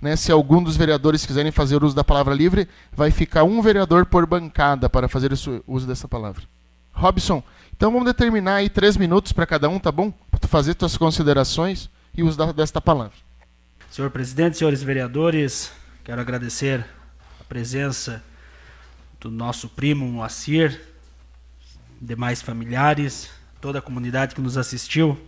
né, 0.00 0.16
se 0.16 0.32
algum 0.32 0.62
dos 0.62 0.76
vereadores 0.76 1.24
quiserem 1.24 1.52
fazer 1.52 1.82
uso 1.82 1.94
da 1.94 2.04
palavra 2.04 2.34
livre, 2.34 2.68
vai 2.92 3.10
ficar 3.10 3.44
um 3.44 3.62
vereador 3.62 4.04
por 4.04 4.26
bancada 4.26 4.88
para 4.90 5.08
fazer 5.08 5.32
uso 5.32 5.86
dessa 5.86 6.08
palavra. 6.08 6.42
Robson, 6.92 7.42
então 7.76 7.90
vamos 7.90 8.06
determinar 8.06 8.56
aí 8.56 8.68
três 8.68 8.96
minutos 8.96 9.32
para 9.32 9.46
cada 9.46 9.68
um, 9.68 9.78
tá 9.78 9.90
bom? 9.90 10.12
Para 10.30 10.48
fazer 10.48 10.76
suas 10.78 10.96
considerações 10.96 11.88
e 12.16 12.22
uso 12.22 12.52
desta 12.52 12.80
palavra. 12.80 13.16
Senhor 13.90 14.10
presidente, 14.10 14.58
senhores 14.58 14.82
vereadores, 14.82 15.72
quero 16.04 16.20
agradecer 16.20 16.84
a 17.40 17.44
presença 17.44 18.22
do 19.20 19.30
nosso 19.30 19.68
primo 19.68 20.06
Moacir, 20.06 20.80
demais 22.00 22.42
familiares, 22.42 23.30
toda 23.60 23.78
a 23.78 23.82
comunidade 23.82 24.34
que 24.34 24.40
nos 24.40 24.58
assistiu. 24.58 25.18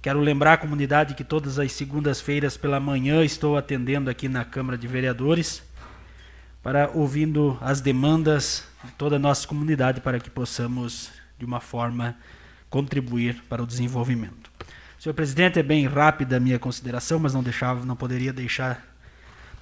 Quero 0.00 0.20
lembrar 0.20 0.52
a 0.52 0.56
comunidade 0.56 1.14
que 1.14 1.24
todas 1.24 1.58
as 1.58 1.72
segundas-feiras 1.72 2.56
pela 2.56 2.78
manhã 2.78 3.24
estou 3.24 3.56
atendendo 3.56 4.08
aqui 4.08 4.28
na 4.28 4.44
Câmara 4.44 4.78
de 4.78 4.86
Vereadores 4.86 5.60
para 6.62 6.88
ouvindo 6.94 7.58
as 7.60 7.80
demandas 7.80 8.64
de 8.84 8.92
toda 8.92 9.16
a 9.16 9.18
nossa 9.18 9.44
comunidade 9.48 10.00
para 10.00 10.20
que 10.20 10.30
possamos 10.30 11.10
de 11.36 11.44
uma 11.44 11.58
forma 11.58 12.16
contribuir 12.70 13.42
para 13.48 13.60
o 13.60 13.66
desenvolvimento. 13.66 14.52
Senhor 15.00 15.14
presidente, 15.14 15.58
é 15.58 15.64
bem 15.64 15.84
rápida 15.88 16.36
a 16.36 16.40
minha 16.40 16.60
consideração, 16.60 17.18
mas 17.18 17.34
não 17.34 17.42
deixava, 17.42 17.84
não 17.84 17.96
poderia 17.96 18.32
deixar 18.32 18.86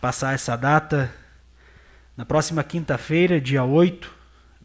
passar 0.02 0.34
essa 0.34 0.54
data. 0.54 1.10
Na 2.14 2.26
próxima 2.26 2.62
quinta-feira, 2.62 3.40
dia 3.40 3.64
8, 3.64 4.14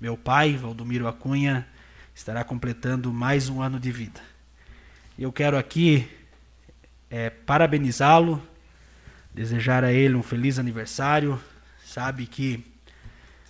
meu 0.02 0.18
pai, 0.18 0.58
Valdomiro 0.58 1.08
Acunha, 1.08 1.66
estará 2.14 2.44
completando 2.44 3.14
mais 3.14 3.48
um 3.48 3.62
ano 3.62 3.80
de 3.80 3.90
vida. 3.90 4.31
Eu 5.20 5.32
quero 5.32 5.58
aqui 5.58 6.10
é, 7.10 7.30
parabenizá-lo, 7.30 8.42
desejar 9.34 9.84
a 9.84 9.92
ele 9.92 10.16
um 10.16 10.24
feliz 10.24 10.58
aniversário. 10.58 11.40
Sabe 11.84 12.26
que, 12.26 12.66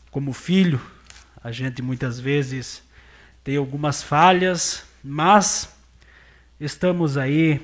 como 0.09 0.33
filho, 0.33 0.81
a 1.41 1.51
gente 1.51 1.81
muitas 1.81 2.19
vezes 2.19 2.83
tem 3.43 3.57
algumas 3.57 4.01
falhas, 4.01 4.83
mas 5.03 5.73
estamos 6.59 7.15
aí 7.15 7.61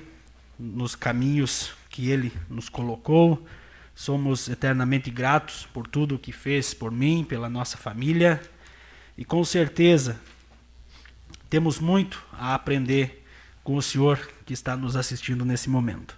nos 0.59 0.95
caminhos 0.95 1.73
que 1.89 2.11
ele 2.11 2.31
nos 2.47 2.69
colocou. 2.69 3.45
Somos 3.95 4.47
eternamente 4.47 5.09
gratos 5.09 5.67
por 5.73 5.87
tudo 5.87 6.15
o 6.15 6.19
que 6.19 6.31
fez 6.31 6.71
por 6.71 6.91
mim, 6.91 7.25
pela 7.27 7.49
nossa 7.49 7.77
família. 7.77 8.39
E 9.17 9.25
com 9.25 9.43
certeza 9.43 10.19
temos 11.49 11.79
muito 11.79 12.23
a 12.31 12.53
aprender 12.53 13.26
com 13.67 13.75
o 13.75 13.81
senhor 13.81 14.17
que 14.45 14.53
está 14.53 14.77
nos 14.77 14.95
assistindo 14.95 15.43
nesse 15.43 15.69
momento. 15.69 16.17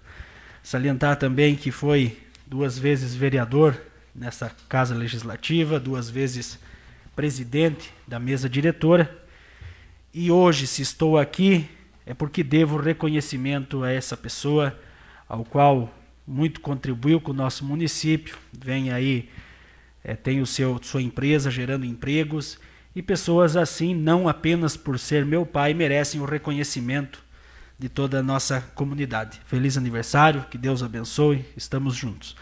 Salientar 0.61 1.15
também 1.15 1.55
que 1.55 1.71
foi 1.71 2.15
duas 2.45 2.77
vezes 2.77 3.15
vereador 3.15 3.76
nessa 4.13 4.55
Casa 4.69 4.93
Legislativa, 4.93 5.80
duas 5.80 6.11
vezes 6.11 6.59
presidente 7.15 7.91
da 8.07 8.19
mesa 8.19 8.47
diretora. 8.47 9.23
E 10.13 10.30
hoje, 10.30 10.67
se 10.67 10.84
estou 10.84 11.17
aqui, 11.17 11.67
é 12.05 12.13
porque 12.13 12.43
devo 12.43 12.77
reconhecimento 12.77 13.84
a 13.84 13.91
essa 13.91 14.15
pessoa, 14.15 14.80
ao 15.27 15.43
qual 15.43 15.91
muito 16.27 16.61
contribuiu 16.61 17.19
com 17.19 17.31
o 17.31 17.34
nosso 17.34 17.65
município. 17.65 18.38
Vem 18.53 18.93
aí, 18.93 19.27
é, 20.03 20.15
tem 20.15 20.39
o 20.39 20.45
seu 20.45 20.80
sua 20.84 21.01
empresa 21.01 21.49
gerando 21.49 21.84
empregos 21.84 22.59
e 22.95 23.01
pessoas 23.01 23.57
assim, 23.57 23.95
não 23.95 24.30
apenas 24.30 24.77
por 24.77 24.99
ser 24.99 25.26
meu 25.26 25.47
pai, 25.47 25.73
merecem 25.73 26.21
o 26.21 26.26
reconhecimento 26.26 27.27
de 27.80 27.88
toda 27.88 28.19
a 28.19 28.23
nossa 28.23 28.61
comunidade. 28.76 29.39
Feliz 29.45 29.77
aniversário, 29.77 30.45
que 30.51 30.57
Deus 30.57 30.84
abençoe, 30.84 31.45
estamos 31.56 31.95
juntos. 31.95 32.35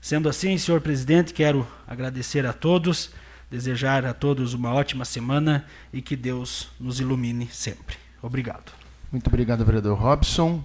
Sendo 0.00 0.28
assim, 0.28 0.58
senhor 0.58 0.82
presidente, 0.82 1.32
quero 1.32 1.66
agradecer 1.88 2.44
a 2.44 2.52
todos, 2.52 3.10
desejar 3.50 4.04
a 4.04 4.12
todos 4.12 4.52
uma 4.52 4.74
ótima 4.74 5.06
semana 5.06 5.64
e 5.92 6.02
que 6.02 6.14
Deus 6.14 6.68
nos 6.78 7.00
ilumine 7.00 7.48
sempre. 7.50 7.96
Obrigado. 8.20 8.70
Muito 9.10 9.28
obrigado, 9.28 9.64
vereador 9.64 9.98
Robson. 9.98 10.62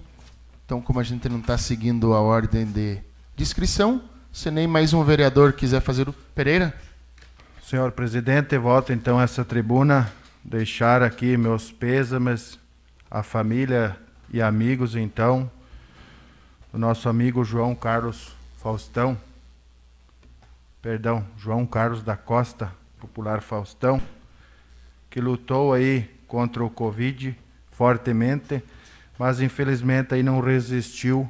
Então, 0.66 0.82
como 0.82 1.00
a 1.00 1.02
gente 1.02 1.26
não 1.28 1.38
está 1.38 1.56
seguindo 1.56 2.12
a 2.12 2.20
ordem 2.20 2.66
de 2.66 2.98
inscrição, 3.38 4.02
se 4.30 4.50
nem 4.50 4.66
mais 4.66 4.92
um 4.92 5.02
vereador 5.02 5.54
quiser 5.54 5.80
fazer 5.80 6.08
o 6.08 6.12
Pereira. 6.12 6.74
Senhor 7.62 7.92
presidente, 7.92 8.58
volto 8.58 8.92
então 8.92 9.18
a 9.18 9.22
essa 9.22 9.44
tribuna, 9.44 10.12
deixar 10.44 11.02
aqui 11.02 11.36
meus 11.36 11.70
pêsames 11.70 12.58
à 13.10 13.22
família 13.22 13.96
e 14.30 14.42
amigos, 14.42 14.94
então, 14.94 15.50
do 16.70 16.78
nosso 16.78 17.08
amigo 17.08 17.44
João 17.44 17.74
Carlos 17.74 18.36
Faustão, 18.58 19.16
perdão, 20.82 21.26
João 21.38 21.64
Carlos 21.64 22.02
da 22.02 22.16
Costa, 22.16 22.70
popular 22.98 23.40
Faustão, 23.40 24.02
que 25.08 25.20
lutou 25.20 25.72
aí 25.72 26.10
contra 26.26 26.62
o 26.62 26.68
Covid 26.68 27.34
fortemente, 27.70 28.62
mas 29.18 29.40
infelizmente 29.40 30.14
aí 30.14 30.22
não 30.22 30.40
resistiu 30.40 31.28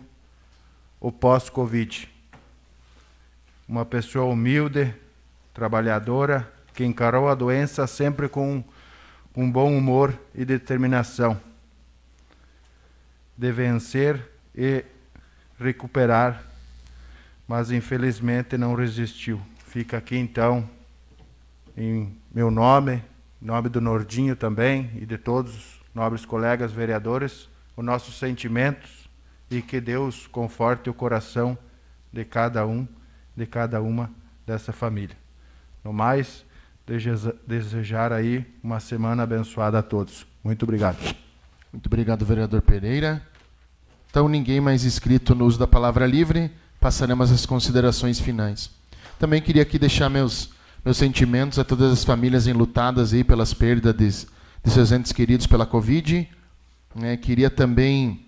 o 1.01 1.13
pós-Covid. 1.13 2.09
Uma 3.69 3.85
pessoa 3.85 4.25
humilde, 4.25 4.93
trabalhadora, 5.55 6.53
que 6.75 6.85
encarou 6.85 7.29
a 7.29 7.35
doença 7.35 7.87
sempre 7.87 8.29
com 8.29 8.65
um 9.37 9.51
bom 9.51 9.77
humor 9.77 10.19
e 10.35 10.45
determinação 10.45 11.41
de 13.39 13.53
vencer 13.53 14.21
e 14.53 14.85
recuperar, 15.61 16.43
mas 17.47 17.71
infelizmente 17.71 18.59
não 18.59 18.75
resistiu. 18.75 19.41
Fica 19.65 19.99
aqui 19.99 20.17
então, 20.17 20.69
em 21.77 22.17
meu 22.35 22.51
nome, 22.51 23.01
em 23.41 23.47
nome 23.47 23.69
do 23.69 23.81
Nordinho 23.81 24.35
também 24.35 24.91
e 24.97 25.07
de 25.07 25.17
todos 25.17 25.55
os 25.55 25.81
nobres 25.95 26.25
colegas 26.25 26.73
vereadores, 26.73 27.49
os 27.77 27.85
nossos 27.85 28.19
sentimentos 28.19 29.09
e 29.49 29.63
que 29.63 29.81
Deus 29.81 30.27
conforte 30.27 30.91
o 30.91 30.95
coração 30.95 31.57
de 32.13 32.25
cada 32.25 32.67
um, 32.67 32.89
de 33.37 33.47
cada 33.47 33.81
uma 33.81 34.11
dessa 34.45 34.73
família. 34.73 35.17
No 35.85 35.93
mais, 35.93 36.45
desejar 37.47 38.13
aí 38.13 38.45
uma 38.63 38.81
semana 38.81 39.23
abençoada 39.23 39.79
a 39.79 39.83
todos. 39.83 40.27
Muito 40.43 40.65
obrigado. 40.65 40.99
Muito 41.73 41.87
obrigado, 41.87 42.25
vereador 42.25 42.63
Pereira. 42.63 43.23
Então, 44.11 44.29
ninguém 44.29 44.61
mais 44.61 44.85
inscrito 44.85 45.35
no 45.35 45.45
uso 45.45 45.59
da 45.59 45.67
palavra 45.67 46.07
livre, 46.07 46.51
passaremos 46.81 47.31
às 47.31 47.45
considerações 47.45 48.19
finais. 48.19 48.71
Também 49.19 49.43
queria 49.43 49.63
aqui 49.63 49.79
deixar 49.79 50.09
meus, 50.09 50.51
meus 50.85 50.97
sentimentos 50.97 51.59
a 51.59 51.65
todas 51.65 51.93
as 51.93 52.05
famílias 52.05 52.47
enlutadas 52.47 53.13
aí 53.13 53.23
pelas 53.23 53.53
perdas 53.53 53.95
de, 53.95 54.09
de 54.09 54.71
seus 54.71 54.93
entes 54.93 55.13
queridos 55.13 55.47
pela 55.47 55.67
Covid. 55.67 56.29
É, 57.03 57.17
queria 57.17 57.51
também 57.51 58.25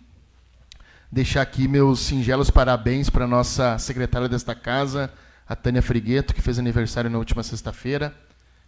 deixar 1.11 1.43
aqui 1.43 1.67
meus 1.67 2.01
singelos 2.01 2.51
parabéns 2.51 3.09
para 3.09 3.25
a 3.25 3.29
nossa 3.29 3.79
secretária 3.79 4.29
desta 4.29 4.55
casa, 4.55 5.11
a 5.49 5.57
Tânia 5.57 5.83
Frigueto, 5.83 6.35
que 6.35 6.43
fez 6.43 6.59
aniversário 6.59 7.09
na 7.09 7.19
última 7.19 7.43
sexta-feira. 7.43 8.15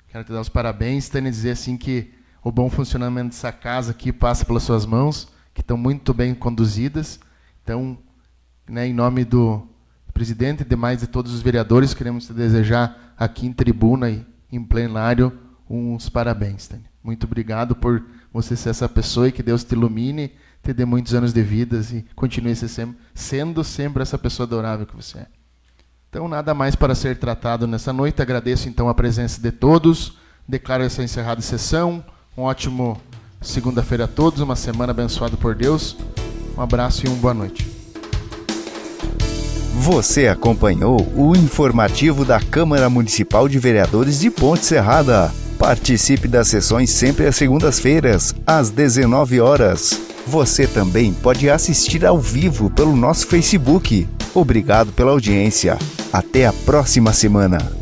Quero 0.09 0.25
te 0.25 0.33
dar 0.33 0.41
os 0.41 0.49
parabéns, 0.49 1.09
Tânia, 1.09 1.31
dizer 1.31 1.53
assim 1.53 1.77
que 1.77 2.13
o 2.43 2.51
bom 2.51 2.71
funcionamento 2.71 3.29
dessa 3.29 3.53
casa 3.53 3.93
aqui 3.93 4.13
passa 4.13 4.45
pelas 4.45 4.63
suas 4.63 4.87
mãos 4.87 5.32
que 5.55 5.61
estão 5.61 5.77
muito 5.77 6.13
bem 6.15 6.35
conduzidas. 6.35 7.21
Então, 7.63 7.99
né, 8.69 8.87
em 8.87 8.95
nome 8.95 9.25
do 9.25 9.67
presidente 10.13 10.63
e 10.63 10.65
demais 10.65 11.01
de 11.01 11.07
todos 11.07 11.33
os 11.33 11.43
vereadores, 11.43 11.95
queremos 11.95 12.27
te 12.27 12.33
desejar 12.33 13.15
aqui 13.17 13.47
em 13.47 13.53
tribuna 13.53 14.11
e 14.11 14.27
em 14.51 14.63
plenário 14.63 15.33
uns 15.69 16.09
parabéns, 16.09 16.69
Tânia. 16.69 16.91
Muito 17.03 17.25
obrigado 17.25 17.75
por 17.75 18.03
você 18.33 18.55
ser 18.55 18.71
essa 18.71 18.89
pessoa 18.89 19.29
e 19.29 19.33
que 19.33 19.43
Deus 19.43 19.65
te 19.65 19.73
ilumine, 19.73 20.33
te 20.63 20.73
dê 20.73 20.85
muitos 20.85 21.15
anos 21.15 21.33
de 21.33 21.43
vida 21.43 21.81
e 21.93 22.05
continue 22.15 22.55
sempre, 22.55 22.97
sendo 23.15 23.65
sempre 23.65 24.03
essa 24.03 24.19
pessoa 24.19 24.47
adorável 24.47 24.87
que 24.87 24.95
você 24.95 25.19
é. 25.19 25.27
Então, 26.09 26.29
nada 26.29 26.53
mais 26.53 26.77
para 26.77 26.95
ser 26.95 27.19
tratado 27.19 27.67
nessa 27.67 27.91
noite. 27.91 28.21
Agradeço 28.21 28.69
então 28.69 28.89
a 28.89 28.95
presença 28.95 29.41
de 29.41 29.51
todos. 29.51 30.19
Declaro 30.47 30.83
essa 30.85 31.03
encerrada 31.03 31.41
sessão. 31.41 32.05
Um 32.37 32.43
ótimo 32.43 33.01
segunda-feira 33.43 34.05
a 34.05 34.09
todos, 34.09 34.41
uma 34.41 34.57
semana 34.57 34.93
abençoada 34.93 35.37
por 35.37 35.55
Deus. 35.55 35.97
Um 36.57 36.61
abraço 36.61 37.05
e 37.05 37.09
uma 37.09 37.17
boa 37.17 37.35
noite. 37.35 37.67
Você 39.75 40.29
acompanhou 40.29 41.13
o 41.17 41.35
informativo 41.35 42.25
da 42.25 42.39
Câmara 42.39 42.89
Municipal 42.89 43.49
de 43.49 43.59
Vereadores 43.59 44.21
de 44.21 44.31
Ponte 44.31 44.65
Serrada. 44.65 45.33
Participe 45.59 46.29
das 46.29 46.49
sessões 46.49 46.91
sempre 46.91 47.27
às 47.27 47.37
segundas-feiras, 47.37 48.35
às 48.47 48.71
19 48.71 49.41
horas. 49.41 50.01
Você 50.27 50.67
também 50.67 51.13
pode 51.13 51.51
assistir 51.51 52.07
ao 52.07 52.21
vivo 52.21 52.71
pelo 52.71 52.95
nosso 52.95 53.27
Facebook. 53.27 54.07
Obrigado 54.35 54.93
pela 54.93 55.11
audiência. 55.11 55.77
Até 56.13 56.47
a 56.47 56.53
próxima 56.53 57.13
semana. 57.13 57.82